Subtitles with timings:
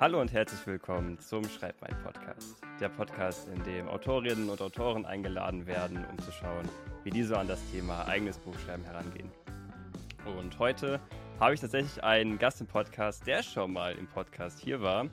[0.00, 2.62] Hallo und herzlich willkommen zum Schreib mein Podcast.
[2.78, 6.68] Der Podcast, in dem Autorinnen und Autoren eingeladen werden, um zu schauen,
[7.02, 9.28] wie diese an das Thema eigenes Buchschreiben herangehen.
[10.38, 11.00] Und heute
[11.40, 15.10] habe ich tatsächlich einen Gast im Podcast, der schon mal im Podcast hier war.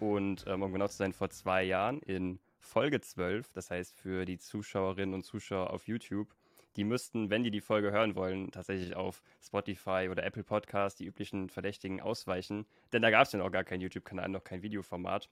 [0.00, 4.24] Und ähm, um genau zu sein, vor zwei Jahren in Folge 12, das heißt für
[4.24, 6.34] die Zuschauerinnen und Zuschauer auf YouTube,
[6.76, 11.06] die müssten, wenn die die Folge hören wollen, tatsächlich auf Spotify oder Apple Podcast die
[11.06, 12.66] üblichen Verdächtigen ausweichen.
[12.92, 15.28] Denn da gab es ja noch gar keinen YouTube-Kanal, noch kein Videoformat.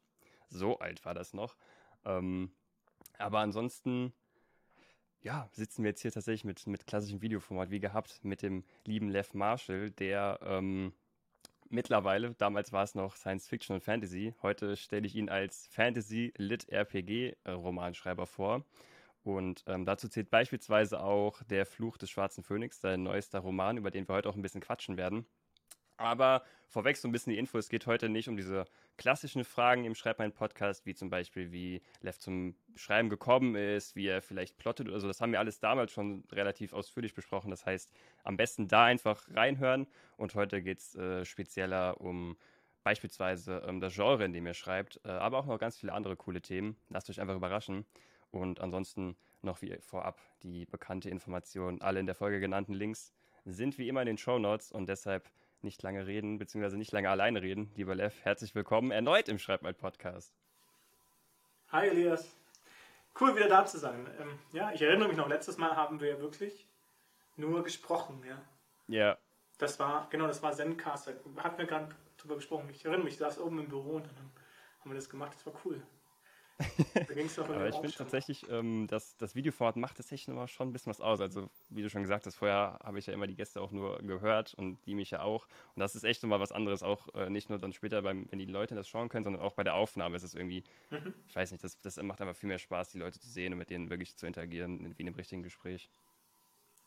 [0.49, 1.57] So alt war das noch.
[2.05, 2.51] Ähm,
[3.19, 4.13] aber ansonsten,
[5.23, 9.09] ja, sitzen wir jetzt hier tatsächlich mit, mit klassischem Videoformat, wie gehabt, mit dem lieben
[9.09, 10.93] Lev Marshall, der ähm,
[11.69, 18.27] mittlerweile, damals war es noch Science Fiction und Fantasy, heute stelle ich ihn als Fantasy-Lit-RPG-Romanschreiber
[18.27, 18.65] vor.
[19.25, 23.91] Und ähm, dazu zählt beispielsweise auch Der Fluch des Schwarzen Phönix, sein neuester Roman, über
[23.91, 25.27] den wir heute auch ein bisschen quatschen werden.
[25.97, 28.65] Aber vorweg so ein bisschen die Info, es geht heute nicht um diese
[28.97, 33.95] klassischen Fragen im Schreib mein Podcast, wie zum Beispiel, wie Lev zum Schreiben gekommen ist,
[33.95, 35.07] wie er vielleicht plottet oder so.
[35.07, 37.51] Das haben wir alles damals schon relativ ausführlich besprochen.
[37.51, 37.93] Das heißt,
[38.25, 39.87] am besten da einfach reinhören.
[40.17, 42.37] Und heute geht es äh, spezieller um
[42.83, 46.17] beispielsweise ähm, das Genre, in dem er schreibt, äh, aber auch noch ganz viele andere
[46.17, 46.77] coole Themen.
[46.89, 47.87] Lasst euch einfach überraschen.
[48.33, 51.81] Und ansonsten noch wie vorab die bekannte Information.
[51.81, 53.13] Alle in der Folge genannten Links
[53.45, 55.31] sind wie immer in den Show Notes und deshalb
[55.61, 57.71] nicht lange reden, beziehungsweise nicht lange alleine reden.
[57.77, 60.35] Lieber Lev, herzlich willkommen erneut im Schreib mal Podcast.
[61.71, 62.35] Hi Elias.
[63.21, 64.07] Cool, wieder da zu sein.
[64.19, 66.67] Ähm, ja, ich erinnere mich noch, letztes Mal haben wir wirklich
[67.37, 68.41] nur gesprochen, ja.
[68.89, 69.19] Ja.
[69.59, 71.13] Das war, genau, das war Zencaster.
[71.37, 72.69] Hatten wir gerade drüber gesprochen.
[72.71, 74.31] Ich erinnere mich, ich saß oben im Büro und dann
[74.81, 75.35] haben wir das gemacht.
[75.35, 75.83] Das war cool.
[77.39, 81.01] Aber ich finde tatsächlich, ähm, das, das Videoformat macht tatsächlich nochmal schon ein bisschen was
[81.01, 81.21] aus.
[81.21, 83.99] Also, wie du schon gesagt hast, vorher habe ich ja immer die Gäste auch nur
[83.99, 85.47] gehört und die mich ja auch.
[85.75, 88.39] Und das ist echt nochmal was anderes, auch äh, nicht nur dann später, beim, wenn
[88.39, 91.15] die Leute das schauen können, sondern auch bei der Aufnahme ist es irgendwie, mhm.
[91.29, 93.59] ich weiß nicht, das, das macht einfach viel mehr Spaß, die Leute zu sehen und
[93.59, 95.89] mit denen wirklich zu interagieren, wie in einem richtigen Gespräch.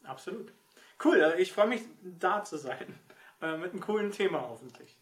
[0.04, 0.54] Absolut.
[1.04, 3.00] Cool, ich freue mich, da zu sein.
[3.42, 4.96] Äh, mit einem coolen Thema hoffentlich.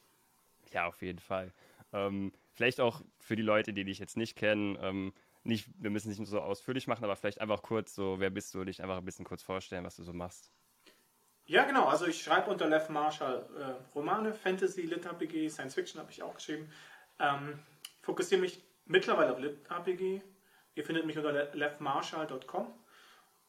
[0.72, 1.52] Ja, auf jeden Fall.
[1.92, 6.10] Ähm, vielleicht auch für die Leute, die dich jetzt nicht kennen, ähm, nicht, wir müssen
[6.10, 8.98] es nicht so ausführlich machen, aber vielleicht einfach kurz so, wer bist du, dich einfach
[8.98, 10.52] ein bisschen kurz vorstellen, was du so machst.
[11.46, 11.86] Ja, genau.
[11.86, 16.36] Also ich schreibe unter Lev Marshall äh, Romane, Fantasy, Lit-RPG, Science Fiction habe ich auch
[16.36, 16.72] geschrieben.
[17.20, 17.60] Ähm,
[18.02, 20.22] fokussiere mich mittlerweile auf Lit-RPG.
[20.76, 22.74] Ihr findet mich unter levmarshall.com.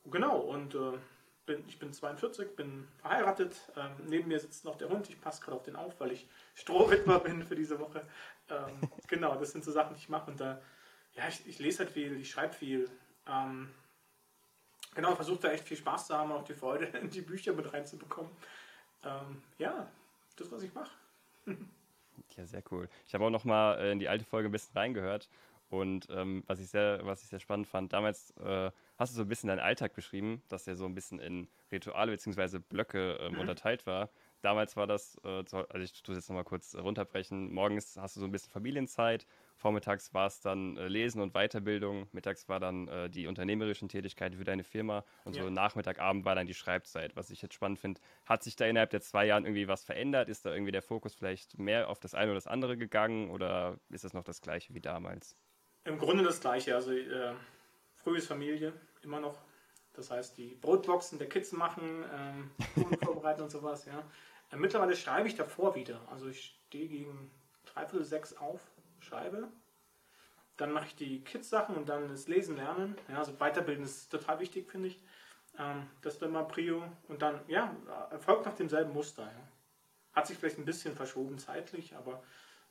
[0.07, 0.99] Genau, und äh,
[1.47, 3.55] bin, ich bin 42, bin verheiratet.
[3.77, 5.09] Ähm, neben mir sitzt noch der Hund.
[5.09, 8.03] Ich passe gerade auf den auf, weil ich Strohwitwer bin für diese Woche.
[8.49, 10.31] Ähm, genau, das sind so Sachen, die ich mache.
[10.31, 10.61] Und da,
[11.15, 12.91] ja, ich, ich lese halt viel, ich schreibe viel.
[13.27, 13.71] Ähm,
[14.95, 17.53] genau, versuche da echt viel Spaß zu haben und auch die Freude in die Bücher
[17.53, 18.31] mit reinzubekommen.
[19.05, 19.87] Ähm, ja,
[20.37, 20.93] das, was ich mache.
[22.37, 22.89] ja, sehr cool.
[23.07, 25.29] Ich habe auch noch mal äh, in die alte Folge ein bisschen reingehört.
[25.71, 29.23] Und ähm, was, ich sehr, was ich sehr spannend fand, damals äh, hast du so
[29.23, 32.59] ein bisschen deinen Alltag beschrieben, dass der so ein bisschen in Rituale bzw.
[32.59, 33.41] Blöcke ähm, mhm.
[33.41, 34.11] unterteilt war
[34.45, 38.21] damals war das, äh, also ich tue es jetzt nochmal kurz runterbrechen, morgens hast du
[38.21, 42.89] so ein bisschen Familienzeit, vormittags war es dann äh, Lesen und Weiterbildung, mittags war dann
[42.89, 45.43] äh, die unternehmerischen Tätigkeiten für deine Firma und ja.
[45.43, 47.17] so Nachmittag, Abend war dann die Schreibzeit.
[47.17, 50.29] Was ich jetzt spannend finde, hat sich da innerhalb der zwei Jahren irgendwie was verändert?
[50.29, 53.79] Ist da irgendwie der Fokus vielleicht mehr auf das eine oder das andere gegangen oder
[53.91, 55.37] ist das noch das gleiche wie damals?
[55.85, 56.93] Im Grunde das gleiche, also
[58.05, 58.73] frühes Familie,
[59.03, 59.39] immer noch
[59.95, 62.51] das heißt, die Brotboxen der Kids machen, ähm,
[63.03, 64.03] vorbereiten und sowas, ja.
[64.51, 66.01] Äh, mittlerweile schreibe ich davor wieder.
[66.11, 67.31] Also ich stehe gegen
[67.65, 68.61] dreiviertel sechs auf,
[69.01, 69.49] schreibe.
[70.57, 72.97] Dann mache ich die Kids-Sachen und dann das Lesen lernen.
[73.09, 75.01] Ja, also Weiterbilden ist total wichtig, finde ich.
[75.59, 76.83] Ähm, das ist dann mal Prio.
[77.09, 77.75] Und dann, ja,
[78.11, 79.23] erfolgt nach demselben Muster.
[79.23, 79.49] Ja.
[80.13, 82.23] Hat sich vielleicht ein bisschen verschoben zeitlich, aber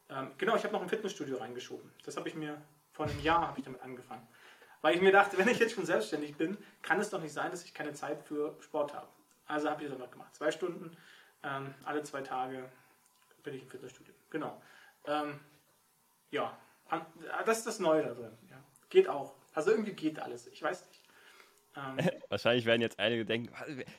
[0.09, 1.89] ähm, genau, ich habe noch ein Fitnessstudio reingeschoben.
[2.03, 2.61] Das habe ich mir
[2.91, 4.27] vor einem Jahr habe ich damit angefangen.
[4.83, 7.49] Weil ich mir dachte, wenn ich jetzt schon selbstständig bin, kann es doch nicht sein,
[7.49, 9.07] dass ich keine Zeit für Sport habe.
[9.47, 10.35] Also habe ich das noch gemacht.
[10.35, 10.95] Zwei Stunden
[11.43, 12.69] ähm, alle zwei Tage
[13.43, 14.13] bin ich im Fitnessstudio.
[14.29, 14.61] Genau.
[15.05, 15.39] Ähm,
[16.31, 16.57] ja,
[17.45, 18.37] das ist das Neue da drin.
[18.49, 18.63] Ja.
[18.89, 19.35] Geht auch.
[19.53, 20.47] Also irgendwie geht alles.
[20.47, 21.01] Ich weiß nicht.
[21.75, 21.97] Ähm,
[22.29, 23.53] Wahrscheinlich werden jetzt einige denken,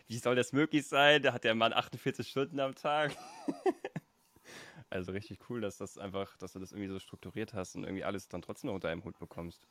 [0.06, 1.22] wie soll das möglich sein?
[1.22, 3.14] Da hat der Mann 48 Stunden am Tag.
[4.90, 8.04] also richtig cool, dass das einfach, dass du das irgendwie so strukturiert hast und irgendwie
[8.04, 9.66] alles dann trotzdem noch unter einem Hut bekommst.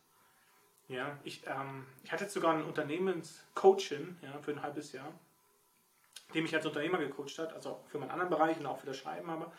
[0.94, 5.14] Ja, ich, ähm, ich hatte jetzt sogar ein Unternehmenscoaching ja, für ein halbes Jahr
[6.34, 8.98] die mich als Unternehmer gecoacht hat, also für meinen anderen Bereich und auch für das
[8.98, 9.52] Schreiben aber.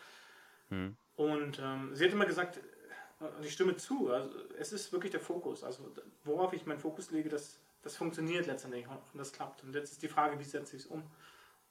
[0.69, 0.95] Hm.
[1.15, 5.21] Und ähm, sie hat immer gesagt, äh, ich stimme zu, also es ist wirklich der
[5.21, 5.63] Fokus.
[5.63, 5.91] Also
[6.23, 9.63] worauf ich meinen Fokus lege, das, das funktioniert letztendlich und das klappt.
[9.63, 11.03] Und jetzt ist die Frage, wie setze ich es um?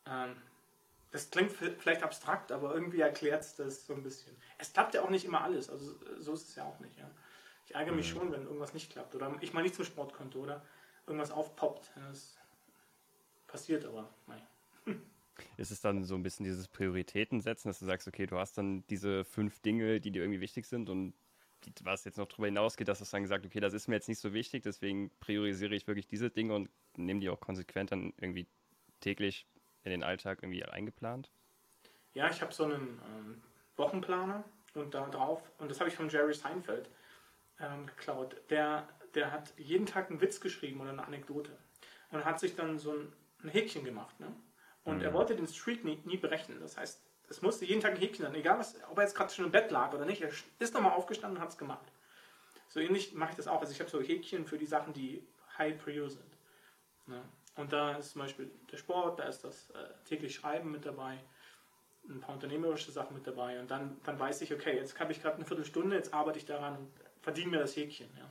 [0.07, 0.37] Ähm,
[1.11, 4.37] das klingt vielleicht abstrakt, aber irgendwie erklärt es das so ein bisschen.
[4.59, 6.99] Es klappt ja auch nicht immer alles, also so ist es ja auch nicht.
[6.99, 7.09] Ja.
[7.65, 8.19] Ich ärgere mich mhm.
[8.19, 10.63] schon, wenn irgendwas nicht klappt oder ich mal nicht zum Sport konnte oder
[11.07, 11.91] irgendwas aufpoppt.
[12.09, 12.37] Das
[13.47, 14.47] passiert aber, naja.
[15.57, 18.57] Ist es dann so ein bisschen dieses Prioritäten setzen, dass du sagst, okay, du hast
[18.57, 21.15] dann diese fünf Dinge, die dir irgendwie wichtig sind und
[21.83, 24.21] was jetzt noch darüber hinausgeht, dass du dann gesagt, okay, das ist mir jetzt nicht
[24.21, 28.47] so wichtig, deswegen priorisiere ich wirklich diese Dinge und nehme die auch konsequent dann irgendwie
[29.01, 29.47] täglich
[29.83, 31.31] in den Alltag irgendwie eingeplant?
[32.13, 33.43] Ja, ich habe so einen ähm,
[33.77, 34.45] Wochenplaner
[34.75, 36.89] und da drauf, und das habe ich von Jerry Seinfeld
[37.61, 38.37] ähm, geklaut.
[38.51, 41.57] Der, der hat jeden Tag einen Witz geschrieben oder eine Anekdote
[42.11, 43.13] und hat sich dann so ein,
[43.43, 44.19] ein Häkchen gemacht.
[44.21, 44.35] Ne?
[44.85, 45.03] Und mhm.
[45.03, 46.61] er wollte den Streak nie, nie berechnen.
[46.61, 49.33] Das heißt, es musste jeden Tag ein Häkchen sein, egal was, ob er jetzt gerade
[49.33, 50.23] schon im Bett lag oder nicht.
[50.23, 51.91] Er ist nochmal aufgestanden und hat es gemacht.
[52.69, 53.61] So ähnlich mache ich das auch.
[53.61, 55.27] Also ich habe so Häkchen für die Sachen, die
[55.57, 56.37] high prior sind.
[57.07, 57.23] Ne?
[57.57, 61.19] Und da ist zum Beispiel der Sport, da ist das äh, täglich Schreiben mit dabei,
[62.09, 63.61] ein paar unternehmerische Sachen mit dabei.
[63.61, 66.47] Und dann, dann weiß ich, okay, jetzt habe ich gerade eine Viertelstunde, jetzt arbeite ich
[66.47, 66.91] daran und
[67.25, 68.09] verdiene mir das Häkchen.
[68.17, 68.31] Ja.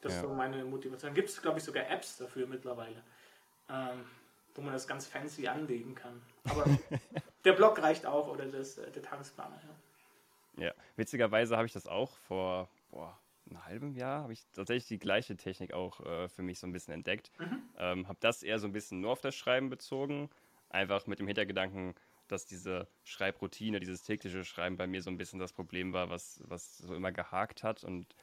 [0.00, 0.18] Das ja.
[0.18, 1.14] ist so meine Motivation.
[1.14, 3.02] Gibt es, glaube ich, sogar Apps dafür mittlerweile,
[3.68, 4.04] ähm,
[4.54, 6.20] wo man das ganz fancy anlegen kann.
[6.44, 6.64] Aber
[7.44, 9.60] der Blog reicht auch oder das, äh, der Tagesplaner.
[10.56, 10.66] Ja.
[10.66, 13.18] ja, witzigerweise habe ich das auch vor boah,
[13.48, 16.72] einem halben Jahr habe ich tatsächlich die gleiche Technik auch äh, für mich so ein
[16.72, 17.30] bisschen entdeckt.
[17.38, 17.62] Mhm.
[17.78, 20.30] Ähm, habe das eher so ein bisschen nur auf das Schreiben bezogen,
[20.70, 21.94] einfach mit dem Hintergedanken,
[22.28, 26.40] dass diese Schreibroutine, dieses tägliche Schreiben bei mir so ein bisschen das Problem war, was,
[26.44, 27.84] was so immer gehakt hat.
[27.84, 28.14] Und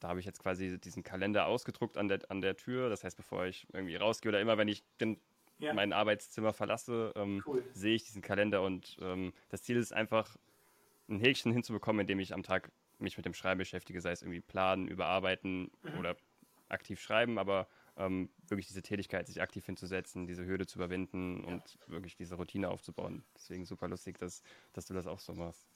[0.00, 2.88] da habe ich jetzt quasi diesen Kalender ausgedruckt an der, an der Tür.
[2.88, 5.20] Das heißt, bevor ich irgendwie rausgehe oder immer, wenn ich den,
[5.58, 5.74] ja.
[5.74, 7.64] mein Arbeitszimmer verlasse, ähm, cool.
[7.72, 8.62] sehe ich diesen Kalender.
[8.62, 10.36] Und ähm, das Ziel ist einfach,
[11.08, 14.40] ein Häkchen hinzubekommen, indem ich am Tag mich mit dem Schreiben beschäftige, sei es irgendwie
[14.40, 15.98] planen, überarbeiten mhm.
[15.98, 16.16] oder
[16.68, 17.68] aktiv schreiben, aber
[17.98, 21.48] ähm, wirklich diese Tätigkeit, sich aktiv hinzusetzen, diese Hürde zu überwinden ja.
[21.52, 23.24] und wirklich diese Routine aufzubauen.
[23.34, 24.42] Deswegen super lustig, dass,
[24.72, 25.68] dass du das auch so machst.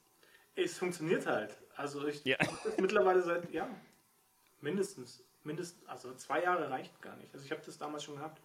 [0.55, 1.59] Es funktioniert halt.
[1.77, 2.37] Also ich ja.
[2.79, 3.69] mittlerweile seit, ja,
[4.61, 7.33] mindestens, mindestens, also zwei Jahre reicht gar nicht.
[7.35, 8.41] Also ich habe das damals schon gehabt.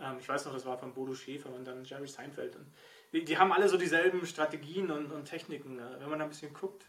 [0.00, 2.56] Ähm, ich weiß noch, das war von Bodo Schäfer und dann Jerry Seinfeld.
[2.56, 2.66] Und
[3.12, 5.78] die, die haben alle so dieselben Strategien und, und Techniken.
[5.78, 6.84] Äh, wenn man da ein bisschen guckt,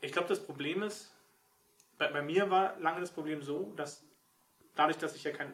[0.00, 1.10] ich glaube, das Problem ist,
[1.98, 4.04] bei, bei, mir war lange das Problem so, dass
[4.76, 5.52] dadurch, dass ich ja kein,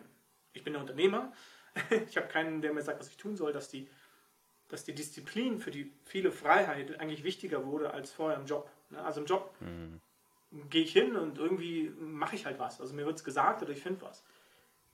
[0.52, 1.32] ich bin ja Unternehmer,
[2.08, 3.88] ich habe keinen, der mir sagt, was ich tun soll, dass die,
[4.68, 8.70] dass die Disziplin für die viele Freiheit eigentlich wichtiger wurde als vorher im Job.
[8.90, 9.02] Ne?
[9.02, 10.00] Also im Job mhm.
[10.68, 12.80] gehe ich hin und irgendwie mache ich halt was.
[12.80, 14.22] Also mir wird es gesagt oder ich finde was.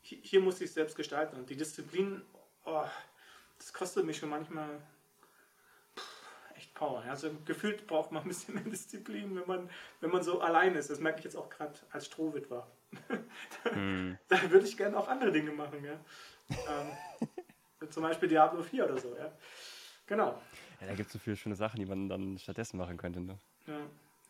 [0.00, 2.22] Hier, muss ich es selbst gestalten und die Disziplin,
[2.64, 2.84] oh,
[3.58, 4.80] das kostet mich schon manchmal
[6.56, 7.02] echt Power.
[7.02, 9.70] Also gefühlt braucht man ein bisschen mehr Disziplin, wenn man,
[10.00, 10.88] wenn man so allein ist.
[10.88, 12.60] Das merke ich jetzt auch gerade als Strohwitwer.
[12.60, 12.66] da,
[13.64, 14.18] hm.
[14.28, 15.84] da würde ich gerne auch andere Dinge machen.
[15.84, 15.98] Ja?
[16.50, 19.16] ähm, zum Beispiel Diablo 4 oder so.
[19.16, 19.32] Ja?
[20.06, 20.40] Genau.
[20.80, 23.20] Ja, da gibt es so viele schöne Sachen, die man dann stattdessen machen könnte.
[23.20, 23.38] Ne?
[23.66, 23.80] Ja,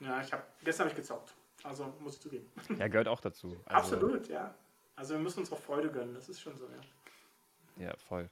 [0.01, 1.35] ja ich hab, gestern habe ich gezockt.
[1.63, 2.47] Also muss ich zugeben.
[2.79, 3.57] Ja, gehört auch dazu.
[3.67, 4.55] Also, Absolut, ja.
[4.97, 7.87] Also wir müssen uns auch Freude gönnen, das ist schon so, ja.
[7.87, 8.29] Ja, voll.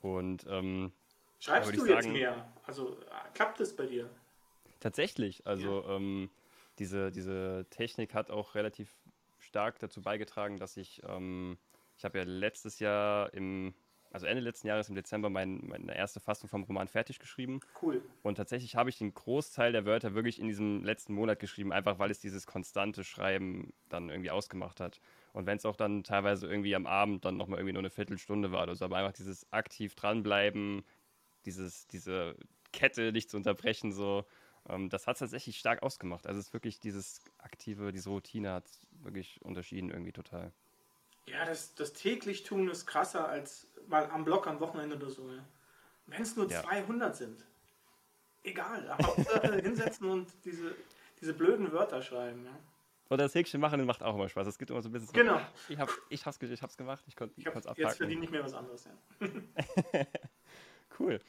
[0.00, 0.92] Und ähm,
[1.40, 2.46] Schreibst du jetzt sagen, mehr?
[2.64, 2.96] Also
[3.34, 4.08] klappt es bei dir?
[4.80, 5.46] Tatsächlich.
[5.46, 5.96] Also ja.
[5.96, 6.30] ähm,
[6.78, 8.92] diese, diese Technik hat auch relativ
[9.56, 11.56] stark dazu beigetragen, dass ich, ähm,
[11.96, 13.72] ich habe ja letztes Jahr im,
[14.10, 17.60] also Ende letzten Jahres im Dezember mein, meine erste Fassung vom Roman fertig geschrieben.
[17.80, 18.02] Cool.
[18.22, 21.98] Und tatsächlich habe ich den Großteil der Wörter wirklich in diesem letzten Monat geschrieben, einfach
[21.98, 25.00] weil es dieses konstante Schreiben dann irgendwie ausgemacht hat.
[25.32, 28.52] Und wenn es auch dann teilweise irgendwie am Abend dann nochmal irgendwie nur eine Viertelstunde
[28.52, 30.84] war oder so, aber einfach dieses aktiv dranbleiben,
[31.46, 32.36] dieses, diese
[32.72, 34.26] Kette nicht zu unterbrechen, so,
[34.68, 36.26] ähm, das hat tatsächlich stark ausgemacht.
[36.26, 38.66] Also es ist wirklich dieses aktive, diese Routine hat
[39.02, 40.52] wirklich unterschieden irgendwie total.
[41.26, 45.30] Ja, das, das täglich tun ist krasser als mal am Block am Wochenende oder so.
[45.30, 45.44] Ja.
[46.06, 46.62] Wenn es nur ja.
[46.62, 47.44] 200 sind,
[48.44, 48.88] egal.
[48.88, 50.74] Aber hinsetzen und diese,
[51.20, 52.44] diese blöden Wörter schreiben.
[52.44, 52.58] Ja.
[53.08, 54.46] Oder das Häkchen machen macht auch immer Spaß.
[54.46, 55.40] Es gibt immer so ein bisschen so, Genau.
[55.68, 57.82] Ich, hab, ich, hab's, ich hab's gemacht, ich konnte es abhaken.
[57.82, 59.26] Jetzt verdiene ich mehr was anderes, ja.
[60.98, 61.20] cool.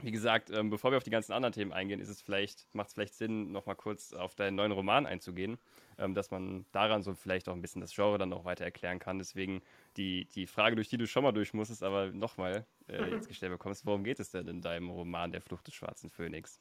[0.00, 2.88] Wie gesagt, ähm, bevor wir auf die ganzen anderen Themen eingehen, ist es vielleicht, macht
[2.88, 5.58] es vielleicht Sinn, nochmal kurz auf deinen neuen Roman einzugehen,
[5.98, 9.00] ähm, dass man daran so vielleicht auch ein bisschen das Genre dann noch weiter erklären
[9.00, 9.18] kann.
[9.18, 9.60] Deswegen
[9.96, 13.50] die, die Frage, durch die du schon mal durch musstest, aber nochmal äh, jetzt gestellt
[13.50, 16.60] bekommst, worum geht es denn in deinem Roman Der Flucht des Schwarzen Phönix?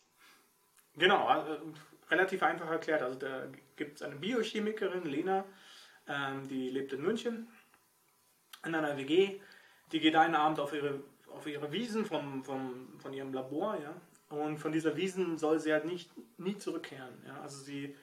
[0.96, 1.58] Genau, also,
[2.10, 3.04] relativ einfach erklärt.
[3.04, 5.46] Also da gibt es eine Biochemikerin, Lena,
[6.08, 7.48] ähm, die lebt in München
[8.66, 9.40] in einer WG.
[9.92, 11.04] Die geht einen Abend auf ihre
[11.38, 13.94] auf ihre Wiesen vom, vom, von ihrem Labor, ja.
[14.30, 17.24] Und von dieser Wiesen soll sie halt nicht, nie zurückkehren.
[17.26, 17.40] Ja?
[17.42, 17.96] Also sie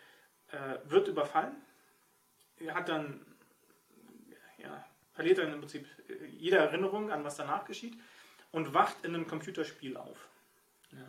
[0.48, 1.54] äh, wird überfallen,
[2.68, 3.20] hat dann,
[4.56, 5.86] ja, verliert dann im Prinzip
[6.30, 7.98] jede Erinnerung an, was danach geschieht
[8.52, 10.28] und wacht in einem Computerspiel auf.
[10.92, 11.06] Ja.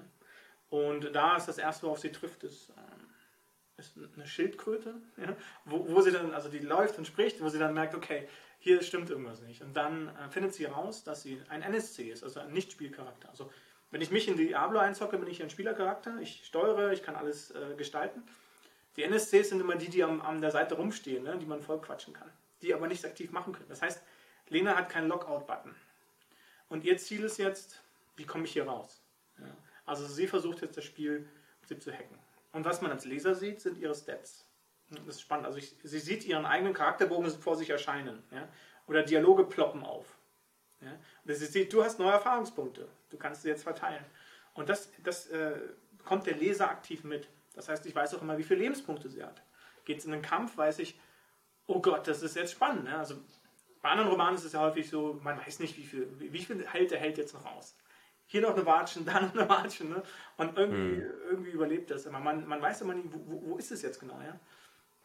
[0.69, 3.05] Und da ist das erste, worauf sie trifft, ist, ähm,
[3.77, 7.59] ist eine Schildkröte, ja, wo, wo sie dann, also die läuft und spricht, wo sie
[7.59, 8.27] dann merkt, okay,
[8.65, 9.61] hier stimmt irgendwas nicht.
[9.61, 13.29] Und dann äh, findet sie heraus, dass sie ein NSC ist, also ein Nicht-Spielcharakter.
[13.29, 13.51] Also
[13.91, 17.51] wenn ich mich in Diablo einzocke, bin ich ein Spielercharakter, ich steuere, ich kann alles
[17.51, 18.23] äh, gestalten.
[18.95, 21.79] Die NSCs sind immer die, die am, an der Seite rumstehen, ne, die man voll
[21.79, 22.27] quatschen kann,
[22.63, 23.69] die aber nichts aktiv machen können.
[23.69, 24.01] Das heißt,
[24.49, 25.75] Lena hat keinen Lockout-Button.
[26.67, 27.83] Und ihr Ziel ist jetzt,
[28.15, 29.03] wie komme ich hier raus?
[29.37, 29.45] Ja.
[29.85, 31.29] Also sie versucht jetzt das Spiel
[31.67, 32.17] sie zu hacken.
[32.51, 34.44] Und was man als Leser sieht, sind ihre Stats.
[34.89, 35.45] Das ist spannend.
[35.45, 38.23] Also ich, sie sieht ihren eigenen Charakterbogen vor sich erscheinen.
[38.31, 38.47] Ja?
[38.87, 40.05] Oder Dialoge ploppen auf.
[40.81, 40.91] Ja?
[40.91, 42.87] Und sie sieht, du hast neue Erfahrungspunkte.
[43.09, 44.03] Du kannst sie jetzt verteilen.
[44.53, 45.59] Und das, das äh,
[45.97, 47.27] bekommt der Leser aktiv mit.
[47.53, 49.41] Das heißt, ich weiß auch immer, wie viele Lebenspunkte sie hat.
[49.85, 50.99] Geht es in einen Kampf, weiß ich,
[51.67, 52.85] oh Gott, das ist jetzt spannend.
[52.85, 52.97] Ne?
[52.97, 53.15] Also
[53.81, 56.65] bei anderen Romanen ist es ja häufig so, man weiß nicht, wie viel, wie viel
[56.67, 57.75] hält der Held jetzt noch aus.
[58.27, 59.89] Hier noch eine Watschen, da noch eine Watschen.
[59.89, 60.03] Ne?
[60.37, 61.11] Und irgendwie, hm.
[61.29, 62.19] irgendwie überlebt das immer.
[62.19, 64.19] Man, man weiß immer nie, wo, wo ist es jetzt genau.
[64.21, 64.39] Ja?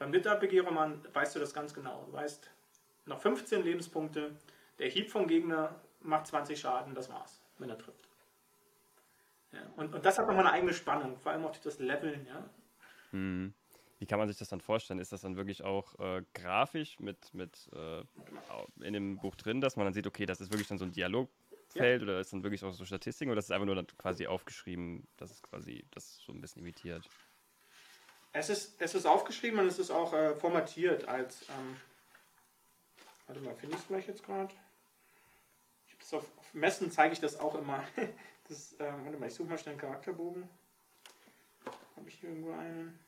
[0.00, 2.04] Beim Lit-RPG-Roman weißt du das ganz genau.
[2.06, 2.50] Du weißt,
[3.04, 4.34] noch 15 Lebenspunkte,
[4.78, 8.08] der Hieb vom Gegner macht 20 Schaden, das war's, wenn er trifft.
[9.52, 12.48] Ja, und, und das hat nochmal eine eigene Spannung, vor allem auch das Leveln, ja.
[13.10, 13.52] Hm.
[13.98, 15.00] Wie kann man sich das dann vorstellen?
[15.00, 18.02] Ist das dann wirklich auch äh, grafisch mit, mit äh,
[18.80, 20.92] in dem Buch drin, dass man dann sieht, okay, das ist wirklich dann so ein
[20.92, 22.08] Dialogfeld ja.
[22.08, 25.06] oder ist dann wirklich auch so Statistiken oder ist es einfach nur dann quasi aufgeschrieben,
[25.18, 27.06] dass es quasi das so ein bisschen imitiert?
[28.32, 31.42] Es ist, es ist aufgeschrieben und es ist auch äh, formatiert als.
[31.48, 31.76] Ähm,
[33.26, 34.54] warte mal, finde ich es gleich jetzt gerade?
[36.12, 37.84] Auf, auf Messen zeige ich das auch immer.
[38.48, 40.42] Das, äh, warte mal, ich suche mal schnell einen Charakterbogen.
[41.94, 42.98] Habe ich hier irgendwo einen?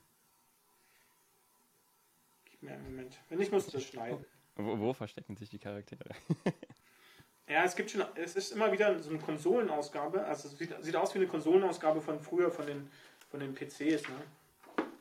[2.45, 3.19] Gib mir einen Moment.
[3.29, 4.25] Wenn nicht, muss ich das schneiden.
[4.55, 6.11] Wo, wo verstecken sich die Charaktere?
[7.49, 10.25] ja, es gibt schon, es ist immer wieder so eine Konsolenausgabe.
[10.25, 12.89] Also es sieht, sieht aus wie eine Konsolenausgabe von früher, von den,
[13.29, 14.09] von den PCs.
[14.09, 14.23] Ne?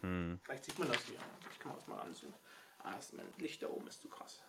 [0.01, 0.39] Hm.
[0.43, 1.19] Vielleicht sieht man das hier.
[1.51, 2.35] Ich kann das mal anzoomen.
[2.79, 4.41] Ah, das Licht da oben ist zu krass.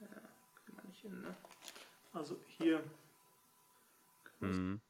[0.00, 0.06] Ja,
[0.64, 1.34] kriegt man nicht hin, ne?
[2.12, 2.82] Also hier.
[4.40, 4.80] Mhm.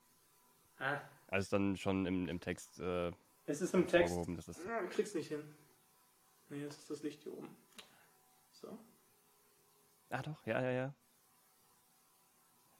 [0.79, 1.01] Ah.
[1.29, 2.79] Also dann schon im, im Text.
[2.81, 3.13] Äh,
[3.47, 4.17] es ist im Text.
[4.37, 5.43] Das ist ja, du kriegst nicht hin.
[6.49, 7.57] Nee, es ist das Licht hier oben.
[8.53, 8.79] So.
[10.11, 10.95] Ah doch, ja, ja, ja.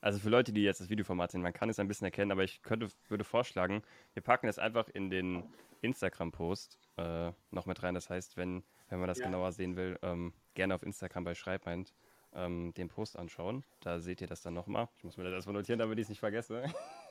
[0.01, 2.43] Also für Leute, die jetzt das Videoformat sehen, man kann es ein bisschen erkennen, aber
[2.43, 3.83] ich könnte, würde vorschlagen,
[4.13, 5.43] wir packen es einfach in den
[5.81, 7.93] Instagram-Post äh, noch mit rein.
[7.93, 9.25] Das heißt, wenn, wenn man das ja.
[9.25, 11.93] genauer sehen will, ähm, gerne auf Instagram bei Schreibmeint
[12.33, 13.63] ähm, den Post anschauen.
[13.81, 14.89] Da seht ihr das dann nochmal.
[14.97, 16.63] Ich muss mir das erstmal notieren, damit ich es nicht vergesse.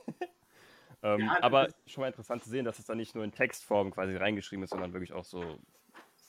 [1.03, 3.91] ähm, ja, aber schon mal interessant zu sehen, dass es dann nicht nur in Textform
[3.91, 5.59] quasi reingeschrieben ist, sondern wirklich auch so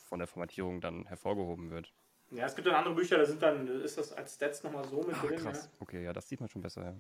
[0.08, 1.93] von der Formatierung dann hervorgehoben wird.
[2.31, 5.01] Ja, es gibt dann andere Bücher, da sind dann, ist das als Stats nochmal so
[5.01, 5.39] mit Ach, drin.
[5.39, 5.65] Krass.
[5.65, 5.77] Ja.
[5.79, 6.96] Okay, ja, das sieht man schon besser,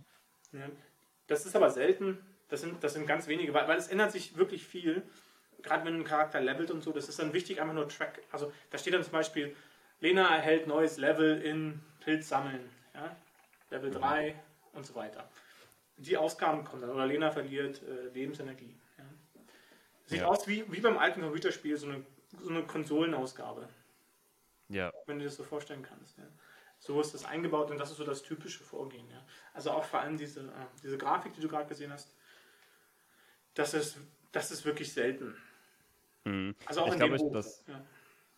[0.53, 0.67] ja.
[1.27, 2.17] Das ist aber selten.
[2.47, 5.03] Das sind, das sind ganz wenige, weil, weil es ändert sich wirklich viel
[5.63, 8.21] gerade wenn ein Charakter levelt und so, das ist dann wichtig, einfach nur Track.
[8.31, 9.55] Also da steht dann zum Beispiel,
[9.99, 13.15] Lena erhält neues Level in Pilz sammeln, ja?
[13.69, 14.77] Level 3 mhm.
[14.77, 15.29] und so weiter.
[15.97, 18.73] Die Ausgaben kommen dann, oder Lena verliert äh, Lebensenergie.
[18.97, 19.03] Ja?
[20.05, 20.27] Sieht ja.
[20.27, 22.05] aus wie, wie beim alten Computerspiel, so eine,
[22.41, 23.67] so eine Konsolenausgabe.
[24.69, 24.91] Ja.
[25.05, 26.17] Wenn du dir das so vorstellen kannst.
[26.17, 26.23] Ja?
[26.79, 29.09] So ist das eingebaut und das ist so das typische Vorgehen.
[29.09, 29.21] Ja?
[29.53, 32.15] Also auch vor allem diese, äh, diese Grafik, die du gerade gesehen hast,
[33.53, 33.97] das ist,
[34.31, 35.35] das ist wirklich selten.
[36.25, 36.55] Mhm.
[36.65, 37.85] Also auch ich in glaube, dem das, ja.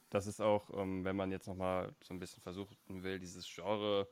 [0.10, 4.08] das ist auch, ähm, wenn man jetzt nochmal so ein bisschen versuchen will, dieses Genre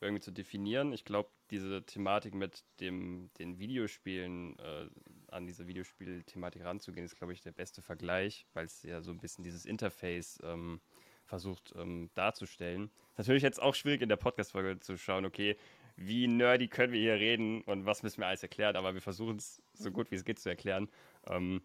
[0.00, 0.92] irgendwie zu definieren.
[0.92, 4.86] Ich glaube, diese Thematik mit dem, den Videospielen, äh,
[5.28, 9.18] an diese Videospielthematik ranzugehen, ist, glaube ich, der beste Vergleich, weil es ja so ein
[9.18, 10.80] bisschen dieses Interface ähm,
[11.24, 12.90] versucht ähm, darzustellen.
[13.16, 15.56] Natürlich jetzt auch schwierig in der Podcast-Folge zu schauen, okay,
[15.96, 19.36] wie nerdy können wir hier reden und was müssen wir alles erklären, aber wir versuchen
[19.36, 20.88] es so gut wie es geht zu erklären.
[21.28, 21.62] Ähm,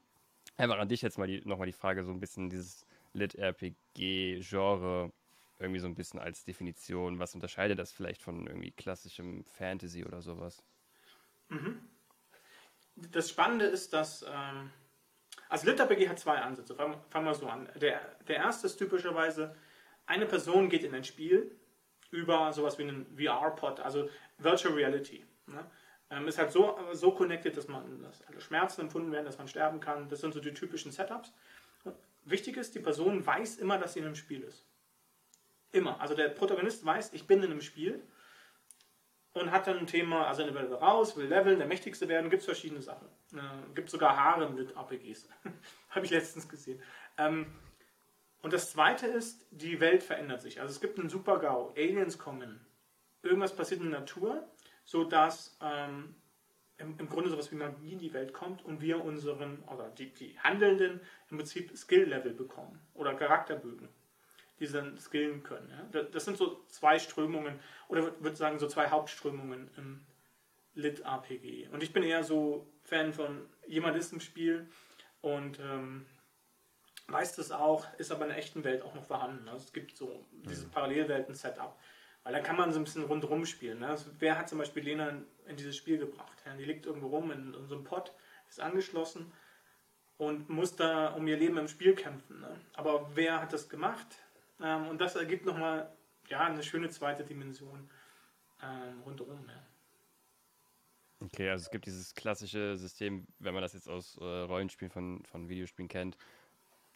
[0.59, 5.09] Einfach an dich jetzt mal die, nochmal die Frage, so ein bisschen dieses Lit-RPG-Genre
[5.57, 7.17] irgendwie so ein bisschen als Definition.
[7.17, 10.61] Was unterscheidet das vielleicht von irgendwie klassischem Fantasy oder sowas?
[11.47, 11.79] Mhm.
[12.97, 14.23] Das Spannende ist, dass.
[14.23, 14.71] Ähm,
[15.47, 16.75] also Lit-RPG hat zwei Ansätze.
[16.75, 17.69] Fangen fang wir so an.
[17.75, 19.55] Der, der erste ist typischerweise,
[20.07, 21.55] eine Person geht in ein Spiel
[22.11, 25.25] über sowas wie einen VR-Pod, also Virtual Reality.
[25.47, 25.65] Ne?
[26.11, 29.47] Ähm, ist halt so, so connected, dass man dass alle Schmerzen empfunden werden, dass man
[29.47, 30.09] sterben kann.
[30.09, 31.33] Das sind so die typischen Setups.
[31.83, 34.65] Und wichtig ist, die Person weiß immer, dass sie in einem Spiel ist.
[35.71, 36.01] Immer.
[36.01, 38.01] Also der Protagonist weiß, ich bin in einem Spiel
[39.33, 42.41] und hat dann ein Thema, also er will raus, will leveln, der Mächtigste werden, gibt
[42.41, 43.07] es verschiedene Sachen.
[43.33, 45.29] Äh, gibt sogar Haare mit APGs.
[45.89, 46.81] Habe ich letztens gesehen.
[47.17, 47.45] Ähm,
[48.41, 50.59] und das zweite ist, die Welt verändert sich.
[50.61, 52.65] Also es gibt einen Super-GAU, Aliens kommen,
[53.21, 54.47] irgendwas passiert in der Natur
[54.89, 56.15] sodass ähm,
[56.79, 60.11] im, im Grunde sowas wie Magie in die Welt kommt und wir unseren, oder die,
[60.11, 63.87] die Handelnden im Prinzip Skill-Level bekommen oder Charakterbögen,
[64.59, 65.69] die sie dann skillen können.
[65.69, 66.01] Ja?
[66.01, 70.07] Das sind so zwei Strömungen, oder würde sagen so zwei Hauptströmungen im
[70.73, 71.67] Lit-RPG.
[71.71, 74.67] Und ich bin eher so Fan von jemand ist im Spiel
[75.21, 76.07] und ähm,
[77.09, 79.47] weiß das auch, ist aber in der echten Welt auch noch vorhanden.
[79.49, 80.71] Also es gibt so dieses mhm.
[80.71, 81.77] Parallelwelten-Setup.
[82.29, 83.79] Weil da kann man so ein bisschen rundherum spielen.
[83.79, 83.87] Ne?
[83.87, 86.43] Also wer hat zum Beispiel Lena in, in dieses Spiel gebracht?
[86.45, 88.13] Ja, die liegt irgendwo rum in, in so einem Pott,
[88.47, 89.31] ist angeschlossen
[90.17, 92.39] und muss da um ihr Leben im Spiel kämpfen.
[92.41, 92.55] Ne?
[92.73, 94.05] Aber wer hat das gemacht?
[94.61, 95.91] Ähm, und das ergibt nochmal
[96.27, 97.89] ja, eine schöne zweite Dimension
[98.61, 99.43] ähm, rundherum.
[99.47, 101.25] Ja.
[101.25, 105.23] Okay, also es gibt dieses klassische System, wenn man das jetzt aus äh, Rollenspielen von,
[105.25, 106.15] von Videospielen kennt,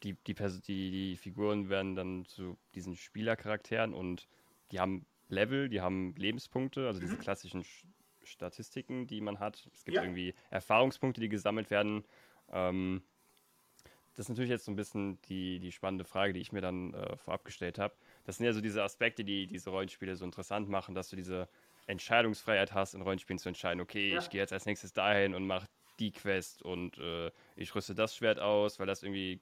[0.04, 0.60] die, die, die,
[0.92, 4.28] die Figuren werden dann zu diesen Spielercharakteren und
[4.70, 7.20] die haben Level, die haben Lebenspunkte, also diese mhm.
[7.20, 7.64] klassischen
[8.22, 9.68] Statistiken, die man hat.
[9.72, 10.02] Es gibt ja.
[10.02, 12.04] irgendwie Erfahrungspunkte, die gesammelt werden.
[12.52, 13.02] Ähm,
[14.14, 16.94] das ist natürlich jetzt so ein bisschen die, die spannende Frage, die ich mir dann
[16.94, 17.94] äh, vorab gestellt habe.
[18.24, 21.48] Das sind ja so diese Aspekte, die diese Rollenspiele so interessant machen, dass du diese
[21.86, 24.18] Entscheidungsfreiheit hast, in Rollenspielen zu entscheiden, okay, ja.
[24.18, 28.16] ich gehe jetzt als nächstes dahin und mache die Quest und äh, ich rüste das
[28.16, 29.40] Schwert aus, weil das irgendwie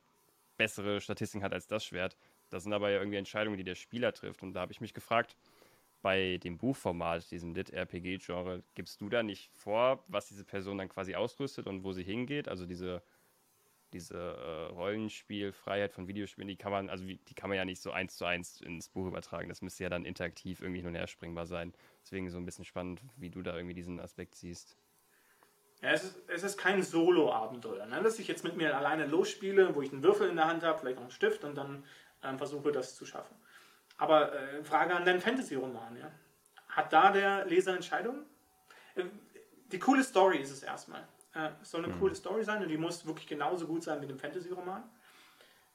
[0.57, 2.17] bessere Statistiken hat als das Schwert.
[2.51, 4.43] Das sind aber ja irgendwie Entscheidungen, die der Spieler trifft.
[4.43, 5.37] Und da habe ich mich gefragt,
[6.03, 11.15] bei dem Buchformat, diesem Lit-RPG-Genre, gibst du da nicht vor, was diese Person dann quasi
[11.15, 12.49] ausrüstet und wo sie hingeht?
[12.49, 13.03] Also diese,
[13.93, 17.93] diese äh, Rollenspielfreiheit von Videospielen, die kann man, also die kann man ja nicht so
[17.93, 19.49] eins zu eins ins Buch übertragen.
[19.49, 21.73] Das müsste ja dann interaktiv irgendwie hin und springbar sein.
[22.03, 24.77] Deswegen so ein bisschen spannend, wie du da irgendwie diesen Aspekt siehst.
[25.83, 28.03] Ja, es ist, es ist kein Solo-Abenteuer, ne?
[28.03, 30.79] dass ich jetzt mit mir alleine losspiele, wo ich einen Würfel in der Hand habe,
[30.79, 31.85] vielleicht noch einen Stift und dann
[32.23, 33.35] ähm, versuche, das zu schaffen.
[34.03, 36.11] Aber äh, Frage an deinen Fantasy-Roman, ja?
[36.71, 38.27] Hat da der Leser Entscheidungen?
[38.97, 39.05] Äh,
[39.71, 41.07] die coole Story ist es erstmal.
[41.37, 42.01] Äh, es soll eine mhm.
[42.01, 44.83] coole Story sein und die muss wirklich genauso gut sein wie dem Fantasy-Roman.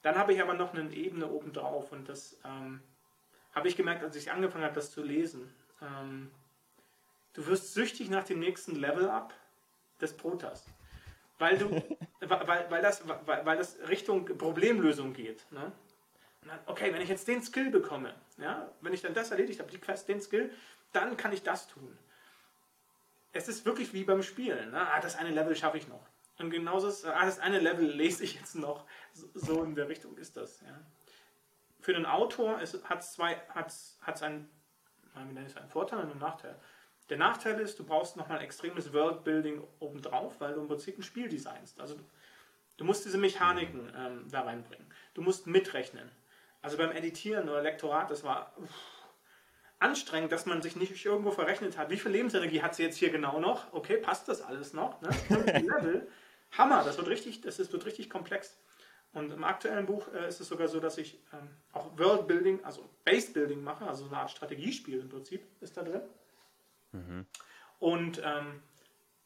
[0.01, 2.81] Dann habe ich aber noch eine Ebene obendrauf und das ähm,
[3.55, 5.49] habe ich gemerkt, als ich angefangen habe, das zu lesen.
[5.81, 6.29] Ähm,
[7.31, 9.33] du wirst süchtig nach dem nächsten Level-Up
[10.01, 10.65] des Protas.
[11.39, 11.69] Weil, du,
[12.19, 15.49] weil, weil, das, weil, weil das Richtung Problemlösung geht.
[15.53, 15.71] Ne?
[16.65, 19.79] Okay, wenn ich jetzt den Skill bekomme, ja, wenn ich dann das erledigt habe, die
[19.79, 20.51] Quest, den Skill,
[20.93, 21.97] dann kann ich das tun.
[23.33, 24.71] Es ist wirklich wie beim Spielen.
[24.71, 24.79] Ne?
[24.79, 26.05] Ah, das eine Level schaffe ich noch.
[26.39, 28.85] Und genauso ist, ah, das eine Level lese ich jetzt noch.
[29.13, 30.61] So in der Richtung ist das.
[30.61, 30.79] Ja.
[31.79, 34.49] Für den Autor hat es hat's, hat's einen,
[35.13, 36.55] einen Vorteil und einen Nachteil.
[37.09, 41.29] Der Nachteil ist, du brauchst nochmal extremes Worldbuilding obendrauf, weil du im Prinzip ein Spiel
[41.29, 41.79] designst.
[41.79, 41.95] Also
[42.75, 44.85] du musst diese Mechaniken ähm, da reinbringen.
[45.13, 46.11] Du musst mitrechnen.
[46.67, 48.69] Also beim Editieren oder Lektorat, das war uff,
[49.79, 51.89] anstrengend, dass man sich nicht irgendwo verrechnet hat.
[51.89, 53.71] Wie viel Lebensenergie hat sie jetzt hier genau noch?
[53.71, 54.99] Okay, passt das alles noch?
[55.01, 55.07] Ne?
[55.29, 56.05] Level.
[56.57, 58.57] Hammer, das wird richtig, das ist, wird richtig komplex.
[59.13, 62.83] Und im aktuellen Buch äh, ist es sogar so, dass ich ähm, auch Worldbuilding, also
[63.05, 66.01] Base-Building mache, also eine Art Strategiespiel im Prinzip ist da drin.
[66.91, 67.25] Mhm.
[67.79, 68.61] Und ähm,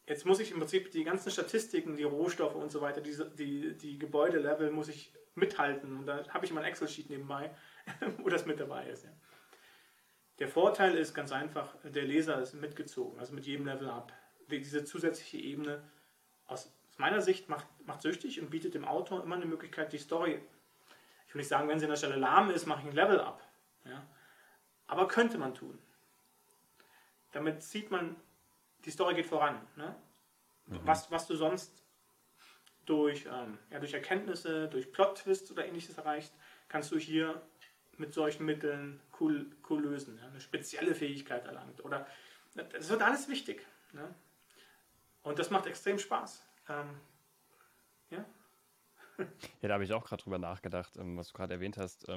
[0.06, 3.76] jetzt muss ich im Prinzip die ganzen Statistiken, die Rohstoffe und so weiter, die, die,
[3.76, 5.98] die Gebäudelevel muss ich mithalten.
[5.98, 7.54] Und da habe ich mal ein Excel-Sheet nebenbei,
[8.18, 9.04] wo das mit dabei ist.
[9.04, 9.10] Ja.
[10.38, 14.12] Der Vorteil ist ganz einfach, der Leser ist mitgezogen, also mit jedem Level ab.
[14.50, 15.82] Diese zusätzliche Ebene
[16.46, 20.40] aus meiner Sicht macht, macht süchtig und bietet dem Autor immer eine Möglichkeit, die Story,
[21.26, 23.20] ich will nicht sagen, wenn sie an der Stelle lahm ist, mache ich ein Level
[23.20, 23.42] ab.
[23.84, 24.06] Ja.
[24.86, 25.78] Aber könnte man tun.
[27.32, 28.16] Damit sieht man,
[28.84, 29.60] die Story geht voran.
[29.76, 29.94] Ne?
[30.66, 30.80] Mhm.
[30.84, 31.82] Was, was du sonst
[32.86, 36.32] durch, ähm, ja, durch Erkenntnisse, durch Plot-Twists oder ähnliches erreicht,
[36.68, 37.40] kannst du hier
[37.96, 40.18] mit solchen Mitteln cool, cool lösen.
[40.18, 40.28] Ja?
[40.28, 41.84] Eine spezielle Fähigkeit erlangt.
[41.84, 42.06] Oder
[42.54, 43.66] das wird alles wichtig.
[43.92, 44.14] Ne?
[45.22, 46.44] Und das macht extrem Spaß.
[46.68, 47.00] Ähm,
[48.10, 48.24] ja.
[49.60, 52.08] Ja, da habe ich auch gerade drüber nachgedacht, ähm, was du gerade erwähnt hast.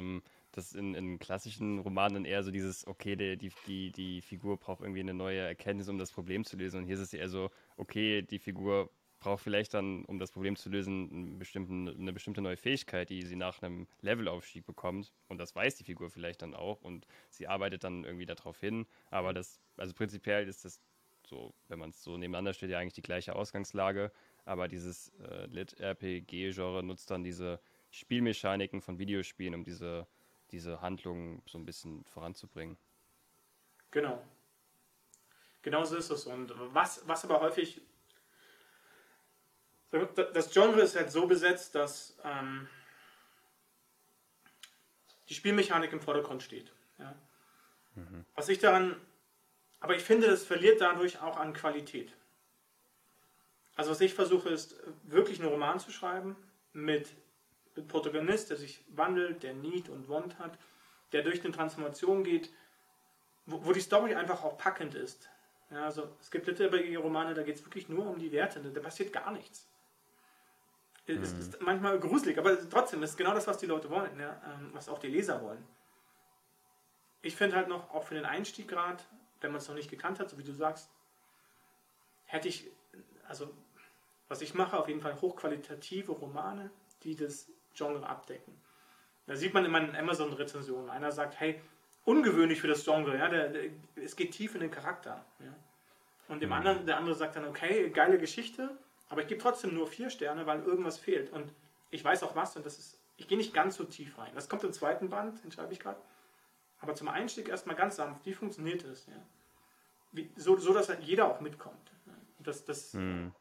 [0.55, 4.81] Dass in, in klassischen Romanen eher so dieses, okay, die, die, die, die Figur braucht
[4.81, 6.77] irgendwie eine neue Erkenntnis, um das Problem zu lösen.
[6.79, 8.89] Und hier ist es eher so, okay, die Figur
[9.19, 13.61] braucht vielleicht dann, um das Problem zu lösen, eine bestimmte neue Fähigkeit, die sie nach
[13.61, 15.11] einem Levelaufstieg bekommt.
[15.27, 18.85] Und das weiß die Figur vielleicht dann auch und sie arbeitet dann irgendwie darauf hin.
[19.09, 20.79] Aber das, also prinzipiell ist das
[21.27, 24.11] so, wenn man es so nebeneinander steht, ja eigentlich die gleiche Ausgangslage.
[24.45, 30.07] Aber dieses äh, Lit-RPG-Genre nutzt dann diese Spielmechaniken von Videospielen, um diese
[30.51, 32.77] diese Handlung so ein bisschen voranzubringen.
[33.91, 34.21] Genau.
[35.61, 36.25] Genau so ist es.
[36.25, 37.81] Und was, was aber häufig.
[40.33, 42.67] Das Genre ist halt so besetzt, dass ähm,
[45.29, 46.71] die Spielmechanik im Vordergrund steht.
[46.97, 47.15] Ja.
[47.95, 48.25] Mhm.
[48.35, 48.99] Was ich daran
[49.79, 52.13] Aber ich finde, das verliert dadurch auch an Qualität.
[53.75, 56.35] Also was ich versuche, ist wirklich einen Roman zu schreiben
[56.73, 57.24] mit, mit
[57.81, 60.57] Protagonist, der sich wandelt, der Need und Want hat,
[61.11, 62.51] der durch eine Transformation geht,
[63.45, 65.29] wo, wo die Story einfach auch packend ist.
[65.71, 68.79] Ja, also es gibt literarische Romane, da geht es wirklich nur um die Werte, da
[68.79, 69.67] passiert gar nichts.
[71.07, 71.21] Mhm.
[71.21, 74.71] Es ist manchmal gruselig, aber trotzdem ist genau das, was die Leute wollen, ja, ähm,
[74.73, 75.65] was auch die Leser wollen.
[77.21, 79.01] Ich finde halt noch, auch für den Einstieg gerade,
[79.41, 80.89] wenn man es noch nicht gekannt hat, so wie du sagst,
[82.25, 82.69] hätte ich,
[83.27, 83.51] also
[84.27, 86.71] was ich mache, auf jeden Fall hochqualitative Romane,
[87.03, 88.53] die das Genre abdecken.
[89.27, 91.61] Da sieht man in meinen Amazon-Rezensionen, einer sagt, hey,
[92.03, 93.63] ungewöhnlich für das Genre, ja, der, der,
[93.95, 95.25] es geht tief in den Charakter.
[95.39, 95.53] Ja.
[96.27, 96.55] Und dem mhm.
[96.55, 98.77] anderen, der andere sagt dann, okay, geile Geschichte,
[99.09, 101.31] aber ich gebe trotzdem nur vier Sterne, weil irgendwas fehlt.
[101.31, 101.51] Und
[101.91, 104.31] ich weiß auch was und das ist, ich gehe nicht ganz so tief rein.
[104.35, 105.99] Das kommt im zweiten Band, den schreibe ich gerade.
[106.79, 108.25] Aber zum Einstieg erstmal ganz sanft.
[108.25, 109.05] Wie funktioniert das?
[109.07, 109.13] Ja?
[110.11, 111.91] Wie, so, so, dass halt jeder auch mitkommt.
[112.39, 113.31] Das, das, mhm.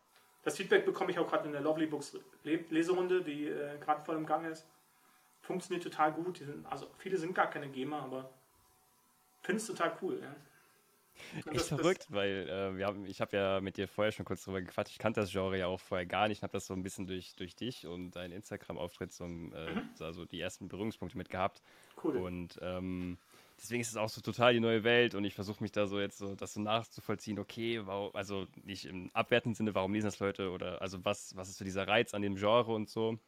[0.45, 4.17] Das Feedback bekomme ich auch gerade in der Lovely Books Leserunde, die äh, gerade voll
[4.17, 4.67] im Gang ist.
[5.41, 6.39] Funktioniert total gut.
[6.39, 8.31] Sind, also viele sind gar keine Gamer, aber
[9.43, 10.21] finde es total cool.
[10.23, 10.35] Ja?
[11.37, 14.25] Echt das, verrückt, das, weil äh, wir haben, ich habe ja mit dir vorher schon
[14.25, 14.93] kurz drüber gequatscht.
[14.93, 16.39] Ich kannte das Genre ja auch vorher gar nicht.
[16.39, 19.91] Ich habe das so ein bisschen durch, durch dich und deinen Instagram-Auftritt so, äh, mhm.
[20.01, 21.63] also die ersten Berührungspunkte mit gehabt.
[22.03, 22.17] Cool.
[22.17, 23.19] Und ähm,
[23.59, 26.01] deswegen ist es auch so total die neue Welt und ich versuche mich da so
[26.01, 30.19] jetzt so, das so nachzuvollziehen, okay, warum, also nicht im abwertenden Sinne, warum lesen das
[30.19, 33.19] Leute oder also was, was ist so dieser Reiz an dem Genre und so.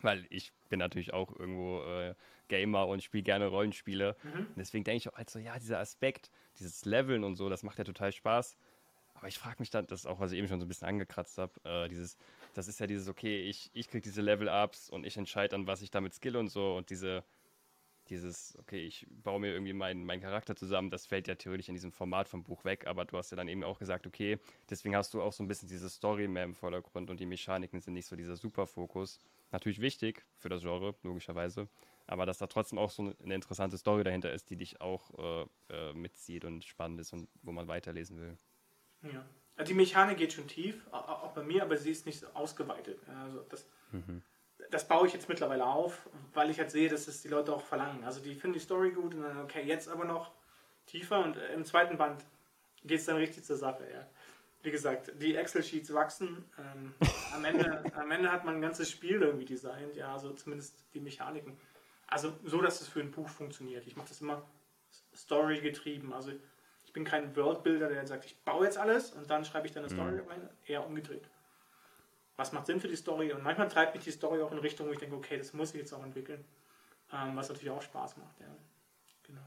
[0.00, 2.14] Weil ich bin natürlich auch irgendwo äh,
[2.46, 4.16] Gamer und spiele gerne Rollenspiele.
[4.22, 4.46] Mhm.
[4.46, 7.64] Und deswegen denke ich auch halt so, ja, dieser Aspekt, dieses Leveln und so, das
[7.64, 8.56] macht ja total Spaß.
[9.14, 10.86] Aber ich frage mich dann, das ist auch, was ich eben schon so ein bisschen
[10.86, 12.16] angekratzt habe, äh, dieses,
[12.54, 15.82] das ist ja dieses, okay, ich, ich kriege diese Level-Ups und ich entscheide dann, was
[15.82, 17.24] ich damit skill und so und diese,
[18.10, 21.74] dieses, okay, ich baue mir irgendwie meinen mein Charakter zusammen, das fällt ja theoretisch in
[21.74, 24.96] diesem Format vom Buch weg, aber du hast ja dann eben auch gesagt, okay, deswegen
[24.96, 27.94] hast du auch so ein bisschen diese Story mehr im Vordergrund und die Mechaniken sind
[27.94, 29.18] nicht so dieser Superfokus.
[29.50, 31.68] Natürlich wichtig für das Genre, logischerweise,
[32.06, 35.46] aber dass da trotzdem auch so eine interessante Story dahinter ist, die dich auch äh,
[35.70, 38.36] äh, mitzieht und spannend ist und wo man weiterlesen will.
[39.02, 39.24] Ja.
[39.64, 43.00] Die Mechanik geht schon tief, auch bei mir, aber sie ist nicht ausgeweitet.
[43.08, 44.22] Also das, mhm.
[44.70, 47.62] Das baue ich jetzt mittlerweile auf, weil ich halt sehe, dass es die Leute auch
[47.62, 48.04] verlangen.
[48.04, 50.32] Also die finden die Story gut und dann, okay, jetzt aber noch
[50.86, 52.24] tiefer und im zweiten Band
[52.84, 53.84] geht es dann richtig zur Sache.
[53.92, 54.06] Ja.
[54.62, 56.44] Wie gesagt, die Excel-Sheets wachsen.
[56.58, 56.94] Ähm,
[57.34, 61.00] am, Ende, am Ende hat man ein ganzes Spiel irgendwie designt, ja, also zumindest die
[61.00, 61.56] Mechaniken.
[62.06, 63.86] Also so, dass es für ein Buch funktioniert.
[63.86, 64.42] Ich mache das immer
[65.14, 66.12] Story getrieben.
[66.12, 66.32] Also
[66.84, 69.84] ich bin kein Worldbuilder, der sagt, ich baue jetzt alles und dann schreibe ich dann
[69.84, 70.28] eine Story mhm.
[70.28, 70.48] rein.
[70.66, 71.28] Eher umgedreht.
[72.38, 73.32] Was macht Sinn für die Story?
[73.32, 75.74] Und manchmal treibt mich die Story auch in Richtung, wo ich denke, okay, das muss
[75.74, 76.42] ich jetzt auch entwickeln.
[77.12, 78.40] Ähm, was natürlich auch Spaß macht.
[78.40, 78.46] Ja.
[79.24, 79.42] Genau.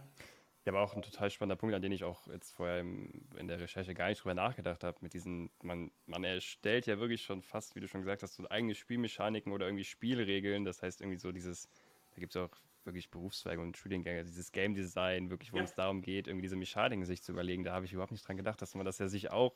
[0.65, 3.47] Ja, aber auch ein total spannender Punkt, an den ich auch jetzt vorher im, in
[3.47, 4.97] der Recherche gar nicht drüber nachgedacht habe.
[5.01, 8.47] Mit diesen, man, man erstellt ja wirklich schon fast, wie du schon gesagt hast, so
[8.47, 10.65] eigene Spielmechaniken oder irgendwie Spielregeln.
[10.65, 11.67] Das heißt irgendwie so dieses
[12.13, 12.51] da gibt es auch
[12.83, 15.63] wirklich Berufszweige und Studiengänge, dieses Game Design, wirklich, wo ja.
[15.63, 17.63] es darum geht, irgendwie diese Mechaniken sich zu überlegen.
[17.63, 19.53] Da habe ich überhaupt nicht dran gedacht, dass man das ja sich auch,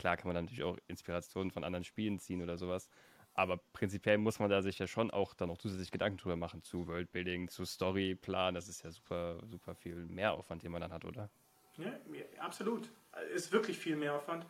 [0.00, 2.88] klar kann man natürlich auch Inspirationen von anderen Spielen ziehen oder sowas,
[3.34, 6.62] aber prinzipiell muss man da sich ja schon auch dann noch zusätzlich Gedanken drüber machen
[6.62, 8.54] zu Worldbuilding, zu Storyplan.
[8.54, 11.30] Das ist ja super, super viel Mehraufwand, den man dann hat, oder?
[11.78, 11.92] Ja,
[12.38, 12.90] absolut.
[13.32, 14.44] Ist wirklich viel Mehraufwand.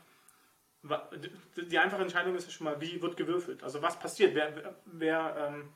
[1.70, 3.62] Die einfache Entscheidung ist ja schon mal, wie wird gewürfelt?
[3.62, 4.34] Also was passiert?
[4.34, 5.68] Wer, wer ähm,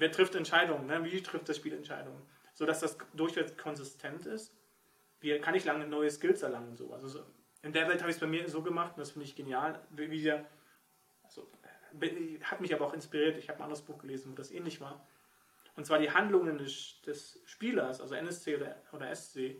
[0.00, 1.04] wer trifft Entscheidungen, ne?
[1.04, 2.22] wie trifft das Spiel Entscheidungen,
[2.54, 4.56] sodass das durchweg konsistent ist.
[5.20, 6.74] Wie kann ich lange neue Skills erlangen?
[6.74, 6.92] So.
[6.92, 7.24] Also so,
[7.62, 9.80] in der Welt habe ich es bei mir so gemacht, und das finde ich genial,
[9.90, 10.46] wie der,
[11.22, 11.50] also,
[12.42, 15.04] hat mich aber auch inspiriert, ich habe ein anderes Buch gelesen, wo das ähnlich war.
[15.76, 19.56] Und zwar die Handlungen des, des Spielers, also NSC oder, oder SC,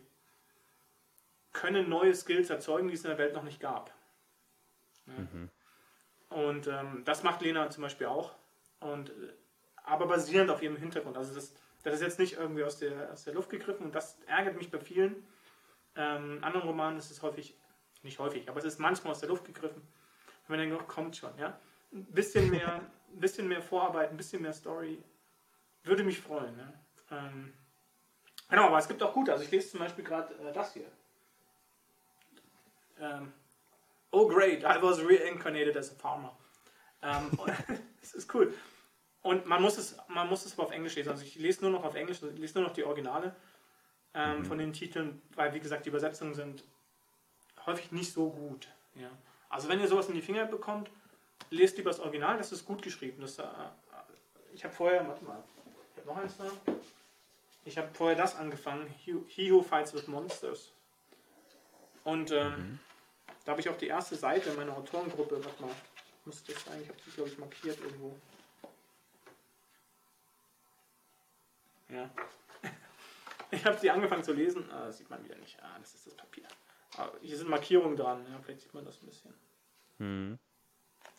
[1.53, 3.93] können neue Skills erzeugen, die es in der Welt noch nicht gab.
[5.05, 5.13] Ja.
[5.13, 5.49] Mhm.
[6.29, 8.33] Und ähm, das macht Lena zum Beispiel auch.
[8.79, 9.33] Und äh,
[9.83, 11.17] aber basierend auf ihrem Hintergrund.
[11.17, 14.17] Also das, das ist jetzt nicht irgendwie aus der, aus der Luft gegriffen und das
[14.27, 15.27] ärgert mich bei vielen
[15.95, 17.55] ähm, anderen Romanen ist es häufig,
[18.03, 19.81] nicht häufig, aber es ist manchmal aus der Luft gegriffen.
[20.47, 21.59] Wenn man denkt, oh, kommt schon, ja.
[21.93, 22.81] Ein bisschen mehr,
[23.13, 25.03] ein bisschen mehr Vorarbeit, ein bisschen mehr Story
[25.83, 26.55] würde mich freuen.
[26.55, 26.73] Ne?
[27.11, 27.53] Ähm,
[28.49, 29.31] genau, aber es gibt auch gute.
[29.31, 30.85] Also ich lese zum Beispiel gerade äh, das hier.
[32.99, 33.33] Ähm,
[34.11, 36.37] oh great, I was reincarnated as a farmer.
[37.01, 37.31] Ähm,
[38.01, 38.53] das ist cool.
[39.23, 41.09] Und man muss es, man muss es aber auf Englisch lesen.
[41.09, 43.35] Also ich lese nur noch auf Englisch, ich lese nur noch die Originale
[44.13, 44.45] ähm, mhm.
[44.45, 46.63] von den Titeln, weil wie gesagt die Übersetzungen sind
[47.65, 48.67] häufig nicht so gut.
[48.95, 49.09] Ja.
[49.49, 50.89] Also wenn ihr sowas in die Finger bekommt,
[51.49, 53.21] lest lieber das Original, das ist gut geschrieben.
[53.21, 53.43] Das, äh,
[54.53, 55.43] ich habe vorher, warte mal,
[55.93, 56.45] ich habe noch eins da.
[57.63, 60.71] Ich habe vorher das angefangen, He Who Fights with Monsters.
[62.03, 62.79] Und ähm, mhm.
[63.45, 65.71] da habe ich auch die erste Seite meiner Autorengruppe, warte mal,
[66.25, 68.15] müsste das sein, ich habe die glaube ich markiert irgendwo.
[71.89, 72.09] Ja.
[73.53, 75.61] Ich habe sie angefangen zu lesen, ah, das sieht man wieder nicht.
[75.61, 76.47] Ah, das ist das Papier.
[76.97, 79.33] Aber hier sind Markierungen dran, ja, vielleicht sieht man das ein bisschen.
[79.97, 80.39] Mhm.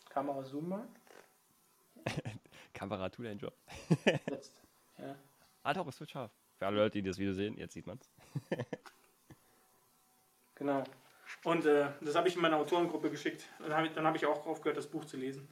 [0.09, 0.87] Kamera zoom mal.
[2.73, 3.57] Kamera tut deinen Job.
[4.29, 4.61] jetzt.
[4.97, 5.15] Ja.
[5.63, 6.31] Ah doch, es wird scharf.
[6.57, 8.09] Für alle Leute, die das Video sehen, jetzt sieht man es.
[10.55, 10.83] genau.
[11.43, 13.45] Und äh, das habe ich in meiner Autorengruppe geschickt.
[13.59, 15.47] Dann habe ich, hab ich auch aufgehört, das Buch zu lesen.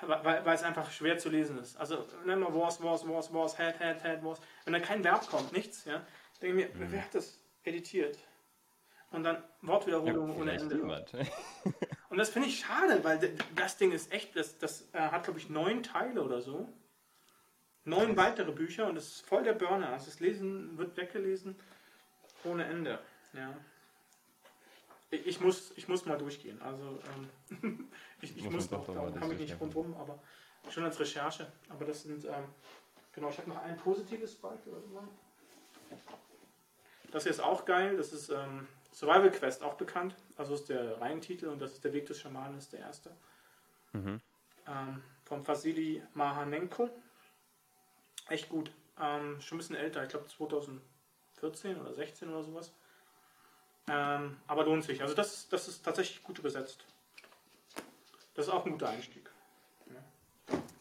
[0.05, 1.77] Weil, weil es einfach schwer zu lesen ist.
[1.77, 4.41] Also, nennen wir was, was, was, was, head, head, head, was.
[4.65, 6.05] Wenn da kein Verb kommt, nichts, ja,
[6.41, 6.91] denke ich mir, mhm.
[6.91, 8.19] wer hat das editiert?
[9.11, 10.81] Und dann Wortwiederholung ja, ohne Ende.
[12.09, 15.39] Und das finde ich schade, weil das Ding ist echt, das, das äh, hat, glaube
[15.39, 16.69] ich, neun Teile oder so.
[17.85, 19.89] Neun weitere Bücher und das ist voll der Burner.
[19.89, 21.57] Also das Lesen wird weggelesen
[22.45, 22.99] ohne Ende.
[23.33, 23.55] Ja.
[25.11, 26.61] Ich, ich muss, ich muss mal durchgehen.
[26.61, 27.01] Also
[27.63, 27.89] ähm,
[28.21, 30.19] ich, ich muss, muss noch, da komme ich nicht rundherum, aber
[30.71, 31.51] schon als Recherche.
[31.71, 32.45] Aber das sind, ähm,
[33.13, 34.75] genau, ich habe noch ein positives Beispiel.
[37.13, 37.97] Das hier ist auch geil.
[37.97, 40.17] Das ist ähm, Survival Quest, auch bekannt.
[40.37, 43.11] Also ist der Reihentitel und das ist der Weg des Schamanen, ist der erste.
[43.93, 44.21] Mhm.
[44.67, 46.91] Ähm, vom Vasili Mahanenko.
[48.29, 48.71] Echt gut.
[49.01, 52.73] Ähm, schon ein bisschen älter, ich glaube 2014 oder 16 oder sowas.
[53.89, 55.03] Ähm, aber lohnt sich.
[55.03, 56.85] Also das, das ist tatsächlich gut übersetzt.
[58.35, 59.32] Das ist auch ein guter Einstieg.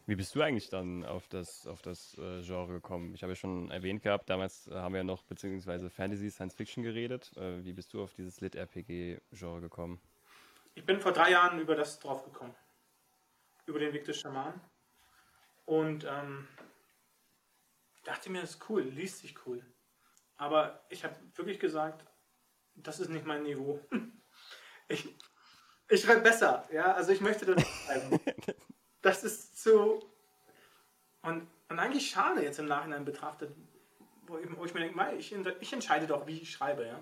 [0.07, 3.13] Wie bist du eigentlich dann auf das, auf das äh, Genre gekommen?
[3.13, 6.55] Ich habe ja schon erwähnt gehabt, damals äh, haben wir ja noch beziehungsweise Fantasy, Science
[6.55, 7.31] Fiction geredet.
[7.37, 10.01] Äh, wie bist du auf dieses Lit-RPG-Genre gekommen?
[10.73, 12.55] Ich bin vor drei Jahren über das drauf gekommen.
[13.65, 14.59] Über den Weg des Schamanen.
[15.65, 16.47] Und ähm,
[18.03, 19.63] dachte mir, das ist cool, liest sich cool.
[20.37, 22.05] Aber ich habe wirklich gesagt,
[22.73, 23.79] das ist nicht mein Niveau.
[24.87, 25.07] Ich,
[25.87, 28.19] ich schreibe besser, ja, also ich möchte das schreiben.
[29.01, 29.99] das ist zu.
[31.21, 33.53] Und, und eigentlich schade jetzt im Nachhinein betrachtet,
[34.27, 36.99] wo ich, wo ich mir denke, ich, ich entscheide doch, wie ich schreibe, ja.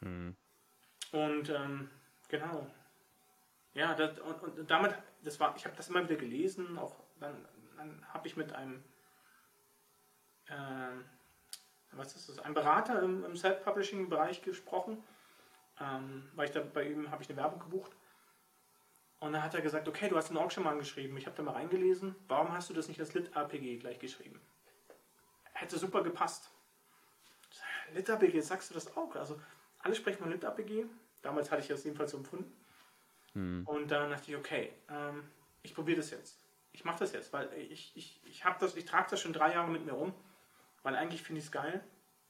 [0.00, 0.36] Hm.
[1.12, 1.90] Und ähm,
[2.28, 2.66] genau.
[3.74, 7.44] Ja, das, und, und, damit, das war, ich habe das immer wieder gelesen, auch dann,
[7.76, 8.84] dann habe ich mit einem,
[10.46, 10.52] äh,
[11.92, 15.02] was ist das, einem Berater im, im Self-Publishing-Bereich gesprochen,
[15.80, 17.92] ähm, weil ich da bei ihm habe ich eine Werbung gebucht
[19.24, 21.16] und dann hat er gesagt, okay, du hast einen Orkschaman geschrieben.
[21.16, 22.14] Ich habe da mal reingelesen.
[22.28, 24.38] Warum hast du das nicht als Lit-RPG gleich geschrieben?
[25.54, 26.50] Hätte super gepasst.
[27.94, 29.16] Lit-RPG, sagst du das auch?
[29.16, 29.40] Also
[29.78, 30.84] alle sprechen von Lit-RPG.
[31.22, 32.52] Damals hatte ich das jedenfalls so empfunden.
[33.32, 33.66] Hm.
[33.66, 35.24] Und dann dachte ich, okay, ähm,
[35.62, 36.38] ich probiere das jetzt.
[36.72, 39.70] Ich mache das jetzt, weil ich, ich, ich, das, ich trage das schon drei Jahre
[39.70, 40.12] mit mir rum.
[40.82, 41.82] Weil eigentlich finde ich es geil.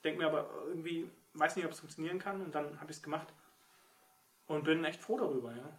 [0.04, 2.40] Denke mir aber irgendwie, weiß nicht, ob es funktionieren kann.
[2.40, 3.26] Und dann habe ich es gemacht.
[4.46, 5.76] Und bin echt froh darüber, ja.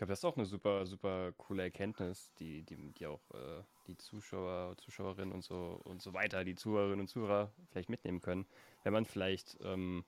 [0.00, 3.62] Ich glaube, das ist auch eine super, super coole Erkenntnis, die, die, die auch äh,
[3.86, 8.46] die Zuschauer, Zuschauerinnen und so und so weiter, die Zuhörerinnen und Zuhörer vielleicht mitnehmen können,
[8.82, 10.06] wenn man vielleicht ähm,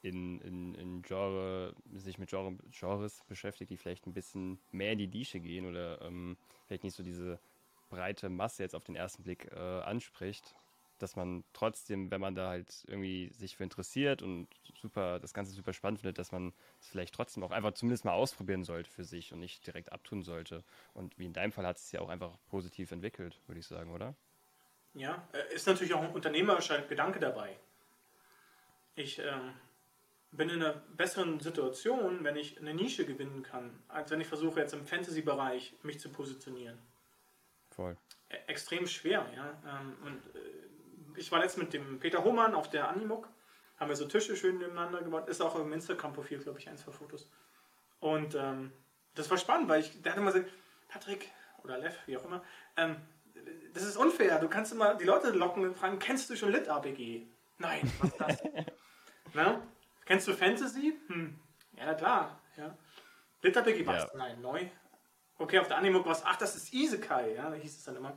[0.00, 4.98] in, in, in Genre, sich mit Genre, Genres beschäftigt, die vielleicht ein bisschen mehr in
[4.98, 6.36] die Nische gehen oder ähm,
[6.68, 7.40] vielleicht nicht so diese
[7.88, 10.54] breite Masse jetzt auf den ersten Blick äh, anspricht,
[11.02, 14.48] dass man trotzdem, wenn man da halt irgendwie sich für interessiert und
[14.80, 18.12] super, das Ganze super spannend findet, dass man es vielleicht trotzdem auch einfach zumindest mal
[18.12, 20.64] ausprobieren sollte für sich und nicht direkt abtun sollte.
[20.94, 23.66] Und wie in deinem Fall hat es sich ja auch einfach positiv entwickelt, würde ich
[23.66, 24.14] sagen, oder?
[24.94, 27.56] Ja, äh, ist natürlich auch ein unternehmerischer Gedanke dabei.
[28.94, 29.32] Ich äh,
[30.32, 34.60] bin in einer besseren Situation, wenn ich eine Nische gewinnen kann, als wenn ich versuche,
[34.60, 36.78] jetzt im Fantasy-Bereich mich zu positionieren.
[37.70, 37.96] Voll.
[38.28, 39.62] E extrem schwer, ja.
[39.66, 40.61] Ähm, und äh,
[41.16, 43.28] ich war jetzt mit dem Peter Hohmann auf der Animuk,
[43.78, 45.28] haben wir so Tische schön nebeneinander gebaut.
[45.28, 47.28] Ist auch im Instagram-Profil, glaube ich, eins für Fotos.
[48.00, 48.72] Und ähm,
[49.14, 50.52] das war spannend, weil ich, der hat immer gesagt,
[50.88, 51.30] Patrick
[51.64, 52.42] oder Lev, wie auch immer,
[52.76, 52.96] ähm,
[53.74, 54.38] das ist unfair.
[54.38, 57.26] Du kannst immer die Leute locken und fragen, kennst du schon Lit-RPG?
[57.58, 58.42] Nein, was ist das?
[59.34, 59.62] Na?
[60.04, 60.98] Kennst du Fantasy?
[61.08, 61.38] Hm.
[61.76, 62.40] Ja, klar.
[62.56, 62.76] Ja.
[63.40, 64.04] Lit-RPG, was?
[64.04, 64.10] Ja.
[64.16, 64.66] Nein, neu.
[65.38, 68.16] Okay, auf der Animuk war es, ach, das ist Isekai, ja, hieß es dann immer.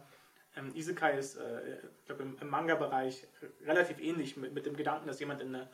[0.55, 3.27] Ähm, Isekai ist, äh, ich glaube, im, im Manga-Bereich
[3.65, 5.69] relativ ähnlich mit, mit dem Gedanken, dass jemand in, eine,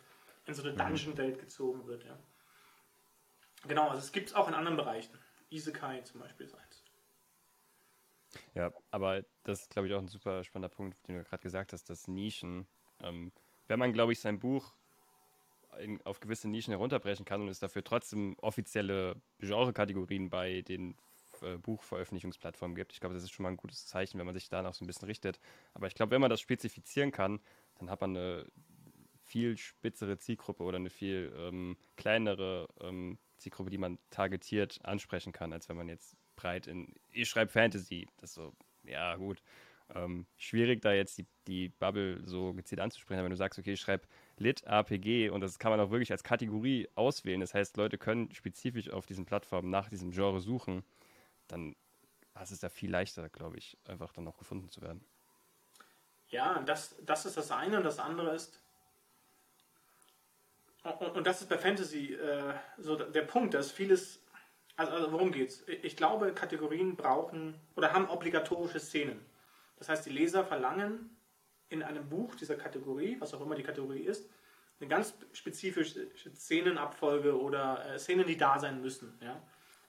[0.46, 0.78] in so eine mhm.
[0.78, 2.04] Dungeon-Welt gezogen wird.
[2.04, 2.18] Ja.
[3.68, 5.18] Genau, also es gibt es auch in anderen Bereichen.
[5.50, 6.84] Isekai zum Beispiel ist eins.
[8.56, 11.74] Ja, aber das ist, glaube ich, auch ein super spannender Punkt, den du gerade gesagt
[11.74, 12.66] hast, dass Nischen,
[13.02, 13.32] ähm,
[13.68, 14.74] wenn man, glaube ich, sein Buch
[15.80, 20.96] in, auf gewisse Nischen herunterbrechen kann und es dafür trotzdem offizielle Genre-Kategorien bei den
[21.42, 22.94] äh, Buchveröffentlichungsplattformen gibt.
[22.94, 24.88] Ich glaube, das ist schon mal ein gutes Zeichen, wenn man sich danach so ein
[24.88, 25.40] bisschen richtet.
[25.74, 27.40] Aber ich glaube, wenn man das spezifizieren kann,
[27.80, 28.46] dann hat man eine
[29.32, 35.54] viel spitzere Zielgruppe oder eine viel ähm, kleinere ähm, Zielgruppe, die man targetiert ansprechen kann,
[35.54, 39.42] als wenn man jetzt breit in, ich schreibe Fantasy, das ist so, ja gut,
[39.96, 43.74] ähm, schwierig da jetzt die, die Bubble so gezielt anzusprechen, aber wenn du sagst, okay,
[43.74, 47.78] ich schreibe Lit, APG und das kann man auch wirklich als Kategorie auswählen, das heißt,
[47.78, 50.84] Leute können spezifisch auf diesen Plattformen nach diesem Genre suchen,
[51.52, 51.76] dann
[52.42, 55.06] ist es da viel leichter, glaube ich, einfach dann auch gefunden zu werden.
[56.30, 58.58] Ja, das, das ist das eine und das andere ist,
[61.14, 64.24] und das ist bei Fantasy äh, so der Punkt, dass vieles,
[64.78, 65.64] also, also worum geht's?
[65.68, 69.24] Ich glaube, Kategorien brauchen oder haben obligatorische Szenen.
[69.78, 71.16] Das heißt, die Leser verlangen
[71.70, 74.28] in einem Buch dieser Kategorie, was auch immer die Kategorie ist,
[74.80, 79.20] eine ganz spezifische Szenenabfolge oder äh, Szenen, die da sein müssen.
[79.22, 79.40] Ja?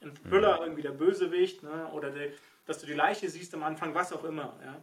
[0.03, 0.62] Ein Thriller mhm.
[0.62, 1.91] irgendwie der Bösewicht ne?
[1.93, 2.33] oder die,
[2.67, 4.59] dass du die Leiche siehst am Anfang, was auch immer.
[4.65, 4.83] Ja?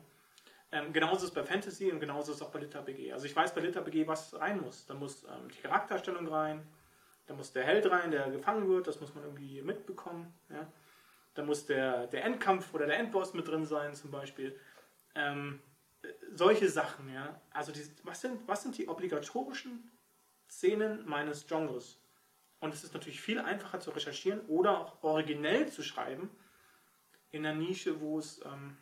[0.72, 3.12] Ähm, genauso ist es bei Fantasy und genauso ist es auch bei LitterBG.
[3.12, 4.86] Also ich weiß bei LitterBG, was rein muss.
[4.86, 6.62] Da muss ähm, die Charakterstellung rein,
[7.28, 10.34] da muss der Held rein, der gefangen wird, das muss man irgendwie mitbekommen.
[10.50, 10.68] Ja?
[11.34, 14.60] Da muss der, der Endkampf oder der Endboss mit drin sein zum Beispiel.
[15.16, 15.60] Ähm,
[16.34, 17.40] solche Sachen, ja.
[17.52, 19.92] Also die, was, sind, was sind die obligatorischen
[20.50, 22.00] Szenen meines Genres?
[22.60, 26.30] Und es ist natürlich viel einfacher zu recherchieren oder auch originell zu schreiben
[27.32, 28.78] in einer Nische, wo es ähm,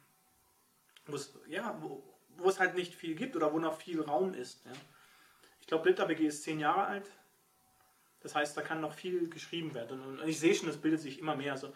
[1.07, 2.03] wo es, ja, wo,
[2.37, 4.65] wo es halt nicht viel gibt oder wo noch viel Raum ist.
[4.65, 4.71] Ja.
[5.61, 7.09] Ich glaube, LitterBG ist zehn Jahre alt.
[8.21, 10.01] Das heißt, da kann noch viel geschrieben werden.
[10.01, 11.53] Und ich sehe schon, das bildet sich immer mehr.
[11.53, 11.73] Also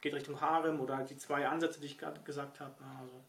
[0.00, 2.74] geht Richtung Harem oder die zwei Ansätze, die ich gerade gesagt habe.
[2.98, 3.24] Also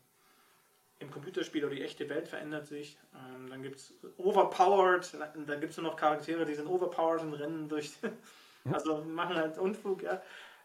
[1.02, 2.98] im Computerspiel oder die echte Welt verändert sich.
[3.16, 5.14] Ähm, dann gibt es Overpowered,
[5.48, 7.94] dann gibt es nur noch Charaktere, die sind overpowered und rennen durch.
[8.72, 10.22] also machen halt Unfug, ja.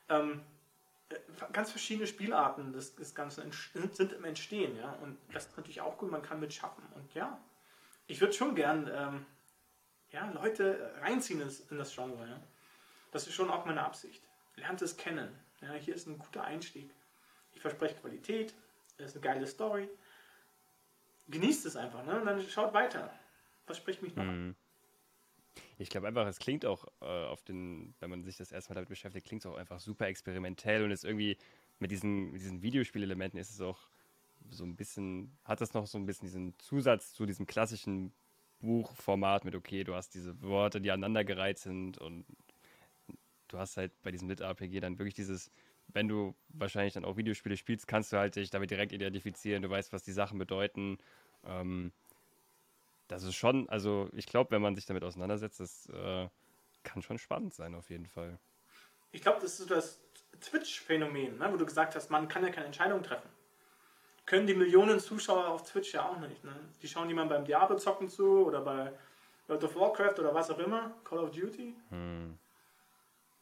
[0.09, 0.43] Ähm,
[1.53, 3.51] ganz verschiedene Spielarten des, des Ganzen
[3.93, 4.93] sind im Entstehen, ja.
[5.03, 6.85] Und das ist natürlich auch gut, man kann mit schaffen.
[6.95, 7.39] Und ja,
[8.07, 9.27] ich würde schon gern ähm,
[10.11, 12.41] ja, Leute reinziehen in das, in das Genre, ja.
[13.13, 14.23] Das ist schon auch meine Absicht.
[14.57, 15.29] Lernt es kennen.
[15.63, 16.91] Ja, hier ist ein guter Einstieg.
[17.55, 18.55] Ich verspreche Qualität,
[18.99, 19.89] es ist eine geile Story.
[21.29, 22.21] Genießt es einfach, ne?
[22.21, 23.13] Und dann schaut weiter.
[23.67, 24.55] Was spricht mich noch mhm.
[25.79, 28.89] Ich glaube einfach, es klingt auch äh, auf den, wenn man sich das erstmal damit
[28.89, 31.37] beschäftigt, klingt es auch einfach super experimentell und ist irgendwie
[31.79, 33.89] mit diesen, mit diesen Videospielelementen ist es auch
[34.51, 38.13] so ein bisschen, hat das noch so ein bisschen diesen Zusatz zu diesem klassischen
[38.61, 42.25] Buchformat mit, okay, du hast diese Worte, die aneinandergereiht sind und
[43.49, 45.51] du hast halt bei diesem Lit-RPG dann wirklich dieses,
[45.89, 49.71] wenn du wahrscheinlich dann auch Videospiele spielst, kannst du halt dich damit direkt identifizieren, du
[49.71, 50.99] weißt, was die Sachen bedeuten.
[51.45, 51.93] Ähm,
[53.09, 56.29] das ist schon, also ich glaube, wenn man sich damit auseinandersetzt, das äh,
[56.83, 58.39] kann schon spannend sein auf jeden Fall.
[59.13, 60.01] Ich glaube, das ist so das
[60.41, 61.53] Twitch-Phänomen, ne?
[61.53, 63.29] wo du gesagt hast, man kann ja keine Entscheidung treffen.
[64.27, 66.43] Können die Millionen Zuschauer auf Twitch ja auch nicht.
[66.43, 66.53] Ne?
[66.83, 68.93] Die schauen jemand beim Diablo zocken zu oder bei
[69.47, 71.75] World of Warcraft oder was auch immer, Call of Duty.
[71.91, 72.37] Hm.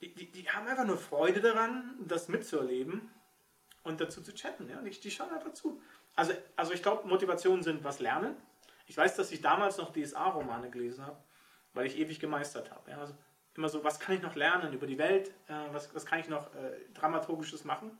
[0.08, 3.10] Die, die, haben einfach nur Freude daran, das mitzuerleben
[3.82, 4.68] und dazu zu chatten.
[4.68, 4.80] Ja?
[4.82, 5.80] Die, die schauen einfach zu.
[6.16, 8.36] Also, also ich glaube, Motivationen sind was lernen.
[8.86, 11.16] Ich weiß, dass ich damals noch DSA-Romane gelesen habe,
[11.72, 12.90] weil ich ewig gemeistert habe.
[12.90, 13.14] Ja, also
[13.56, 16.28] immer so, was kann ich noch lernen über die Welt, äh, was, was kann ich
[16.28, 17.90] noch äh, Dramaturgisches machen.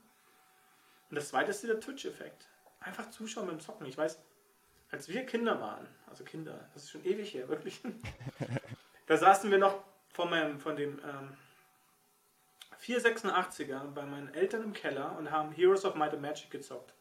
[1.11, 2.49] Und das zweite ist der Twitch-Effekt.
[2.81, 3.87] Einfach zuschauen beim Zocken.
[3.87, 4.21] Ich weiß,
[4.91, 7.81] als wir Kinder waren, also Kinder, das ist schon ewig her, wirklich,
[9.07, 11.37] da saßen wir noch von, meinem, von dem ähm,
[12.85, 16.95] 486er bei meinen Eltern im Keller und haben Heroes of Might and Magic gezockt.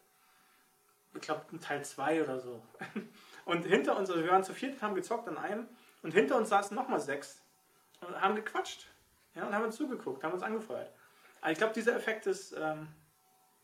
[1.13, 2.63] Ich glaube, Teil 2 oder so.
[3.45, 5.67] Und hinter uns, also wir waren zu viert, haben gezockt an einem
[6.01, 7.41] und hinter uns saßen nochmal sechs
[7.99, 8.87] und haben gequatscht.
[9.35, 10.91] Ja, und haben uns zugeguckt, haben uns angefeuert.
[11.41, 12.87] Aber ich glaube, dieser Effekt ist, ähm,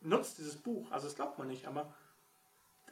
[0.01, 0.91] nutzt dieses Buch.
[0.91, 1.93] Also das glaubt man nicht, aber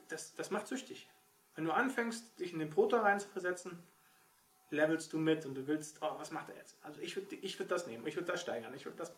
[0.07, 1.09] das, das macht süchtig.
[1.55, 3.83] Wenn du anfängst, dich in den Proton reinzuversetzen,
[4.69, 6.77] levelst du mit und du willst, oh, was macht er jetzt?
[6.83, 9.11] Also ich würde ich würd das nehmen, ich würde das steigern, ich würde das.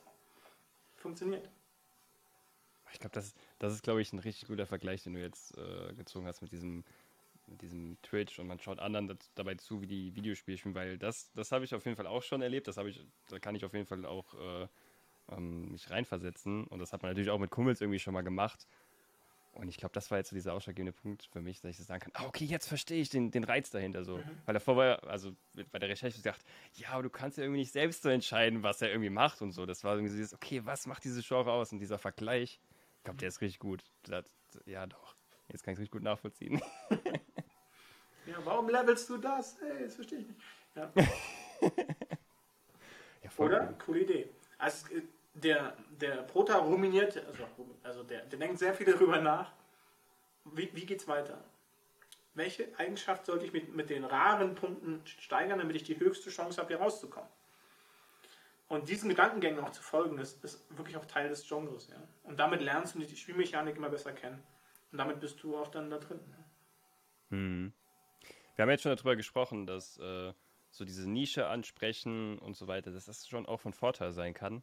[1.00, 1.50] Funktioniert.
[2.92, 5.94] Ich glaube, das, das ist, glaube ich, ein richtig guter Vergleich, den du jetzt äh,
[5.94, 6.84] gezogen hast mit diesem
[7.50, 11.32] mit diesem Twitch und man schaut anderen dabei zu, wie die Videospiele spielen, weil das,
[11.34, 12.68] das habe ich auf jeden Fall auch schon erlebt.
[12.68, 14.68] Das habe ich, da kann ich auf jeden Fall auch äh,
[15.32, 16.66] ähm, mich reinversetzen.
[16.66, 18.68] Und das hat man natürlich auch mit Kumpels irgendwie schon mal gemacht.
[19.54, 21.88] Und ich glaube, das war jetzt so dieser ausschlaggebende Punkt für mich, dass ich das
[21.88, 24.18] sagen kann, ah, okay, jetzt verstehe ich den, den Reiz dahinter so.
[24.18, 24.24] Mhm.
[24.46, 25.36] Weil davor war, also
[25.72, 26.42] bei der Recherche gedacht,
[26.76, 29.52] ja, aber du kannst ja irgendwie nicht selbst so entscheiden, was er irgendwie macht und
[29.52, 29.66] so.
[29.66, 31.72] Das war irgendwie so dieses, okay, was macht dieses Genre aus?
[31.72, 32.60] Und dieser Vergleich,
[32.98, 33.84] ich glaube, der ist richtig gut.
[34.04, 34.26] Das,
[34.66, 35.16] ja, doch.
[35.50, 36.62] Jetzt kann ich es richtig gut nachvollziehen.
[38.30, 39.58] Ja, warum levelst du das?
[39.60, 40.40] Hey, das verstehe ich nicht.
[40.76, 40.92] Ja.
[43.24, 43.70] ja, Oder?
[43.70, 43.76] Cool.
[43.86, 44.30] Coole Idee.
[44.60, 44.88] Also
[45.34, 47.44] der, der Prota ruminiert, also,
[47.84, 49.52] also der, der denkt sehr viel darüber nach,
[50.46, 51.44] wie, wie geht's weiter.
[52.34, 56.60] welche Eigenschaft sollte ich mit, mit den raren Punkten steigern, damit ich die höchste Chance
[56.60, 57.30] habe, hier rauszukommen.
[58.68, 61.90] Und diesen Gedankengängen auch zu folgen, das ist wirklich auch Teil des Genres.
[61.90, 61.98] Ja?
[62.24, 64.42] Und damit lernst du die Spielmechanik immer besser kennen.
[64.92, 66.20] Und damit bist du auch dann da drin.
[66.30, 66.46] Ja?
[67.32, 67.74] Hm.
[68.56, 70.34] Wir haben jetzt schon darüber gesprochen, dass äh,
[70.70, 74.62] so diese Nische ansprechen und so weiter, dass das schon auch von Vorteil sein kann.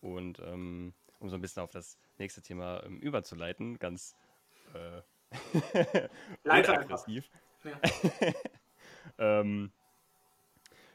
[0.00, 4.16] Und ähm, um so ein bisschen auf das nächste Thema ähm, überzuleiten, ganz
[4.74, 6.08] äh,
[6.48, 7.28] aggressiv.
[7.64, 7.80] Ja.
[9.18, 9.72] ähm,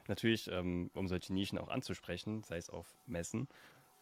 [0.07, 3.47] natürlich, ähm, um solche Nischen auch anzusprechen, sei es auf Messen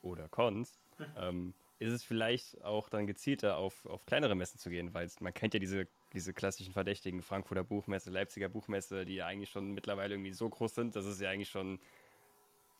[0.02, 1.06] oder Cons, mhm.
[1.18, 5.34] ähm, ist es vielleicht auch dann gezielter auf, auf kleinere Messen zu gehen, weil man
[5.34, 10.14] kennt ja diese, diese klassischen Verdächtigen, Frankfurter Buchmesse, Leipziger Buchmesse, die ja eigentlich schon mittlerweile
[10.14, 11.80] irgendwie so groß sind, dass es ja eigentlich schon,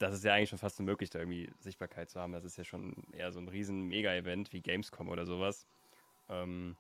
[0.02, 2.34] das ist ja eigentlich schon fast unmöglich, da irgendwie Sichtbarkeit zu haben.
[2.34, 5.68] Das ist ja schon eher so ein riesen Mega-Event wie Gamescom oder sowas.
[6.30, 6.76] Ähm,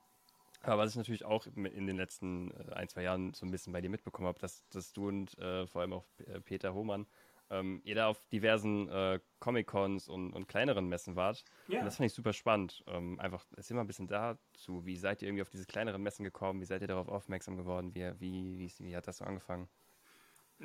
[0.64, 3.74] aber was ich natürlich auch in den letzten äh, ein, zwei Jahren so ein bisschen
[3.74, 7.08] bei dir mitbekommen habe, dass, dass du und äh, vor allem auch äh, Peter Hohmann,
[7.50, 11.44] ähm, ihr da auf diversen äh, Comic-Cons und, und, kleineren Messen wart.
[11.68, 11.80] Ja.
[11.80, 12.84] Und das fand ich super spannend.
[12.88, 14.86] Ähm, einfach, erzähl mal ein bisschen dazu.
[14.86, 16.62] Wie seid ihr irgendwie auf diese kleineren Messen gekommen?
[16.62, 17.94] Wie seid ihr darauf aufmerksam geworden?
[17.94, 19.68] Wie, wie, wie, wie hat das so angefangen?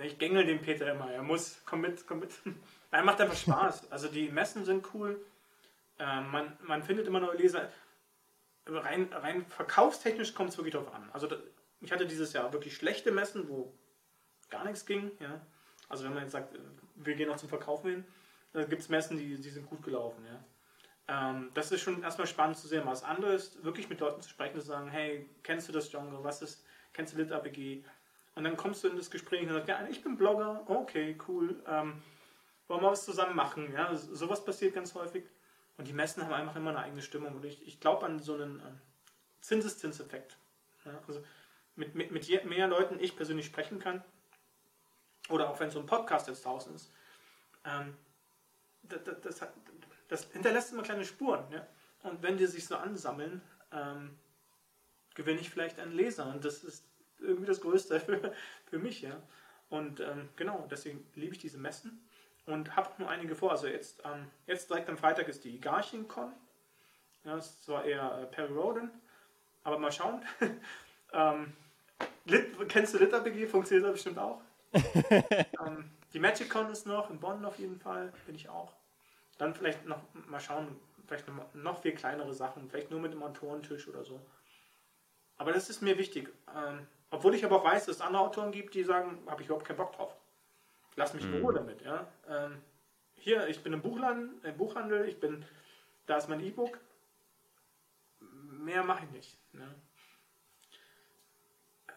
[0.03, 1.11] Ich gängel den Peter immer.
[1.11, 2.32] Er muss, komm mit, komm mit.
[2.90, 3.90] Nein, macht einfach Spaß.
[3.90, 5.24] Also die Messen sind cool.
[5.99, 7.70] Ähm, man, man findet immer neue Leser
[8.66, 11.09] rein, rein verkaufstechnisch kommt es wirklich darauf an.
[11.12, 11.28] Also
[11.80, 13.72] ich hatte dieses Jahr wirklich schlechte Messen, wo
[14.51, 15.11] gar nichts ging.
[15.20, 15.40] Ja.
[15.88, 16.55] Also wenn man jetzt sagt,
[16.97, 18.05] wir gehen auch zum Verkaufen hin,
[18.53, 20.24] dann gibt es Messen, die, die sind gut gelaufen.
[20.26, 20.44] Ja.
[21.09, 22.82] Ähm, das ist schon erstmal spannend zu sehen.
[22.86, 26.24] Was anderes, wirklich mit Leuten zu sprechen, zu sagen, hey, kennst du das Genre?
[26.24, 27.84] Was ist, kennst du LitAPG?
[28.37, 31.61] Und dann kommst du in das Gespräch und sagst, ja, ich bin Blogger, okay, cool.
[31.66, 32.03] Ähm,
[32.68, 33.72] wollen wir was zusammen machen?
[33.72, 35.24] Ja, sowas passiert ganz häufig.
[35.78, 37.34] Und die Messen haben einfach immer eine eigene Stimmung.
[37.34, 38.62] Und ich, ich glaube an so einen äh,
[39.41, 40.37] Zinseszinseffekt.
[40.84, 41.24] Ja, also
[41.76, 44.05] mit, mit, mit je mehr Leuten ich persönlich sprechen kann,
[45.30, 46.93] oder auch wenn so ein Podcast jetzt draußen ist,
[47.64, 47.97] ähm,
[48.82, 49.49] das, das,
[50.09, 51.51] das, hinterlässt immer kleine Spuren.
[51.51, 51.66] Ja?
[52.03, 53.41] Und wenn die sich so ansammeln,
[53.72, 54.18] ähm,
[55.14, 56.26] gewinne ich vielleicht einen Leser.
[56.26, 56.84] Und das ist
[57.20, 58.32] irgendwie das Größte für,
[58.66, 59.02] für mich.
[59.02, 59.20] Ja?
[59.68, 62.00] Und ähm, genau, deswegen liebe ich diese Messen
[62.46, 63.50] und habe nur einige vor.
[63.50, 66.32] Also jetzt, ähm, jetzt direkt am Freitag ist die Garching-Con.
[67.24, 68.90] Ja, das ist zwar eher äh, Perry Roden,
[69.64, 70.24] aber mal schauen.
[71.12, 71.52] ähm,
[72.24, 73.46] Lit, kennst du LitterBG?
[73.46, 74.40] Funktioniert das bestimmt auch.
[75.10, 78.72] ähm, die MagicCon ist noch, in Bonn auf jeden Fall, bin ich auch.
[79.38, 83.22] Dann vielleicht noch mal schauen, vielleicht noch, noch viel kleinere Sachen, vielleicht nur mit dem
[83.22, 84.20] Autorentisch oder so.
[85.38, 86.32] Aber das ist mir wichtig.
[86.56, 89.48] Ähm, obwohl ich aber auch weiß, dass es andere Autoren gibt, die sagen, habe ich
[89.48, 90.14] überhaupt keinen Bock drauf.
[90.96, 91.44] Lass mich in mhm.
[91.44, 92.07] Ruhe damit, ja.
[92.28, 92.62] Ähm,
[93.14, 95.44] hier, ich bin im Buchladen, im Buchhandel, ich bin,
[96.07, 96.78] da ist mein E-Book.
[98.20, 99.54] Mehr mache ich nicht.
[99.54, 99.74] Ne?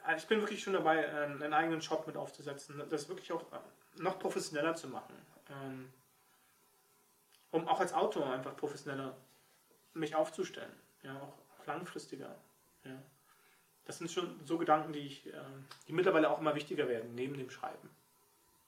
[0.04, 3.42] Also ich bin wirklich schon dabei, ähm, einen eigenen Shop mit aufzusetzen, das wirklich auch
[3.52, 5.14] äh, noch professioneller zu machen.
[5.50, 5.94] Ähm,
[7.52, 9.16] um auch als Autor einfach professioneller
[9.94, 10.74] mich aufzustellen.
[11.04, 12.36] Ja, auch langfristiger.
[12.84, 13.02] Ja.
[13.90, 17.36] Das sind schon so Gedanken, die ich, ähm, die mittlerweile auch immer wichtiger werden, neben
[17.36, 17.90] dem Schreiben.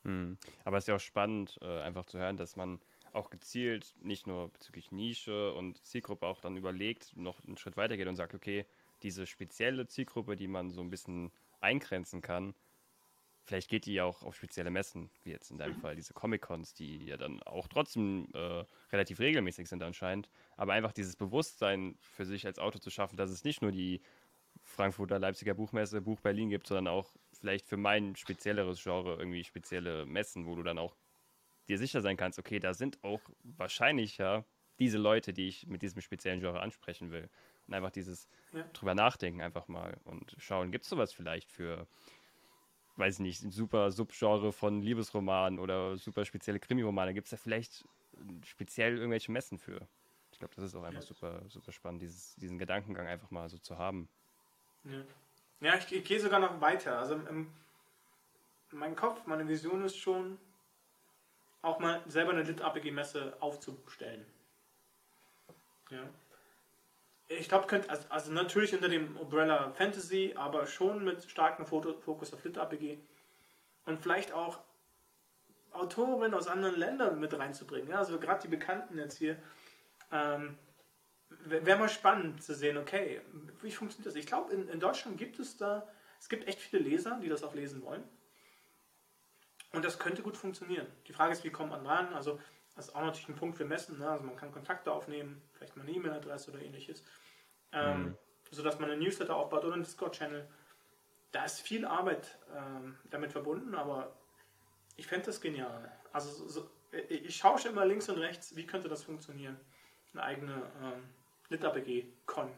[0.02, 0.36] Mhm.
[0.66, 2.80] Aber es ist ja auch spannend, äh, einfach zu hören, dass man
[3.14, 7.98] auch gezielt nicht nur bezüglich Nische und Zielgruppe auch dann überlegt, noch einen Schritt weiter
[7.98, 8.66] geht und sagt, okay,
[9.04, 12.56] diese spezielle Zielgruppe, die man so ein bisschen eingrenzen kann,
[13.44, 15.82] vielleicht geht die ja auch auf spezielle Messen, wie jetzt in deinem mhm.
[15.82, 20.94] Fall diese Comic-Cons, die ja dann auch trotzdem äh, relativ regelmäßig sind anscheinend, aber einfach
[20.94, 24.02] dieses Bewusstsein für sich als Autor zu schaffen, dass es nicht nur die
[24.72, 30.06] Frankfurter Leipziger Buchmesse, Buch Berlin gibt, sondern auch vielleicht für mein spezielleres Genre irgendwie spezielle
[30.06, 30.96] Messen, wo du dann auch
[31.68, 34.44] dir sicher sein kannst, okay, da sind auch wahrscheinlich ja
[34.80, 37.30] diese Leute, die ich mit diesem speziellen Genre ansprechen will.
[37.68, 38.64] Und einfach dieses ja.
[38.74, 41.88] drüber nachdenken einfach mal und schauen, gibt es sowas vielleicht für,
[42.96, 47.14] weiß ich nicht, ein super Subgenre von Liebesromanen oder super spezielle Krimiromane?
[47.14, 47.86] Gibt es da vielleicht
[48.44, 49.88] speziell irgendwelche Messen für?
[50.32, 53.60] Ich glaube, das ist auch einfach super, super spannend, dieses, diesen Gedankengang einfach mal so
[53.60, 54.10] zu haben.
[54.84, 55.02] Ja.
[55.62, 56.98] Ja, ich, ich gehe sogar noch weiter.
[56.98, 57.52] Also im,
[58.72, 60.40] mein Kopf, meine Vision ist schon,
[61.62, 64.26] auch mal selber eine Lit-APG-Messe aufzustellen.
[65.90, 66.02] Ja.
[67.28, 72.44] Ich glaube, also, also natürlich unter dem Umbrella Fantasy, aber schon mit starkem Fokus auf
[72.44, 72.98] Lit-APG.
[73.86, 74.60] Und vielleicht auch
[75.72, 77.90] Autoren aus anderen Ländern mit reinzubringen.
[77.90, 79.38] Ja, also gerade die Bekannten jetzt hier.
[80.12, 80.58] Ähm,
[81.46, 83.22] wäre mal spannend zu sehen, okay,
[83.62, 84.16] wie funktioniert das?
[84.16, 85.88] Ich glaube, in, in Deutschland gibt es da,
[86.20, 88.04] es gibt echt viele Leser, die das auch lesen wollen.
[89.74, 90.88] Und das könnte gut funktionieren.
[91.08, 92.14] Die Frage ist, wie kommt man ran?
[92.14, 92.40] Also,
[92.76, 93.98] das ist auch natürlich ein Punkt für Messen.
[93.98, 94.10] Ne?
[94.10, 97.04] Also, man kann Kontakte aufnehmen, vielleicht mal eine E-Mail-Adresse oder ähnliches.
[97.72, 98.18] Ähm, mhm.
[98.52, 100.48] Sodass man einen Newsletter aufbaut oder einen Discord-Channel.
[101.32, 104.14] da ist viel Arbeit ähm, damit verbunden, aber
[104.98, 105.90] ich fände das genial.
[106.12, 106.70] Also so,
[107.08, 109.58] ich schaue schon immer links und rechts, wie könnte das funktionieren.
[110.12, 111.04] Eine eigene ähm,
[111.52, 112.50] LitABG-Con.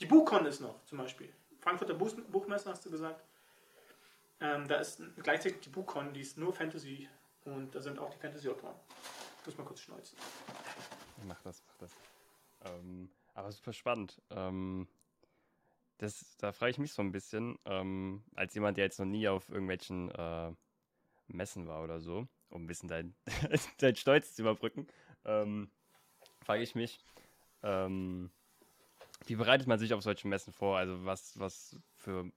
[0.00, 1.32] Die BuchCon ist noch zum Beispiel.
[1.60, 3.24] Frankfurter Buch Buchmesse hast du gesagt.
[4.40, 7.08] Ähm, da ist gleichzeitig die BuchCon, die ist nur Fantasy
[7.44, 8.74] und da sind auch die Fantasy-Autoren.
[9.44, 10.16] Muss mal kurz schneuzen.
[11.26, 11.92] Mach das, mach das.
[12.64, 14.20] Ähm, aber super spannend.
[14.30, 14.88] Ähm,
[15.98, 19.28] das, da frage ich mich so ein bisschen, ähm, als jemand, der jetzt noch nie
[19.28, 20.52] auf irgendwelchen äh,
[21.28, 23.14] Messen war oder so, um ein bisschen deinen
[23.78, 24.86] dein Stolz zu überbrücken,
[25.24, 25.70] ähm,
[26.40, 27.00] frage ich mich,
[27.62, 28.30] ähm,
[29.26, 30.78] wie bereitet man sich auf solche Messen vor?
[30.78, 32.30] Also was, was für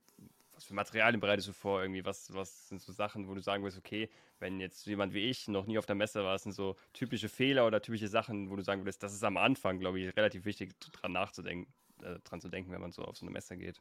[0.56, 1.82] was für Materialien bereitest du vor?
[1.82, 4.10] Irgendwie, was, was sind so Sachen, wo du sagen willst, okay,
[4.40, 7.66] wenn jetzt jemand wie ich noch nie auf der Messe war, sind so typische Fehler
[7.66, 10.74] oder typische Sachen, wo du sagen würdest, das ist am Anfang, glaube ich, relativ wichtig,
[10.80, 11.72] dran nachzudenken,
[12.02, 13.80] äh, dran zu denken, wenn man so auf so eine Messe geht.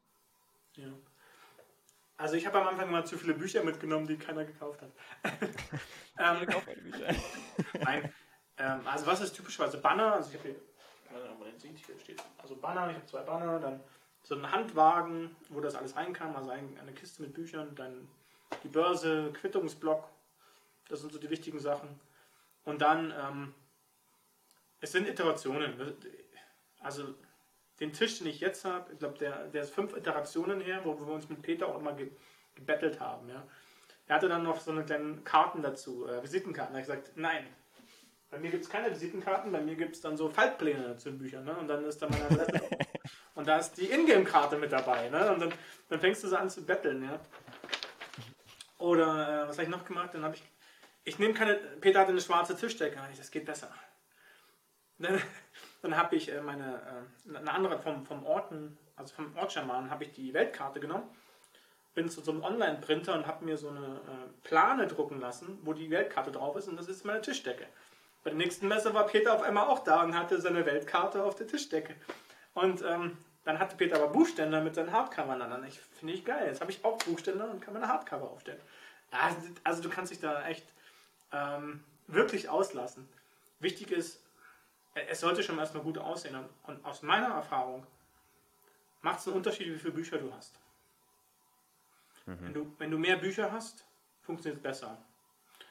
[0.76, 0.92] Ja.
[2.18, 4.92] Also ich habe am Anfang mal zu viele Bücher mitgenommen, die keiner gekauft hat.
[6.20, 6.46] ähm,
[6.84, 7.16] Bücher.
[7.80, 8.14] Nein.
[8.58, 9.60] Ähm, also was ist typisch?
[9.60, 10.56] Also Banner, also ich habe
[11.62, 13.82] hier, hier steht, also Banner, ich habe zwei Banner, dann
[14.24, 18.08] so ein Handwagen, wo das alles reinkam, also eine Kiste mit Büchern, dann
[18.64, 20.10] die Börse, Quittungsblock,
[20.90, 22.00] das sind so die wichtigen Sachen.
[22.64, 23.54] Und dann, ähm,
[24.80, 25.96] es sind Iterationen.
[26.80, 27.16] Also
[27.80, 31.00] den Tisch, den ich jetzt habe, ich glaube, der, der ist fünf Iterationen her, wo,
[31.00, 32.12] wir uns mit Peter auch ge,
[32.56, 33.30] gebettelt haben.
[33.30, 33.48] Ja.
[34.08, 36.74] Er hatte dann noch so eine kleine Karten dazu, äh, Visitenkarten.
[36.74, 37.48] Da habe ich gesagt, nein,
[38.36, 41.20] bei mir gibt es keine Visitenkarten, bei mir gibt es dann so Faltpläne zu den
[41.20, 41.46] Büchern.
[41.46, 41.56] Ne?
[41.56, 42.70] Und dann ist da meine Adresse
[43.36, 45.08] Und da ist die Ingame-Karte mit dabei.
[45.08, 45.32] Ne?
[45.32, 45.54] Und dann,
[45.88, 47.02] dann fängst du so an zu betteln.
[47.02, 47.18] Ja?
[48.78, 50.10] Oder äh, was habe ich noch gemacht?
[50.14, 50.44] Dann habe ich,
[51.06, 53.00] ich nehme keine, Peter hatte eine schwarze Tischdecke.
[53.16, 53.72] Das geht besser.
[55.00, 55.22] Dann,
[55.82, 60.04] dann habe ich äh, meine, äh, eine andere vom, vom Orten, also vom Ortschamanen, habe
[60.04, 61.10] ich die Weltkarte genommen.
[61.94, 65.72] Bin zu so einem Online-Printer und habe mir so eine äh, Plane drucken lassen, wo
[65.72, 66.68] die Weltkarte drauf ist.
[66.68, 67.66] Und das ist meine Tischdecke.
[68.26, 71.36] Bei der nächsten Messe war Peter auf einmal auch da und hatte seine Weltkarte auf
[71.36, 71.96] der Tischdecke.
[72.56, 75.64] Und ähm, dann hatte Peter aber Buchständer mit seinen Hardcovern an.
[75.68, 76.48] Ich finde ich geil.
[76.48, 78.60] Jetzt habe ich auch Buchständer und kann meine Hardcover aufstellen.
[79.12, 79.30] Ja,
[79.64, 80.66] also du kannst dich da echt
[81.32, 83.08] ähm, wirklich auslassen.
[83.60, 84.20] Wichtig ist,
[84.96, 86.36] es sollte schon erstmal gut aussehen.
[86.36, 87.86] Und, und aus meiner Erfahrung
[89.04, 90.56] macht es einen Unterschied, wie viele Bücher du hast.
[92.26, 92.38] Mhm.
[92.42, 93.86] Wenn, du, wenn du mehr Bücher hast,
[94.24, 94.98] funktioniert es besser.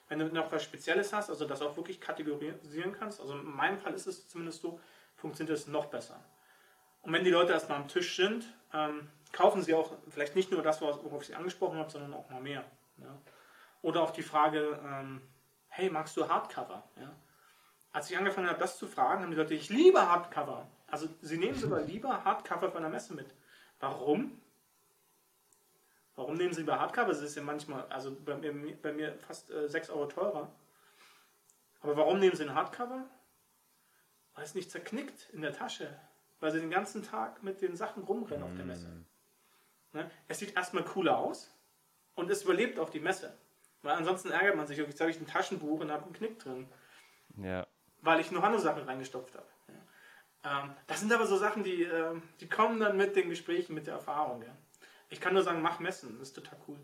[0.08, 3.78] Wenn du noch was Spezielles hast, also das auch wirklich kategorisieren kannst, also in meinem
[3.78, 4.78] Fall ist es zumindest so,
[5.16, 6.22] funktioniert es noch besser.
[7.02, 10.62] Und wenn die Leute erstmal am Tisch sind, ähm, kaufen sie auch vielleicht nicht nur
[10.62, 12.64] das, worauf ich sie angesprochen habe, sondern auch mal mehr.
[12.98, 13.18] Ja.
[13.82, 15.20] Oder auch die Frage, ähm,
[15.68, 16.82] hey, magst du Hardcover?
[16.96, 17.14] Ja.
[17.92, 20.66] Als ich angefangen habe, das zu fragen, haben die Leute, ich liebe Hardcover.
[20.86, 23.26] Also sie nehmen sogar lieber Hardcover von der Messe mit.
[23.80, 24.40] Warum?
[26.16, 27.10] Warum nehmen sie lieber Hardcover?
[27.10, 30.50] Es ist ja manchmal, also bei mir, bei mir fast äh, 6 Euro teurer.
[31.80, 33.04] Aber warum nehmen sie ein Hardcover?
[34.34, 35.98] Weil es nicht zerknickt in der Tasche
[36.44, 38.86] weil sie den ganzen Tag mit den Sachen rumrennen auf der Messe.
[39.94, 40.10] Ne?
[40.28, 41.50] Es sieht erstmal cooler aus
[42.14, 43.34] und es überlebt auch die Messe.
[43.80, 46.68] Weil ansonsten ärgert man sich, jetzt habe ich ein Taschenbuch und habe einen Knick drin.
[47.38, 47.66] Ja.
[48.02, 49.46] Weil ich noch andere Sachen reingestopft habe.
[50.44, 50.64] Ja.
[50.64, 53.86] Ähm, das sind aber so Sachen, die, äh, die kommen dann mit den Gesprächen, mit
[53.86, 54.42] der Erfahrung.
[54.42, 54.54] Ja.
[55.10, 56.78] Ich kann nur sagen, mach Messen, das ist total cool.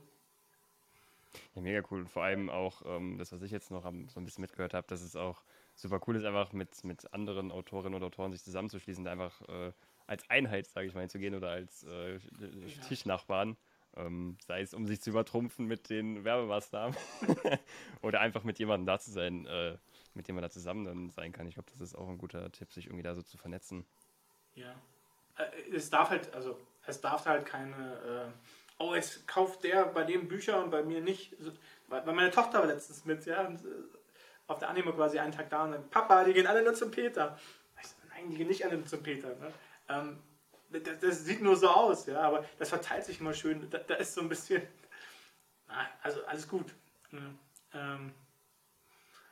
[1.55, 2.01] Ja, mega cool.
[2.01, 4.87] Und vor allem auch, ähm, das, was ich jetzt noch so ein bisschen mitgehört habe,
[4.89, 5.43] dass es auch
[5.75, 9.73] super cool ist, einfach mit, mit anderen Autorinnen und Autoren sich zusammenzuschließen, einfach äh,
[10.07, 12.19] als Einheit, sage ich mal, zu gehen oder als äh, ja.
[12.89, 13.57] Tischnachbarn.
[13.97, 16.97] Ähm, sei es, um sich zu übertrumpfen mit den Werbemaßnahmen
[18.03, 19.79] oder einfach mit jemandem da zu sein, äh,
[20.15, 21.49] mit dem man da zusammen dann sein kann.
[21.49, 23.85] Ich glaube, das ist auch ein guter Tipp, sich irgendwie da so zu vernetzen.
[24.55, 24.73] Ja.
[25.39, 26.57] Äh, es darf halt, also
[26.91, 31.01] es darf halt keine, äh, oh, jetzt kauft der bei dem Bücher und bei mir
[31.01, 31.37] nicht.
[31.89, 33.69] Weil meine Tochter war letztens mit, ja, und, äh,
[34.47, 36.91] auf der Anime quasi einen Tag da und dann, Papa, die gehen alle nur zum
[36.91, 37.39] Peter.
[37.81, 39.29] Ich so, nein, die gehen nicht alle nur zum Peter.
[39.29, 39.53] Ne?
[39.89, 40.19] Ähm,
[40.71, 43.69] das, das, sieht nur so aus, ja, aber das verteilt sich immer schön.
[43.71, 44.63] Da, da ist so ein bisschen,
[45.69, 46.67] na, also alles gut.
[47.11, 47.35] Ne?
[47.75, 48.13] Ähm,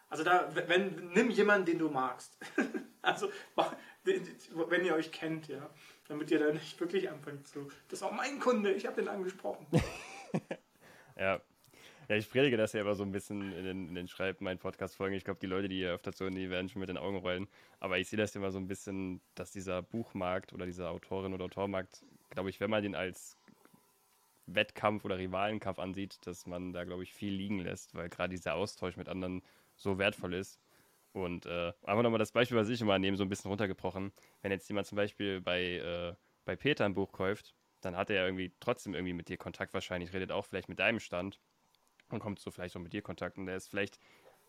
[0.08, 2.38] also da, wenn, nimm jemanden, den du magst.
[3.02, 3.30] also,
[4.04, 5.68] wenn ihr euch kennt, ja,
[6.08, 9.66] damit ihr da nicht wirklich anfangt zu, das auch mein Kunde, ich habe den angesprochen.
[11.16, 11.40] ja,
[12.08, 14.58] ja, ich predige das ja immer so ein bisschen in den, in den Schreib, meinen
[14.58, 15.14] Podcast-Folgen.
[15.14, 17.48] Ich glaube, die Leute, die hier öfter zuhören, die werden schon mit den Augen rollen.
[17.80, 21.44] Aber ich sehe das immer so ein bisschen, dass dieser Buchmarkt oder dieser Autorin- oder
[21.44, 23.36] Autormarkt, glaube ich, wenn man den als
[24.46, 28.54] Wettkampf oder Rivalenkampf ansieht, dass man da, glaube ich, viel liegen lässt, weil gerade dieser
[28.54, 29.42] Austausch mit anderen
[29.76, 30.58] so wertvoll ist.
[31.22, 34.12] Und äh, einfach nochmal das Beispiel, was ich immer nehme, so ein bisschen runtergebrochen.
[34.42, 36.14] Wenn jetzt jemand zum Beispiel bei, äh,
[36.44, 40.12] bei Peter ein Buch kauft, dann hat er irgendwie trotzdem irgendwie mit dir Kontakt wahrscheinlich,
[40.12, 41.40] redet auch vielleicht mit deinem Stand
[42.10, 43.98] und kommt so vielleicht auch mit dir Kontakt und der ist vielleicht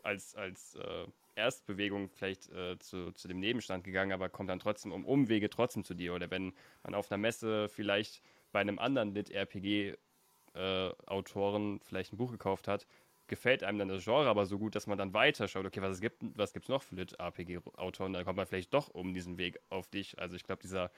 [0.04, 4.92] als, als äh, Erstbewegung vielleicht äh, zu, zu dem Nebenstand gegangen, aber kommt dann trotzdem
[4.92, 6.14] um Umwege trotzdem zu dir.
[6.14, 6.54] Oder wenn
[6.84, 12.88] man auf einer Messe vielleicht bei einem anderen Lit-RPG-Autoren äh, vielleicht ein Buch gekauft hat,
[13.30, 16.18] gefällt einem dann das Genre aber so gut, dass man dann weiterschaut, okay, was gibt
[16.36, 18.14] was gibt's noch für Lit-RPG-Autoren?
[18.14, 20.20] Dann kommt man vielleicht doch um diesen Weg auf dich.
[20.20, 20.92] Also ich glaube, dieser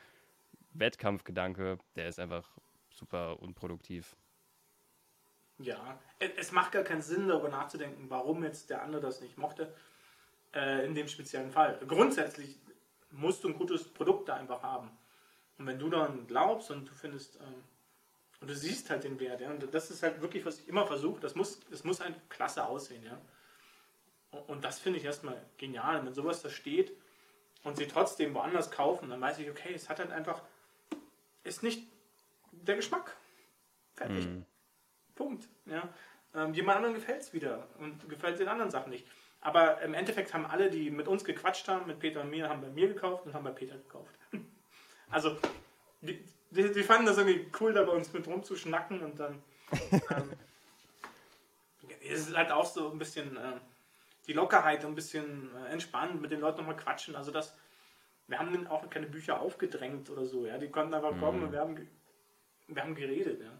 [0.73, 2.49] Wettkampfgedanke, der ist einfach
[2.89, 4.15] super unproduktiv.
[5.59, 9.73] Ja, es macht gar keinen Sinn, darüber nachzudenken, warum jetzt der andere das nicht mochte,
[10.55, 11.79] äh, in dem speziellen Fall.
[11.87, 12.57] Grundsätzlich
[13.11, 14.89] musst du ein gutes Produkt da einfach haben.
[15.57, 17.63] Und wenn du dann glaubst und du findest, ähm,
[18.41, 20.85] und du siehst halt den Wert, ja, und das ist halt wirklich, was ich immer
[20.87, 23.21] versuche, das muss, das muss ein klasse aussehen, ja.
[24.47, 26.03] Und das finde ich erstmal genial.
[26.05, 26.91] wenn sowas da steht
[27.63, 30.41] und sie trotzdem woanders kaufen, dann weiß ich, okay, es hat halt einfach,
[31.43, 31.87] ist nicht
[32.51, 33.15] der Geschmack.
[33.93, 34.25] Fertig.
[34.25, 34.45] Mm.
[35.15, 35.47] Punkt.
[35.65, 35.89] Ja.
[36.33, 39.05] Ähm, jemand anderen gefällt es wieder und gefällt den anderen Sachen nicht.
[39.41, 42.61] Aber im Endeffekt haben alle, die mit uns gequatscht haben, mit Peter und mir, haben
[42.61, 44.15] bei mir gekauft und haben bei Peter gekauft.
[45.13, 45.37] Also,
[45.99, 49.41] die, die, die, fanden das irgendwie cool, da bei uns mit rumzuschnacken und dann.
[49.91, 50.33] Ähm,
[52.09, 53.53] es ist halt auch so ein bisschen äh,
[54.27, 57.15] die Lockerheit, ein bisschen äh, entspannt, mit den Leuten nochmal quatschen.
[57.15, 57.57] Also, das,
[58.27, 60.45] wir haben auch keine Bücher aufgedrängt oder so.
[60.45, 60.57] Ja?
[60.57, 61.45] Die konnten einfach kommen mhm.
[61.45, 61.89] und wir haben,
[62.67, 63.41] wir haben geredet.
[63.41, 63.51] Ja?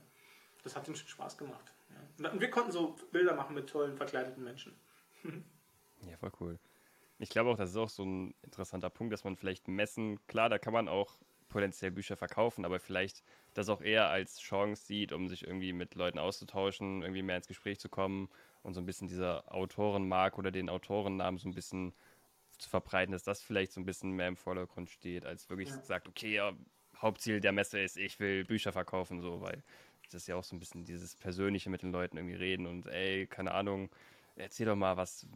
[0.64, 1.74] Das hat ihnen schon Spaß gemacht.
[2.20, 2.30] Ja.
[2.30, 4.74] Und wir konnten so Bilder machen mit tollen, verkleideten Menschen.
[5.24, 6.60] ja, voll cool.
[7.20, 10.50] Ich glaube auch, das ist auch so ein interessanter Punkt, dass man vielleicht messen, klar,
[10.50, 11.20] da kann man auch
[11.52, 13.24] potenziell Bücher verkaufen, aber vielleicht
[13.54, 17.48] das auch eher als Chance sieht, um sich irgendwie mit Leuten auszutauschen, irgendwie mehr ins
[17.48, 18.30] Gespräch zu kommen
[18.64, 21.94] und so ein bisschen dieser Autorenmark oder den Autorennamen so ein bisschen
[22.58, 25.82] zu verbreiten, dass das vielleicht so ein bisschen mehr im Vordergrund steht, als wirklich ja.
[25.82, 26.54] sagt, okay, ja,
[26.98, 29.64] Hauptziel der Messe ist, ich will Bücher verkaufen, so, weil
[30.06, 32.88] das ist ja auch so ein bisschen dieses Persönliche mit den Leuten irgendwie reden und
[32.88, 33.90] ey, keine Ahnung,
[34.36, 35.28] erzähl doch mal, was,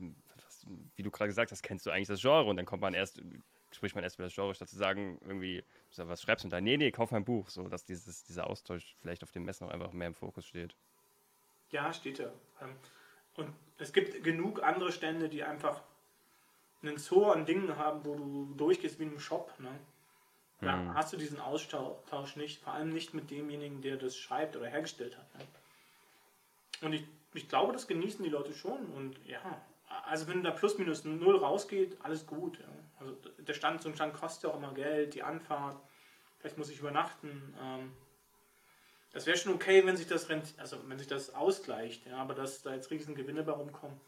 [0.43, 2.45] was wie du gerade gesagt hast, kennst du eigentlich das Genre?
[2.45, 3.21] Und dann kommt man erst,
[3.75, 5.63] spricht man erst über das Genre, statt zu sagen, irgendwie,
[5.95, 6.61] was schreibst du da?
[6.61, 9.71] Nee, nee, kauf ein Buch, so dass dieses, dieser Austausch vielleicht auf dem Messen auch
[9.71, 10.75] einfach mehr im Fokus steht.
[11.71, 12.31] Ja, steht ja.
[12.61, 12.75] Ähm,
[13.35, 15.81] und es gibt genug andere Stände, die einfach
[16.81, 19.53] einen Zoo an Dingen haben, wo du durchgehst wie in einem Shop.
[19.59, 19.69] Ne?
[20.61, 20.93] Da hm.
[20.93, 25.17] hast du diesen Austausch nicht, vor allem nicht mit demjenigen, der das schreibt oder hergestellt
[25.17, 25.35] hat.
[25.35, 25.45] Ne?
[26.81, 28.85] Und ich, ich glaube, das genießen die Leute schon.
[28.93, 29.39] Und ja,
[30.05, 32.59] also wenn da plus minus null rausgeht, alles gut.
[32.59, 32.65] Ja.
[33.05, 35.79] Also der Stand zum Stand kostet ja auch immer Geld, die Anfahrt,
[36.39, 37.53] vielleicht muss ich übernachten.
[37.61, 37.93] Ähm,
[39.11, 42.63] das wäre schon okay, wenn sich das also wenn sich das ausgleicht, ja, aber dass
[42.63, 43.99] da jetzt riesen Gewinne bei rumkommen,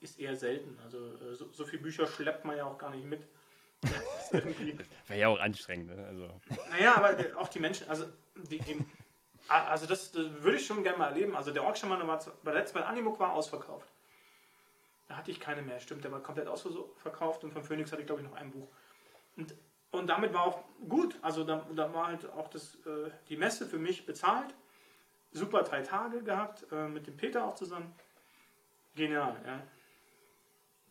[0.00, 0.78] ist eher selten.
[0.84, 3.26] Also äh, so, so viele Bücher schleppt man ja auch gar nicht mit.
[5.08, 6.06] Wäre ja auch anstrengend, ne?
[6.06, 6.28] Also.
[6.70, 8.04] Naja, aber auch die Menschen, also
[8.36, 8.84] die, die
[9.48, 11.34] also das, das, würde ich schon gerne mal erleben.
[11.34, 13.88] Also der Orkschamane war bei letztem Mal Animuk war ausverkauft.
[15.08, 18.06] Da hatte ich keine mehr, stimmt, der war komplett ausverkauft und von Phoenix hatte ich
[18.06, 18.68] glaube ich noch ein Buch.
[19.36, 19.54] Und,
[19.90, 21.18] und damit war auch gut.
[21.22, 24.54] Also da, da war halt auch das, äh, die Messe für mich bezahlt.
[25.32, 27.94] Super drei Tage gehabt, äh, mit dem Peter auch zusammen.
[28.94, 29.62] Genial, ja.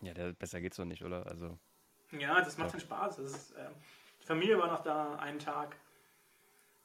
[0.02, 1.28] Ja, der, besser geht's doch nicht, oder?
[1.28, 1.58] Also.
[2.12, 3.20] Ja, das macht dann Spaß.
[3.20, 3.70] Ist, äh,
[4.20, 5.76] die Familie war noch da einen Tag.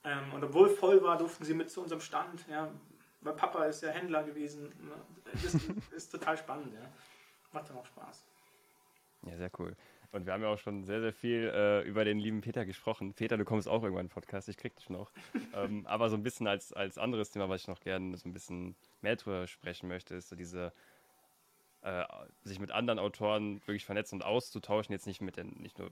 [0.05, 2.47] Ähm, und obwohl voll war, durften sie mit zu unserem Stand.
[2.49, 2.71] Ja,
[3.23, 4.73] weil Papa ist ja Händler gewesen.
[5.33, 5.55] Das
[5.97, 6.75] ist total spannend.
[6.75, 6.93] Ja.
[7.57, 8.27] Macht dann auch Spaß.
[9.23, 9.75] Ja, sehr cool.
[10.13, 13.15] Und wir haben ja auch schon sehr, sehr viel äh, über den lieben Peter gesprochen.
[13.15, 15.11] Peter, du kommst auch irgendwann in den Podcast, ich krieg dich noch.
[15.55, 18.35] ähm, aber so ein bisschen als, als anderes Thema, was ich noch gerne so ein
[18.35, 20.71] bisschen mehr drüber sprechen möchte, ist so diese
[21.81, 22.05] äh,
[22.43, 25.91] sich mit anderen Autoren wirklich vernetzen und auszutauschen, jetzt nicht mit den, nicht nur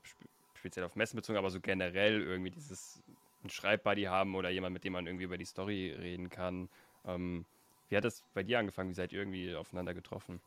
[0.52, 3.02] speziell auf Messen bezogen, aber so generell irgendwie dieses
[3.42, 6.68] ein Schreibbuddy haben oder jemand, mit dem man irgendwie über die Story reden kann.
[7.06, 7.46] Ähm,
[7.88, 8.90] wie hat das bei dir angefangen?
[8.90, 10.42] Wie seid ihr irgendwie aufeinander getroffen?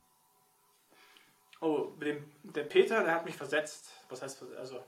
[1.59, 3.91] Oh, dem, der Peter, der hat mich versetzt.
[4.09, 4.83] Was heißt, also,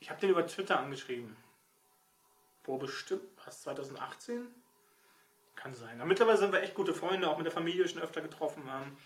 [0.00, 1.36] ich habe den über Twitter angeschrieben.
[2.62, 4.46] Vor bestimmt, was, 2018?
[5.56, 6.00] Kann sein.
[6.00, 8.62] Aber mittlerweile sind wir echt gute Freunde, auch mit der Familie schon öfter getroffen.
[8.62, 8.96] Ähm,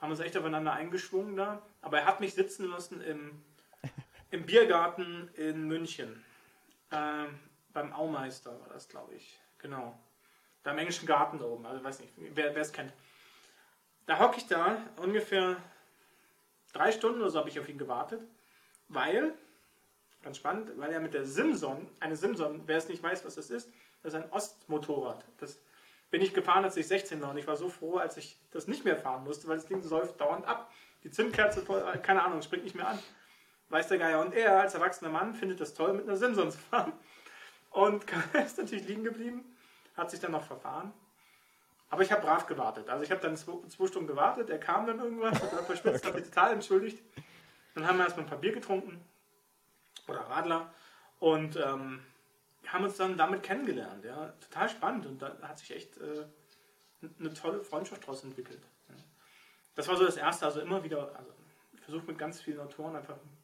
[0.00, 1.62] haben uns echt aufeinander eingeschwungen da.
[1.80, 3.42] Aber er hat mich sitzen lassen im,
[4.30, 6.24] im Biergarten in München.
[6.90, 7.38] Ähm,
[7.72, 9.40] beim Aumeister war das, glaube ich.
[9.58, 9.98] Genau.
[10.62, 11.66] Da im englischen Garten da oben.
[11.66, 12.92] Also weiß nicht, wer es kennt.
[14.06, 15.56] Da hocke ich da ungefähr
[16.74, 18.20] drei Stunden oder so habe ich auf ihn gewartet,
[18.88, 19.32] weil,
[20.22, 23.48] ganz spannend, weil er mit der Simson, eine Simson, wer es nicht weiß, was das
[23.48, 23.70] ist,
[24.02, 25.24] das ist ein Ostmotorrad.
[25.38, 25.58] Das
[26.10, 27.30] bin ich gefahren, als ich 16 war.
[27.30, 29.82] Und ich war so froh, als ich das nicht mehr fahren musste, weil das Ding
[29.82, 30.70] säuft dauernd ab.
[31.02, 32.98] Die Zündkerze, äh, keine Ahnung, springt nicht mehr an.
[33.70, 34.20] Weiß der Geier.
[34.20, 36.92] Und er als erwachsener Mann findet das toll, mit einer Simson zu fahren.
[37.70, 38.04] Und
[38.46, 39.56] ist natürlich liegen geblieben,
[39.96, 40.92] hat sich dann noch verfahren.
[41.94, 42.90] Aber ich habe brav gewartet.
[42.90, 46.12] Also ich habe dann zwei, zwei, Stunden gewartet, er kam dann irgendwann, hat verspitzt, hat
[46.16, 47.00] mich total entschuldigt.
[47.76, 49.00] Dann haben wir erstmal ein paar Bier getrunken
[50.08, 50.74] oder Radler
[51.20, 52.04] und ähm,
[52.66, 54.04] haben uns dann damit kennengelernt.
[54.04, 54.34] Ja.
[54.40, 56.24] Total spannend und da hat sich echt äh,
[57.20, 58.66] eine tolle Freundschaft daraus entwickelt.
[58.88, 58.96] Ja.
[59.76, 61.32] Das war so das Erste, also immer wieder, also
[61.74, 63.36] ich versuche mit ganz vielen Autoren einfach im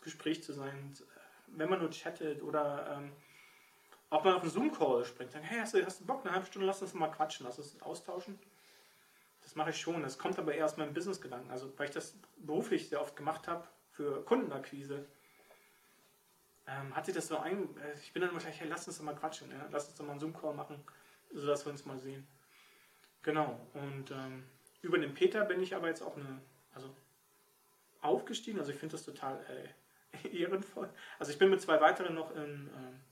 [0.00, 0.94] Gespräch zu sein.
[1.46, 3.12] Wenn man nur chattet oder ähm,
[4.10, 6.46] auch mal auf einen Zoom-Call springt, sagen, hey, hast du, hast du Bock, eine halbe
[6.46, 8.38] Stunde, lass uns mal quatschen, lass uns austauschen.
[9.42, 10.02] Das mache ich schon.
[10.02, 11.50] Das kommt aber eher aus meinem Business-Gedanken.
[11.50, 15.06] Also, weil ich das beruflich sehr oft gemacht habe für Kundenakquise,
[16.66, 17.76] ähm, hat sich das so ein.
[17.78, 19.68] Äh, ich bin dann wahrscheinlich, hey, lass uns doch mal quatschen, ja?
[19.70, 20.82] lass uns doch mal einen Zoom-Call machen,
[21.32, 22.26] sodass wir uns mal sehen.
[23.22, 23.58] Genau.
[23.74, 24.44] Und ähm,
[24.82, 26.40] über den Peter bin ich aber jetzt auch eine,
[26.74, 26.94] also
[28.00, 28.58] aufgestiegen.
[28.58, 29.44] Also ich finde das total
[30.22, 30.88] äh, ehrenvoll.
[31.18, 33.07] Also ich bin mit zwei weiteren noch in, äh,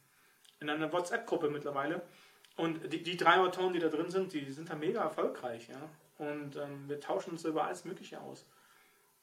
[0.61, 2.02] in einer WhatsApp-Gruppe mittlerweile.
[2.57, 5.88] Und die, die drei Autoren, die da drin sind, die sind da mega erfolgreich, ja.
[6.18, 8.48] Und ähm, wir tauschen uns über alles Mögliche aus.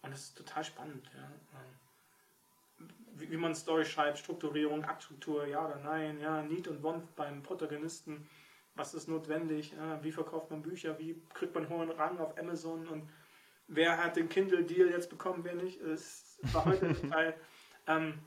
[0.04, 1.24] Und das ist total spannend, ja.
[1.60, 7.16] Ähm, wie, wie man Story schreibt, Strukturierung, Aktstruktur, ja oder nein, ja, Need und Want
[7.16, 8.28] beim Protagonisten,
[8.76, 10.04] was ist notwendig, ja?
[10.04, 13.10] wie verkauft man Bücher, wie kriegt man hohen Rang auf Amazon und
[13.68, 15.80] wer hat den Kindle-Deal jetzt bekommen, wer nicht.
[15.82, 17.36] Es war heute total.
[17.86, 18.18] Ähm,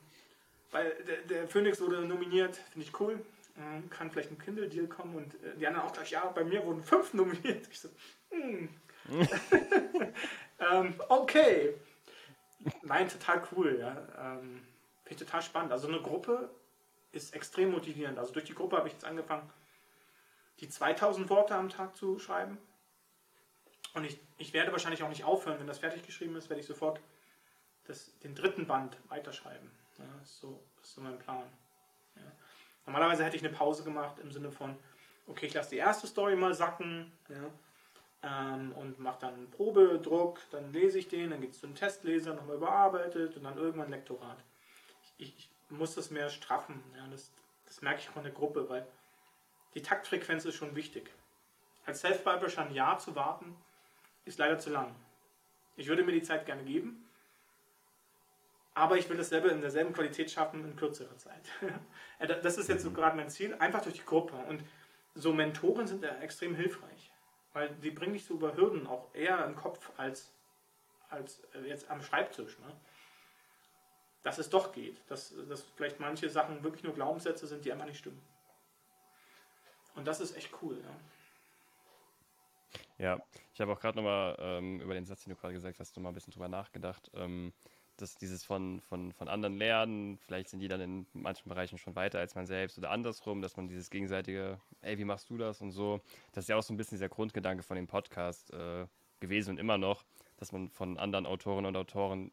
[0.70, 3.24] weil der, der, Phoenix wurde nominiert, finde ich cool.
[3.58, 6.64] Ähm, kann vielleicht ein Kindle-Deal kommen und äh, die anderen auch gleich, ja, bei mir
[6.64, 7.66] wurden fünf nominiert.
[7.70, 7.88] Ich so,
[8.30, 8.68] hm.
[10.58, 11.74] ähm, okay.
[12.82, 13.92] Nein, total cool, ja.
[14.18, 14.60] Ähm,
[15.04, 15.72] finde ich total spannend.
[15.72, 16.50] Also eine Gruppe
[17.12, 18.18] ist extrem motivierend.
[18.18, 19.48] Also durch die Gruppe habe ich jetzt angefangen,
[20.60, 22.58] die 2000 Worte am Tag zu schreiben.
[23.94, 25.58] Und ich, ich werde wahrscheinlich auch nicht aufhören.
[25.58, 27.00] Wenn das fertig geschrieben ist, werde ich sofort
[27.86, 29.70] das, den dritten Band weiterschreiben.
[29.98, 31.44] Ja, so, ist so mein Plan.
[32.16, 32.22] Ja.
[32.86, 34.76] Normalerweise hätte ich eine Pause gemacht im Sinne von,
[35.26, 37.50] okay, ich lasse die erste Story mal sacken ja,
[38.22, 41.74] ähm, und mache dann einen Probedruck, dann lese ich den, dann geht es zu einem
[41.74, 44.38] Testleser, nochmal überarbeitet und dann irgendwann Lektorat.
[45.18, 46.80] Ich, ich, muss das mehr straffen.
[46.96, 47.32] Ja, das,
[47.64, 48.86] das merke ich auch in der Gruppe, weil
[49.74, 51.10] die Taktfrequenz ist schon wichtig.
[51.84, 53.56] Als Self-Publisher ein Jahr zu warten,
[54.24, 54.94] ist leider zu lang.
[55.76, 57.05] Ich würde mir die Zeit gerne geben,
[58.76, 61.48] aber ich will dasselbe in derselben Qualität schaffen in kürzerer Zeit.
[62.42, 64.36] das ist jetzt so gerade mein Ziel, einfach durch die Gruppe.
[64.36, 64.62] Und
[65.14, 67.10] so Mentoren sind ja extrem hilfreich,
[67.54, 70.30] weil die bringen dich so über Hürden auch eher im Kopf als,
[71.08, 72.58] als jetzt am Schreibtisch.
[72.58, 72.70] Ne?
[74.22, 77.86] Dass es doch geht, dass, dass vielleicht manche Sachen wirklich nur Glaubenssätze sind, die einfach
[77.86, 78.20] nicht stimmen.
[79.94, 80.78] Und das ist echt cool.
[80.82, 80.96] Ja.
[82.98, 83.22] Ja,
[83.54, 86.12] ich habe auch gerade nochmal ähm, über den Satz, den du gerade gesagt hast, nochmal
[86.12, 87.10] ein bisschen drüber nachgedacht.
[87.14, 87.54] Ähm,
[87.96, 91.96] dass dieses von, von, von anderen lernen, vielleicht sind die dann in manchen Bereichen schon
[91.96, 95.60] weiter als man selbst oder andersrum, dass man dieses gegenseitige, ey, wie machst du das
[95.60, 96.00] und so,
[96.32, 98.86] das ist ja auch so ein bisschen dieser Grundgedanke von dem Podcast äh,
[99.20, 100.04] gewesen und immer noch,
[100.36, 102.30] dass man von anderen Autorinnen und Autoren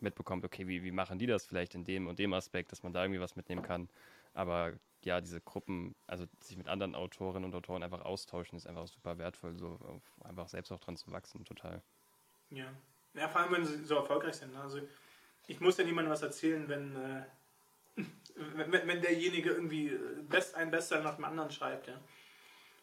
[0.00, 2.92] mitbekommt, okay, wie, wie machen die das vielleicht in dem und dem Aspekt, dass man
[2.92, 3.88] da irgendwie was mitnehmen kann.
[4.34, 8.88] Aber ja, diese Gruppen, also sich mit anderen Autorinnen und Autoren einfach austauschen, ist einfach
[8.88, 11.82] super wertvoll, so einfach selbst auch dran zu wachsen, total.
[12.50, 12.66] Ja.
[13.14, 14.52] Ja, vor allem, wenn sie so erfolgreich sind.
[14.52, 14.60] Ne?
[14.60, 14.80] Also
[15.46, 18.02] ich muss ja niemandem was erzählen, wenn, äh,
[18.56, 22.00] wenn, wenn, derjenige irgendwie best, ein Bestseller nach dem anderen schreibt, ja.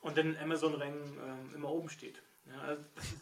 [0.01, 1.17] Und dann Amazon-Rängen
[1.51, 2.21] äh, immer oben steht.
[2.47, 3.17] Ja, also ist,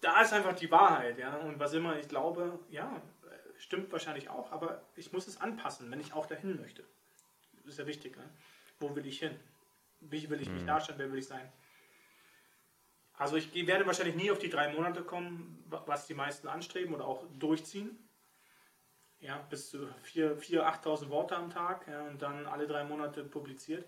[0.00, 1.36] da ist einfach die Wahrheit, ja.
[1.36, 3.00] Und was immer ich glaube, ja,
[3.58, 6.84] stimmt wahrscheinlich auch, aber ich muss es anpassen, wenn ich auch dahin möchte.
[7.64, 8.28] Das ist ja wichtig, ne?
[8.80, 9.38] Wo will ich hin?
[10.00, 10.66] Wie will ich mich mhm.
[10.66, 10.98] darstellen?
[10.98, 11.52] Wer will ich sein?
[13.22, 17.06] Also ich werde wahrscheinlich nie auf die drei Monate kommen, was die meisten anstreben oder
[17.06, 17.96] auch durchziehen.
[19.20, 23.84] Ja, bis zu 4.000, 8.000 Worte am Tag ja, und dann alle drei Monate publiziert.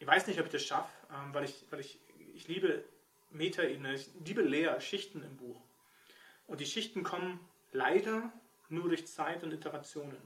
[0.00, 2.00] Ich weiß nicht, ob ich das schaffe, ähm, weil, ich, weil ich,
[2.34, 2.82] ich liebe
[3.30, 5.62] Metaebene, ich liebe Leer, Schichten im Buch.
[6.48, 7.38] Und die Schichten kommen
[7.70, 8.32] leider
[8.68, 10.20] nur durch Zeit und Iterationen.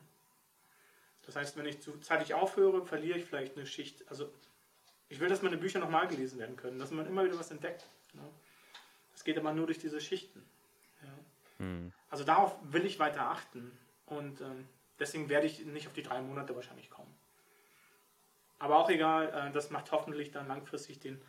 [1.27, 4.09] Das heißt, wenn ich zu zeitig aufhöre, verliere ich vielleicht eine Schicht.
[4.09, 4.33] Also
[5.09, 7.87] ich will, dass meine Bücher nochmal gelesen werden können, dass man immer wieder was entdeckt.
[8.15, 8.23] Ne?
[9.13, 10.45] Das geht aber nur durch diese Schichten.
[11.03, 11.65] Ja?
[11.65, 11.93] Hm.
[12.11, 13.77] Also darauf will ich weiter achten.
[14.07, 17.15] Und ähm, deswegen werde ich nicht auf die drei Monate wahrscheinlich kommen.
[18.59, 21.21] Aber auch egal, äh, das macht hoffentlich dann langfristig den,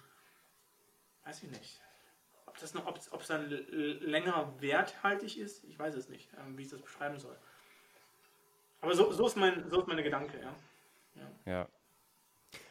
[1.26, 1.82] weiß ich nicht,
[2.45, 6.61] ob das noch, ob es dann länger werthaltig ist, ich weiß es nicht, äh, wie
[6.63, 7.36] ich das beschreiben soll.
[8.82, 10.55] Aber so, so, ist, mein, so ist meine Gedanke, ja.
[11.15, 11.51] ja.
[11.51, 11.67] ja.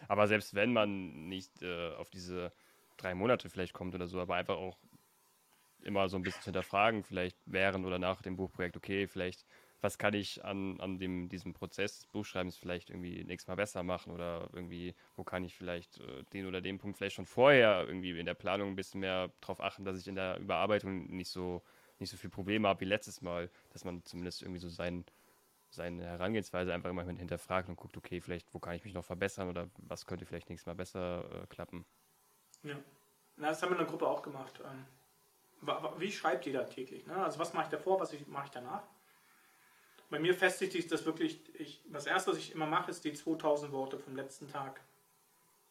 [0.09, 2.53] Aber selbst wenn man nicht äh, auf diese
[2.97, 4.79] drei Monate vielleicht kommt oder so, aber einfach auch
[5.83, 9.45] immer so ein bisschen hinterfragen, vielleicht während oder nach dem Buchprojekt, okay, vielleicht
[9.85, 13.83] was kann ich an, an dem, diesem Prozess des Buchschreibens vielleicht irgendwie nächstes Mal besser
[13.83, 17.85] machen oder irgendwie, wo kann ich vielleicht äh, den oder den Punkt vielleicht schon vorher
[17.87, 21.29] irgendwie in der Planung ein bisschen mehr darauf achten, dass ich in der Überarbeitung nicht
[21.29, 21.63] so,
[21.99, 25.05] nicht so viel Probleme habe wie letztes Mal, dass man zumindest irgendwie so sein,
[25.75, 29.49] seine Herangehensweise einfach immer hinterfragt und guckt, okay, vielleicht, wo kann ich mich noch verbessern
[29.49, 31.85] oder was könnte vielleicht nächstes Mal besser äh, klappen.
[32.63, 32.77] Ja,
[33.37, 34.61] Na, das haben wir in der Gruppe auch gemacht.
[34.65, 34.87] Ähm,
[35.99, 37.07] wie schreibt jeder täglich?
[37.07, 37.17] Ne?
[37.17, 38.83] Also was mache ich davor, was mache ich danach?
[40.11, 43.13] Bei mir festigt sich das wirklich, ich, das erste, was ich immer mache, ist die
[43.13, 44.81] 2000 Worte vom letzten Tag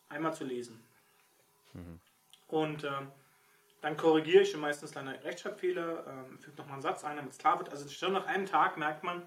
[0.10, 0.84] einmal zu lesen.
[1.74, 2.00] Mhm.
[2.48, 2.92] Und äh,
[3.82, 7.60] dann korrigiere ich meistens kleine Rechtschreibfehler, äh, füge nochmal einen Satz ein, damit es klar
[7.60, 7.70] wird.
[7.70, 9.24] Also schon nach einem Tag merkt man,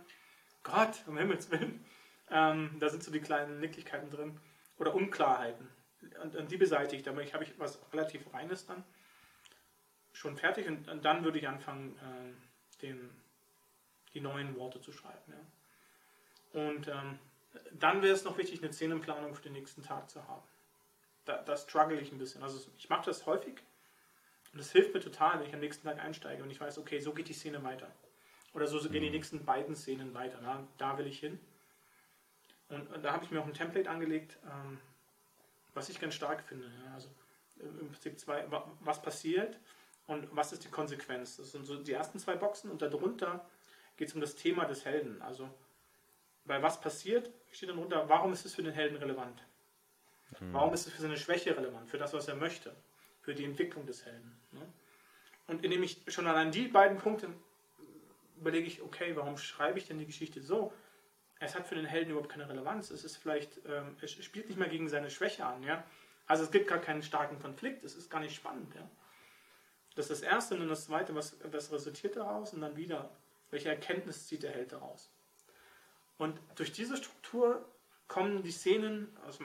[0.66, 1.84] Gott, um Himmels Willen,
[2.30, 4.40] ähm, da sind so die kleinen Nicklichkeiten drin
[4.78, 5.68] oder Unklarheiten.
[6.22, 7.02] Und, und die ich.
[7.02, 8.84] Damit habe ich was relativ Reines dann
[10.12, 13.10] schon fertig und, und dann würde ich anfangen, äh, den,
[14.14, 15.32] die neuen Worte zu schreiben.
[15.32, 16.62] Ja.
[16.62, 17.18] Und ähm,
[17.72, 20.42] dann wäre es noch wichtig, eine Szenenplanung für den nächsten Tag zu haben.
[21.26, 22.42] Da, da struggle ich ein bisschen.
[22.42, 23.54] Also ich mache das häufig
[24.52, 26.98] und es hilft mir total, wenn ich am nächsten Tag einsteige und ich weiß, okay,
[26.98, 27.90] so geht die Szene weiter.
[28.56, 29.16] Oder so, gehen die mhm.
[29.16, 30.38] nächsten beiden Szenen weiter.
[30.42, 31.38] Na, da will ich hin.
[32.70, 34.80] Und, und da habe ich mir auch ein Template angelegt, ähm,
[35.74, 36.66] was ich ganz stark finde.
[36.86, 36.94] Ja.
[36.94, 37.10] Also
[37.60, 38.46] im Prinzip zwei,
[38.80, 39.58] was passiert
[40.06, 41.36] und was ist die Konsequenz.
[41.36, 43.46] Das sind so die ersten zwei Boxen und darunter
[43.98, 45.20] geht es um das Thema des Helden.
[45.20, 45.50] Also
[46.46, 49.42] bei was passiert, steht dann drunter, warum ist es für den Helden relevant?
[50.40, 50.54] Mhm.
[50.54, 51.90] Warum ist es für seine Schwäche relevant?
[51.90, 52.74] Für das, was er möchte?
[53.20, 54.34] Für die Entwicklung des Helden?
[54.52, 54.62] Ne?
[55.46, 57.28] Und indem ich schon an die beiden Punkte
[58.36, 60.72] überlege ich, okay, warum schreibe ich denn die Geschichte so?
[61.38, 62.90] Es hat für den Helden überhaupt keine Relevanz.
[62.90, 65.84] Es ist vielleicht, ähm, es spielt nicht mal gegen seine Schwäche an, ja.
[66.26, 68.88] Also es gibt gar keinen starken Konflikt, es ist gar nicht spannend, ja.
[69.94, 73.10] Das ist das Erste und dann das Zweite, was, was resultiert daraus und dann wieder,
[73.50, 75.10] welche Erkenntnis zieht der Held daraus.
[76.18, 77.66] Und durch diese Struktur
[78.08, 79.44] kommen die Szenen also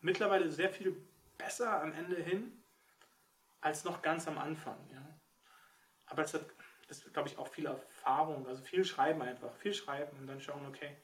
[0.00, 0.96] mittlerweile sehr viel
[1.38, 2.62] besser am Ende hin,
[3.60, 4.78] als noch ganz am Anfang.
[4.92, 5.18] Ja.
[6.06, 6.44] Aber das hat
[7.12, 7.68] glaube ich, auch viel
[8.02, 10.96] Erfahrung, also viel Schreiben einfach, viel Schreiben und dann schauen, okay,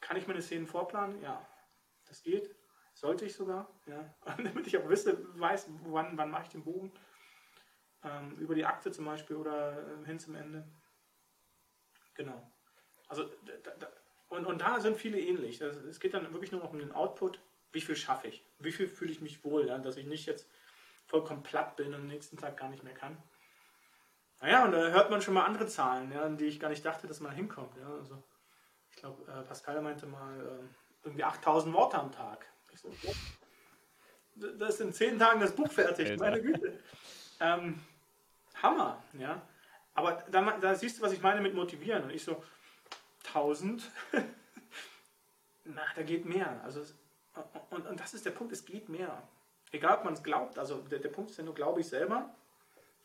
[0.00, 1.20] kann ich meine Szenen vorplanen?
[1.20, 1.44] Ja,
[2.06, 2.54] das geht.
[2.94, 4.14] Sollte ich sogar, ja.
[4.36, 6.92] damit ich auch wisse, weiß, wann, wann mache ich den Bogen.
[8.04, 10.64] Ähm, über die Akte zum Beispiel oder äh, hin zum Ende.
[12.14, 12.48] Genau.
[13.08, 13.24] Also,
[13.64, 13.88] da, da,
[14.28, 15.60] und, und da sind viele ähnlich.
[15.62, 17.40] Also, es geht dann wirklich nur noch um den Output.
[17.72, 18.44] Wie viel schaffe ich?
[18.60, 19.78] Wie viel fühle ich mich wohl, ja?
[19.78, 20.48] dass ich nicht jetzt
[21.06, 23.20] vollkommen platt bin und am nächsten Tag gar nicht mehr kann.
[24.40, 26.84] Naja, und da hört man schon mal andere Zahlen, ja, an die ich gar nicht
[26.84, 27.76] dachte, dass man hinkommt.
[27.76, 27.88] Ja.
[27.88, 28.22] Also,
[28.90, 32.46] ich glaube, äh, Pascal meinte mal äh, irgendwie 8000 Worte am Tag.
[32.72, 33.12] Ich so, ja.
[34.58, 36.78] Das ist in 10 Tagen das Buch fertig, meine Güte.
[37.40, 37.82] Ähm,
[38.62, 39.42] Hammer, ja.
[39.94, 42.04] Aber da, da, siehst du, was ich meine mit motivieren.
[42.04, 42.44] Und ich so,
[43.26, 43.90] 1000?
[45.64, 46.60] Na, da geht mehr.
[46.62, 46.82] Also,
[47.70, 49.26] und, und das ist der Punkt, es geht mehr.
[49.72, 50.58] Egal, ob man es glaubt.
[50.58, 52.32] Also der, der Punkt ist ja nur, glaube ich selber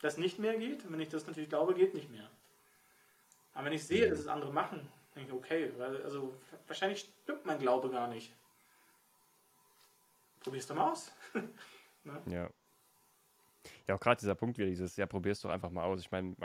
[0.04, 0.86] das nicht mehr geht.
[0.86, 2.30] Und wenn ich das natürlich glaube, geht nicht mehr.
[3.54, 5.72] Aber wenn ich sehe, dass es andere machen, denke ich, okay,
[6.04, 6.34] also
[6.68, 8.32] wahrscheinlich stimmt mein Glaube gar nicht.
[10.42, 11.12] Probier's doch mal aus.
[12.04, 12.22] ne?
[12.28, 12.50] Ja.
[13.88, 16.02] Ja, auch gerade dieser Punkt wieder, dieses, ja, probier's doch einfach mal aus.
[16.02, 16.36] Ich meine,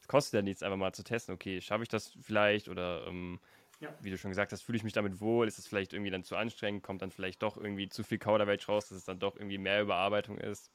[0.00, 3.40] es kostet ja nichts, einfach mal zu testen, okay, schaffe ich das vielleicht oder ähm,
[3.80, 3.92] ja.
[4.00, 6.22] wie du schon gesagt hast, fühle ich mich damit wohl, ist es vielleicht irgendwie dann
[6.22, 9.34] zu anstrengend, kommt dann vielleicht doch irgendwie zu viel Kauderwelsch raus, dass es dann doch
[9.34, 10.70] irgendwie mehr Überarbeitung ist.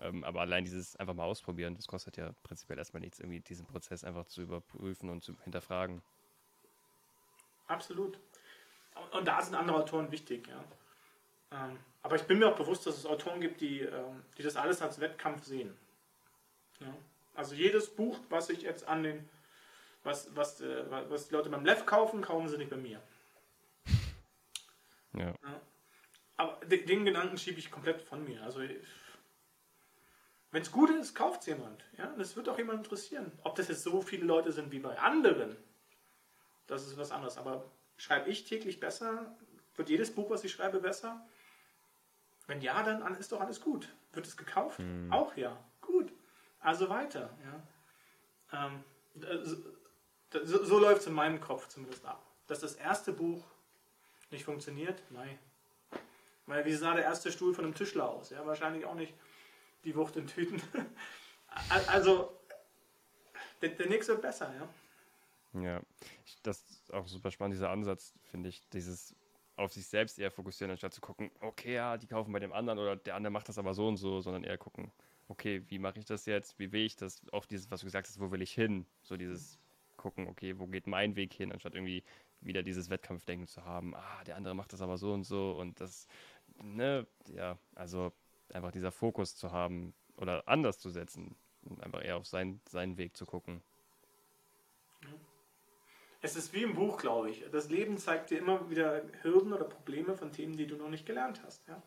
[0.00, 3.66] Ähm, aber allein dieses einfach mal ausprobieren, das kostet ja prinzipiell erstmal nichts, irgendwie diesen
[3.66, 6.02] Prozess einfach zu überprüfen und zu hinterfragen.
[7.66, 8.18] Absolut.
[9.12, 10.64] Und da sind andere Autoren wichtig, ja.
[11.52, 14.56] Ähm, aber ich bin mir auch bewusst, dass es Autoren gibt, die, ähm, die das
[14.56, 15.76] alles als Wettkampf sehen.
[16.80, 16.94] Ja.
[17.34, 19.28] Also jedes Buch, was ich jetzt an den,
[20.02, 23.00] was, was, äh, was die Leute beim Lev kaufen, kaufen sie nicht bei mir.
[25.14, 25.26] Ja.
[25.28, 25.60] ja.
[26.36, 28.42] Aber den, den Gedanken schiebe ich komplett von mir.
[28.42, 28.76] Also ich,
[30.54, 31.84] wenn es gut ist, kauft es jemand.
[31.98, 32.06] Ja?
[32.16, 33.32] das wird auch jemand interessieren.
[33.42, 35.56] Ob das jetzt so viele Leute sind wie bei anderen,
[36.68, 37.36] das ist was anderes.
[37.38, 37.64] Aber
[37.96, 39.34] schreibe ich täglich besser?
[39.74, 41.26] Wird jedes Buch, was ich schreibe, besser?
[42.46, 43.88] Wenn ja, dann ist doch alles gut.
[44.12, 44.78] Wird es gekauft?
[44.78, 45.12] Mhm.
[45.12, 45.58] Auch ja.
[45.80, 46.12] Gut.
[46.60, 47.30] Also weiter.
[48.52, 48.68] Ja?
[48.68, 48.84] Ähm,
[50.30, 52.24] so, so läuft es in meinem Kopf zumindest ab.
[52.46, 53.42] Dass das erste Buch
[54.30, 55.02] nicht funktioniert?
[55.10, 55.36] Nein.
[56.46, 58.30] Weil wie sah der erste Stuhl von einem Tischler aus?
[58.30, 59.14] Ja, wahrscheinlich auch nicht
[59.84, 60.60] die Wucht in Tüten.
[61.88, 62.38] also,
[63.60, 64.68] der, der nächste wird besser, ja.
[65.62, 65.80] Ja,
[66.42, 69.14] das ist auch super spannend, dieser Ansatz, finde ich, dieses
[69.56, 72.78] auf sich selbst eher fokussieren, anstatt zu gucken, okay, ja, die kaufen bei dem anderen
[72.80, 74.90] oder der andere macht das aber so und so, sondern eher gucken,
[75.28, 78.08] okay, wie mache ich das jetzt, wie will ich das, auch dieses, was du gesagt
[78.08, 79.60] hast, wo will ich hin, so dieses
[79.96, 82.02] gucken, okay, wo geht mein Weg hin, anstatt irgendwie
[82.40, 85.80] wieder dieses Wettkampfdenken zu haben, ah, der andere macht das aber so und so und
[85.80, 86.08] das,
[86.62, 88.12] ne, ja, also
[88.54, 92.96] einfach dieser Fokus zu haben oder anders zu setzen und einfach eher auf sein, seinen
[92.96, 93.62] Weg zu gucken.
[96.22, 97.44] Es ist wie im Buch, glaube ich.
[97.50, 101.04] Das Leben zeigt dir immer wieder Hürden oder Probleme von Themen, die du noch nicht
[101.04, 101.66] gelernt hast.
[101.68, 101.82] Ja?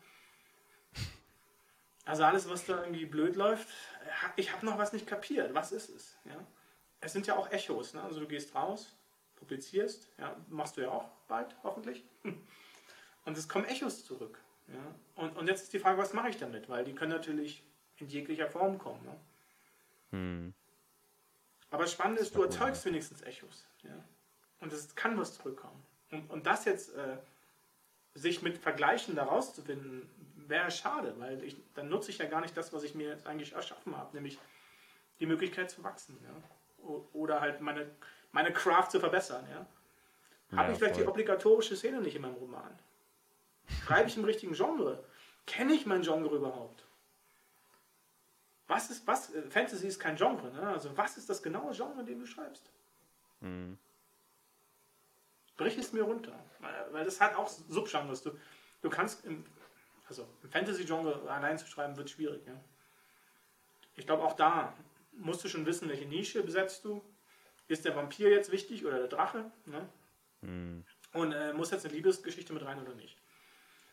[2.04, 3.68] Also alles, was da irgendwie blöd läuft,
[4.36, 5.54] ich habe noch was nicht kapiert.
[5.54, 6.16] Was ist es?
[6.24, 6.46] Ja?
[7.00, 7.94] Es sind ja auch Echos.
[7.94, 8.02] Ne?
[8.02, 8.94] Also du gehst raus,
[9.36, 12.04] publizierst, ja, machst du ja auch bald, hoffentlich.
[13.24, 14.40] Und es kommen Echos zurück.
[14.68, 14.94] Ja?
[15.22, 16.68] Und, und jetzt ist die Frage, was mache ich damit?
[16.68, 17.62] Weil die können natürlich
[17.96, 19.02] in jeglicher Form kommen.
[19.04, 19.16] Ne?
[20.10, 20.54] Hm.
[21.70, 23.66] Aber das Spannende ist, du erzeugst wenigstens Echos.
[23.82, 24.04] Ja?
[24.60, 25.82] Und es kann was zurückkommen.
[26.10, 27.18] Und, und das jetzt äh,
[28.14, 30.08] sich mit Vergleichen da rauszufinden,
[30.48, 33.26] wäre schade, weil ich, dann nutze ich ja gar nicht das, was ich mir jetzt
[33.26, 34.38] eigentlich erschaffen habe, nämlich
[35.20, 36.16] die Möglichkeit zu wachsen.
[36.22, 36.88] Ja?
[37.12, 37.90] Oder halt meine,
[38.32, 39.46] meine Craft zu verbessern.
[39.50, 39.66] Ja?
[40.56, 41.04] Habe ja, ich vielleicht voll.
[41.04, 42.78] die obligatorische Szene nicht in meinem Roman?
[43.84, 45.04] Schreibe ich im richtigen Genre?
[45.46, 46.84] Kenne ich mein Genre überhaupt?
[48.66, 50.68] Was ist, was, äh, Fantasy ist kein Genre, ne?
[50.68, 52.70] Also was ist das genaue Genre, in dem du schreibst?
[53.40, 53.78] Mhm.
[55.56, 56.38] Brich es mir runter.
[56.92, 58.22] Weil das hat auch Subgenres.
[58.22, 58.30] Du,
[58.82, 59.44] du kannst im,
[60.08, 62.54] also im Fantasy-Genre allein zu schreiben, wird schwierig, ja.
[63.96, 64.72] Ich glaube auch da
[65.12, 67.02] musst du schon wissen, welche Nische besetzt du.
[67.66, 69.50] Ist der Vampir jetzt wichtig oder der Drache?
[69.66, 69.88] Ne?
[70.40, 70.84] Mhm.
[71.12, 73.17] Und äh, muss jetzt eine Liebesgeschichte mit rein oder nicht?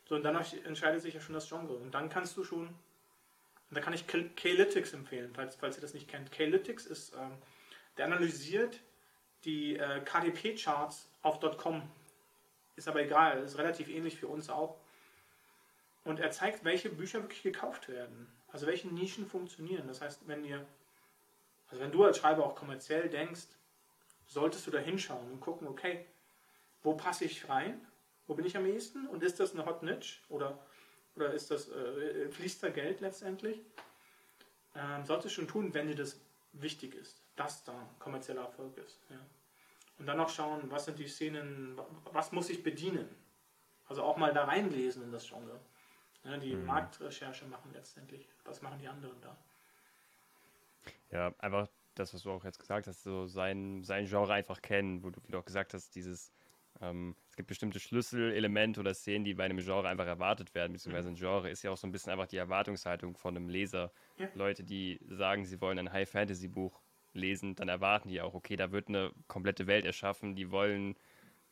[0.05, 1.73] So, und dann entscheidet sich ja schon das Genre.
[1.73, 2.73] Und dann kannst du schon
[3.71, 6.31] da kann ich K-Lytics empfehlen, falls, falls ihr das nicht kennt.
[6.31, 7.37] K-Lytics ist, ähm,
[7.97, 8.79] der analysiert
[9.43, 11.81] die äh, KDP-Charts auf .com.
[12.75, 14.77] Ist aber egal, ist relativ ähnlich für uns auch.
[16.03, 18.31] Und er zeigt, welche Bücher wirklich gekauft werden.
[18.49, 19.87] Also welche Nischen funktionieren.
[19.87, 20.65] Das heißt, wenn ihr,
[21.69, 23.47] also wenn du als Schreiber auch kommerziell denkst,
[24.27, 26.05] solltest du da hinschauen und gucken, okay,
[26.83, 27.85] wo passe ich rein?
[28.27, 29.07] Wo bin ich am ehesten?
[29.07, 30.19] Und ist das eine Hot Niche?
[30.29, 30.57] Oder
[31.15, 33.61] oder ist das, äh, fließt da Geld letztendlich?
[34.75, 36.19] Ähm, solltest du schon tun, wenn dir das
[36.51, 38.99] wichtig ist, dass da kommerzieller Erfolg ist.
[39.09, 39.19] Ja.
[39.97, 41.79] Und dann noch schauen, was sind die Szenen,
[42.11, 43.07] was muss ich bedienen?
[43.87, 45.59] Also auch mal da reinlesen in das Genre.
[46.25, 46.65] Ja, die mhm.
[46.65, 48.27] Marktrecherche machen letztendlich.
[48.43, 49.37] Was machen die anderen da?
[51.11, 55.01] Ja, einfach das, was du auch jetzt gesagt hast, so sein, sein Genre einfach kennen,
[55.03, 56.33] wo du, wie du auch gesagt hast, dieses
[56.81, 61.09] ähm, es gibt bestimmte Schlüsselelemente oder Szenen, die bei einem Genre einfach erwartet werden, beziehungsweise
[61.09, 63.91] ein Genre ist ja auch so ein bisschen einfach die Erwartungshaltung von einem Leser.
[64.17, 64.27] Ja.
[64.35, 66.81] Leute, die sagen, sie wollen ein High-Fantasy-Buch
[67.13, 70.95] lesen, dann erwarten die auch, okay, da wird eine komplette Welt erschaffen, die wollen,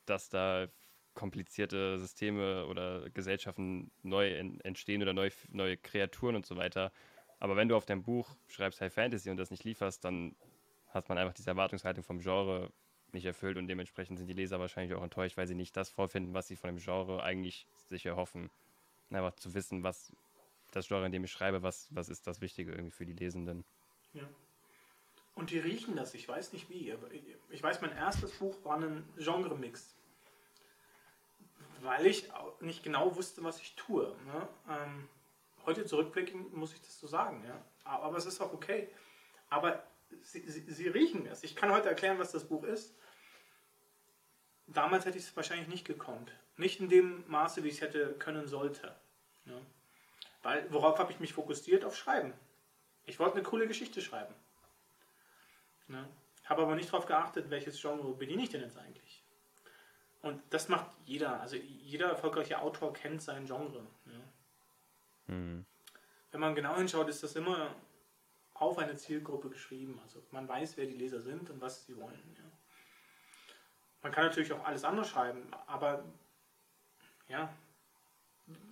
[0.06, 0.68] dass da
[1.14, 6.92] komplizierte Systeme oder Gesellschaften neu entstehen oder neue, neue Kreaturen und so weiter.
[7.40, 10.36] Aber wenn du auf dein Buch schreibst High Fantasy und das nicht lieferst, dann
[10.88, 12.72] hat man einfach diese Erwartungshaltung vom Genre
[13.14, 16.34] nicht erfüllt und dementsprechend sind die Leser wahrscheinlich auch enttäuscht, weil sie nicht das vorfinden,
[16.34, 18.50] was sie von dem Genre eigentlich sich erhoffen.
[19.10, 20.12] Einfach zu wissen, was
[20.72, 23.64] das Genre, in dem ich schreibe, was, was ist das Wichtige irgendwie für die Lesenden.
[24.14, 24.28] Ja.
[25.36, 27.10] Und die riechen das, ich weiß nicht wie, aber
[27.50, 29.96] ich weiß, mein erstes Buch war ein Genre-Mix.
[31.82, 32.30] Weil ich
[32.62, 34.16] nicht genau wusste, was ich tue.
[34.26, 34.48] Ne?
[34.70, 35.10] Ähm,
[35.66, 37.64] heute zurückblickend muss ich das so sagen, ja.
[37.84, 38.90] Aber es ist auch okay.
[39.50, 39.84] Aber
[40.22, 41.44] sie, sie, sie riechen es.
[41.44, 42.96] Ich kann heute erklären, was das Buch ist
[44.68, 46.32] damals hätte ich es wahrscheinlich nicht gekonnt.
[46.58, 48.96] Nicht in dem Maße, wie ich es hätte können sollte.
[49.46, 49.60] Ja.
[50.44, 51.86] Weil, worauf habe ich mich fokussiert?
[51.86, 52.34] Auf Schreiben.
[53.06, 54.34] Ich wollte eine coole Geschichte schreiben.
[55.88, 56.08] Ja.
[56.46, 59.24] Habe aber nicht darauf geachtet, welches Genre bediene ich denn jetzt eigentlich.
[60.22, 61.42] Und das macht jeder.
[61.42, 63.86] Also jeder erfolgreiche Autor kennt sein Genre.
[64.06, 65.34] Ja.
[65.34, 65.66] Mhm.
[66.32, 67.76] Wenn man genau hinschaut, ist das immer
[68.54, 70.00] auf eine Zielgruppe geschrieben.
[70.04, 72.36] Also man weiß, wer die Leser sind und was sie wollen.
[72.38, 72.44] Ja.
[74.04, 76.04] Man kann natürlich auch alles anders schreiben, aber
[77.30, 77.52] ja,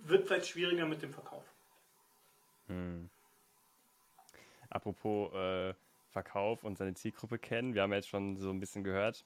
[0.04, 1.44] wird vielleicht schwieriger mit dem Verkauf.
[2.68, 3.08] Hm.
[4.68, 5.74] Apropos äh,
[6.10, 9.24] Verkauf und seine Zielgruppe kennen, wir haben ja jetzt schon so ein bisschen gehört.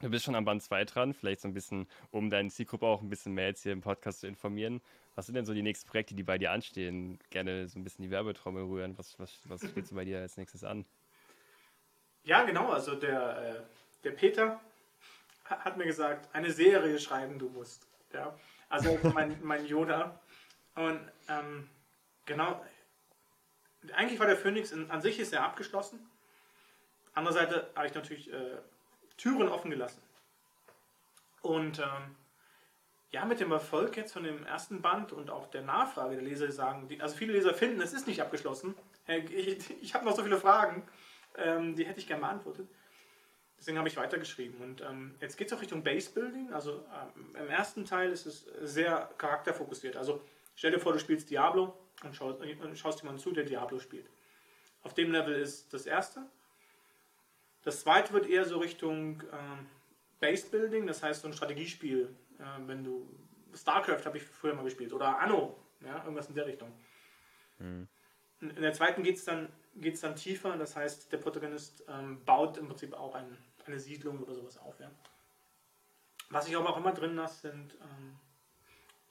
[0.00, 3.00] Du bist schon am Band 2 dran, vielleicht so ein bisschen, um deine Zielgruppe auch
[3.00, 4.80] ein bisschen mehr jetzt hier im Podcast zu informieren.
[5.14, 7.18] Was sind denn so die nächsten Projekte, die bei dir anstehen?
[7.30, 8.96] Gerne so ein bisschen die Werbetrommel rühren.
[8.98, 10.84] Was, was, was steht so bei dir als nächstes an?
[12.24, 12.70] Ja, genau.
[12.70, 13.62] Also der, äh,
[14.04, 14.60] der Peter,
[15.48, 17.86] hat mir gesagt, eine Serie schreiben du musst.
[18.12, 18.34] Ja?
[18.68, 20.20] Also mein, mein Yoda.
[20.74, 21.68] Und ähm,
[22.24, 22.64] genau,
[23.94, 25.98] eigentlich war der Phoenix in, an sich ist er abgeschlossen.
[27.14, 28.58] Andererseits habe ich natürlich äh,
[29.16, 30.02] Türen offen gelassen.
[31.40, 32.16] Und ähm,
[33.10, 36.50] ja, mit dem Erfolg jetzt von dem ersten Band und auch der Nachfrage der Leser
[36.50, 38.74] sagen, die, also viele Leser finden, es ist nicht abgeschlossen.
[39.06, 40.86] Ich, ich habe noch so viele Fragen,
[41.36, 42.68] ähm, die hätte ich gerne beantwortet
[43.58, 44.60] Deswegen habe ich weitergeschrieben.
[44.60, 46.52] Und ähm, jetzt geht es auch Richtung Base Building.
[46.52, 46.84] Also
[47.16, 49.96] ähm, im ersten Teil ist es sehr charakterfokussiert.
[49.96, 50.20] Also
[50.54, 54.08] stell dir vor, du spielst Diablo und schaust, und schaust jemanden zu, der Diablo spielt.
[54.82, 56.26] Auf dem Level ist das erste.
[57.62, 59.66] Das zweite wird eher so Richtung ähm,
[60.20, 62.14] Base Building, das heißt so ein Strategiespiel.
[62.38, 63.08] Äh, wenn du
[63.54, 66.72] StarCraft habe ich früher mal gespielt oder Anno, ja, irgendwas in der Richtung.
[67.58, 67.88] Mhm.
[68.40, 72.56] In der zweiten geht es dann, geht's dann tiefer, das heißt, der Protagonist ähm, baut
[72.56, 74.78] im Prinzip auch ein, eine Siedlung oder sowas auf.
[74.80, 74.90] Ja.
[76.30, 78.16] Was ich aber auch immer drin lasse, sind ähm,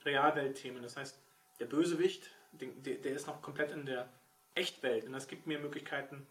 [0.04, 0.84] Realweltthemen.
[0.84, 1.20] Das heißt,
[1.60, 4.10] der Bösewicht, der, der, ist noch komplett in der
[4.54, 6.26] Echtwelt und das gibt mir Möglichkeiten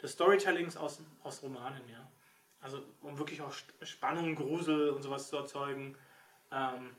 [0.00, 1.88] des Storytellings aus, aus Romanen.
[1.88, 2.10] Ja.
[2.60, 3.52] Also um wirklich auch
[3.82, 5.96] Spannung, Grusel und sowas zu erzeugen.
[6.50, 6.94] Ähm,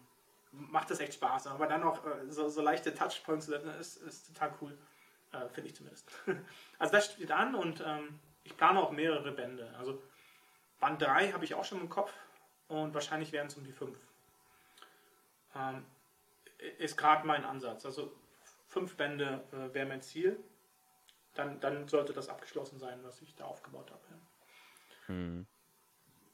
[0.51, 1.47] macht das echt Spaß.
[1.47, 4.77] Aber dann auch äh, so, so, leichte Touchpoints setzen, ist, ist total cool.
[5.45, 6.09] Äh, Finde ich zumindest.
[6.79, 9.73] also das steht an und ähm, ich plane auch mehrere Bände.
[9.77, 10.01] Also
[10.79, 12.13] Band 3 habe ich auch schon im Kopf
[12.67, 13.97] und wahrscheinlich werden es um die 5.
[15.55, 15.85] Ähm,
[16.77, 17.85] ist gerade mein Ansatz.
[17.85, 18.13] Also
[18.67, 20.39] fünf Bände äh, wäre mein Ziel.
[21.33, 24.01] Dann, dann sollte das abgeschlossen sein, was ich da aufgebaut habe.
[24.09, 24.17] Ja.
[25.07, 25.45] Hm.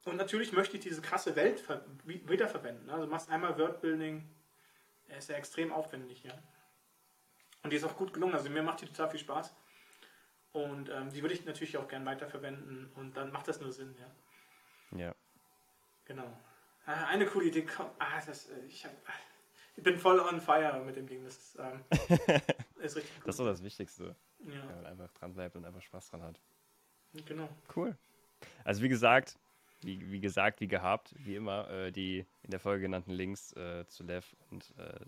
[0.05, 1.63] Und natürlich möchte ich diese krasse Welt
[2.03, 2.89] wiederverwenden.
[2.89, 4.29] Also du machst einmal Wordbuilding,
[5.07, 6.33] er ist ja extrem aufwendig, ja.
[7.63, 8.35] Und die ist auch gut gelungen.
[8.35, 9.55] Also mir macht die total viel Spaß.
[10.51, 13.95] Und ähm, die würde ich natürlich auch gerne weiterverwenden und dann macht das nur Sinn,
[13.99, 14.99] ja.
[14.99, 15.15] Ja.
[16.05, 16.31] Genau.
[16.85, 17.89] Ah, eine coole Idee kommt.
[17.97, 18.91] Ah, das, äh, ich, hab,
[19.75, 21.23] ich bin voll on fire mit dem Ding.
[21.23, 21.83] Das ist, ähm,
[22.81, 23.23] ist richtig cool.
[23.25, 24.15] Das ist so das Wichtigste.
[24.39, 24.67] Ja.
[24.67, 26.39] Wenn man einfach dran bleibt und einfach Spaß dran hat.
[27.25, 27.49] Genau.
[27.75, 27.97] Cool.
[28.63, 29.39] Also wie gesagt,
[29.81, 33.87] wie, wie gesagt, wie gehabt, wie immer, äh, die in der Folge genannten Links äh,
[33.87, 34.99] zu Lev und äh,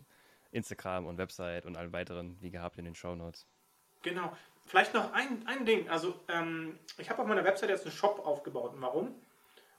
[0.56, 3.46] Instagram und Website und allen weiteren, wie gehabt, in den Show Notes.
[4.02, 4.36] Genau.
[4.66, 5.90] Vielleicht noch ein, ein Ding.
[5.90, 8.74] Also, ähm, ich habe auf meiner Website jetzt einen Shop aufgebaut.
[8.74, 9.16] Und warum?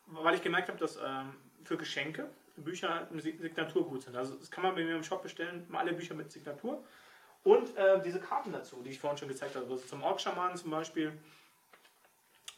[0.07, 4.17] Weil ich gemerkt habe, dass ähm, für Geschenke Bücher eine Signatur gut sind.
[4.17, 6.85] Also, das kann man bei mir im Shop bestellen, alle Bücher mit Signatur.
[7.43, 9.67] Und äh, diese Karten dazu, die ich vorhin schon gezeigt habe.
[9.67, 11.13] Also zum Orkschaman zum Beispiel.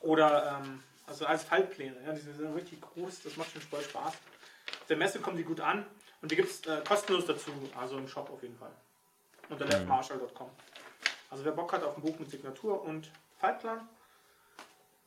[0.01, 1.97] Oder ähm, also als Faltpläne.
[2.07, 4.13] Ja, die sind richtig groß, das macht schon voll Spaß.
[4.15, 5.85] Auf der Messe kommen die gut an
[6.21, 8.73] und die gibt es äh, kostenlos dazu, also im Shop auf jeden Fall.
[9.49, 9.71] Unter mhm.
[9.71, 10.51] leftmarshall.com.
[11.31, 13.89] Also wer Bock hat auf ein Buch mit Signatur und Faltplan,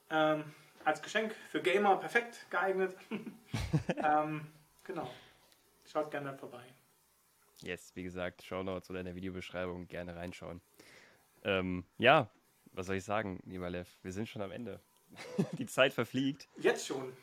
[0.10, 0.44] ähm,
[0.84, 2.96] als Geschenk für Gamer perfekt geeignet.
[3.98, 4.48] ähm,
[4.84, 5.10] genau.
[5.86, 6.64] Schaut gerne vorbei.
[7.62, 10.62] Yes, wie gesagt, Show Notes oder in der Videobeschreibung gerne reinschauen.
[11.44, 12.30] Ähm, ja,
[12.72, 13.88] was soll ich sagen, lieber Lev?
[14.02, 14.80] Wir sind schon am Ende.
[15.58, 16.48] die Zeit verfliegt.
[16.58, 17.14] Jetzt schon.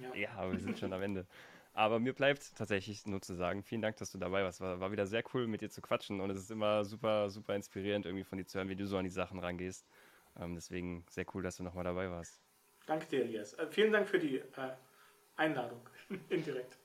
[0.00, 0.14] Ja.
[0.14, 1.26] ja, aber wir sind schon am Ende.
[1.74, 4.60] Aber mir bleibt tatsächlich nur zu sagen, vielen Dank, dass du dabei warst.
[4.60, 7.56] War, war wieder sehr cool, mit dir zu quatschen und es ist immer super, super
[7.56, 9.84] inspirierend, irgendwie von dir zu hören, wie du so an die Sachen rangehst.
[10.40, 12.40] Ähm, deswegen sehr cool, dass du nochmal dabei warst.
[12.86, 13.54] Danke dir, Elias.
[13.54, 14.76] Äh, vielen Dank für die äh,
[15.36, 15.80] Einladung.
[16.28, 16.78] Indirekt.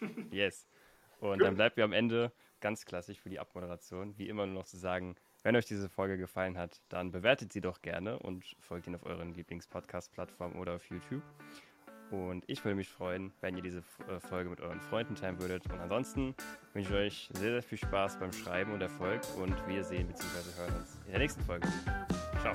[0.30, 0.68] yes.
[1.20, 4.66] Und dann bleibt mir am Ende ganz klassisch für die Abmoderation, wie immer nur noch
[4.66, 8.88] zu sagen, wenn euch diese Folge gefallen hat, dann bewertet sie doch gerne und folgt
[8.88, 11.22] ihn auf euren Lieblings-Podcast-Plattformen oder auf YouTube.
[12.10, 13.78] Und ich würde mich freuen, wenn ihr diese
[14.08, 15.64] äh, Folge mit euren Freunden teilen würdet.
[15.70, 16.34] Und ansonsten
[16.72, 19.20] wünsche ich euch sehr, sehr viel Spaß beim Schreiben und Erfolg.
[19.36, 20.60] Und wir sehen bzw.
[20.60, 21.68] hören uns in der nächsten Folge.
[22.40, 22.54] Ciao.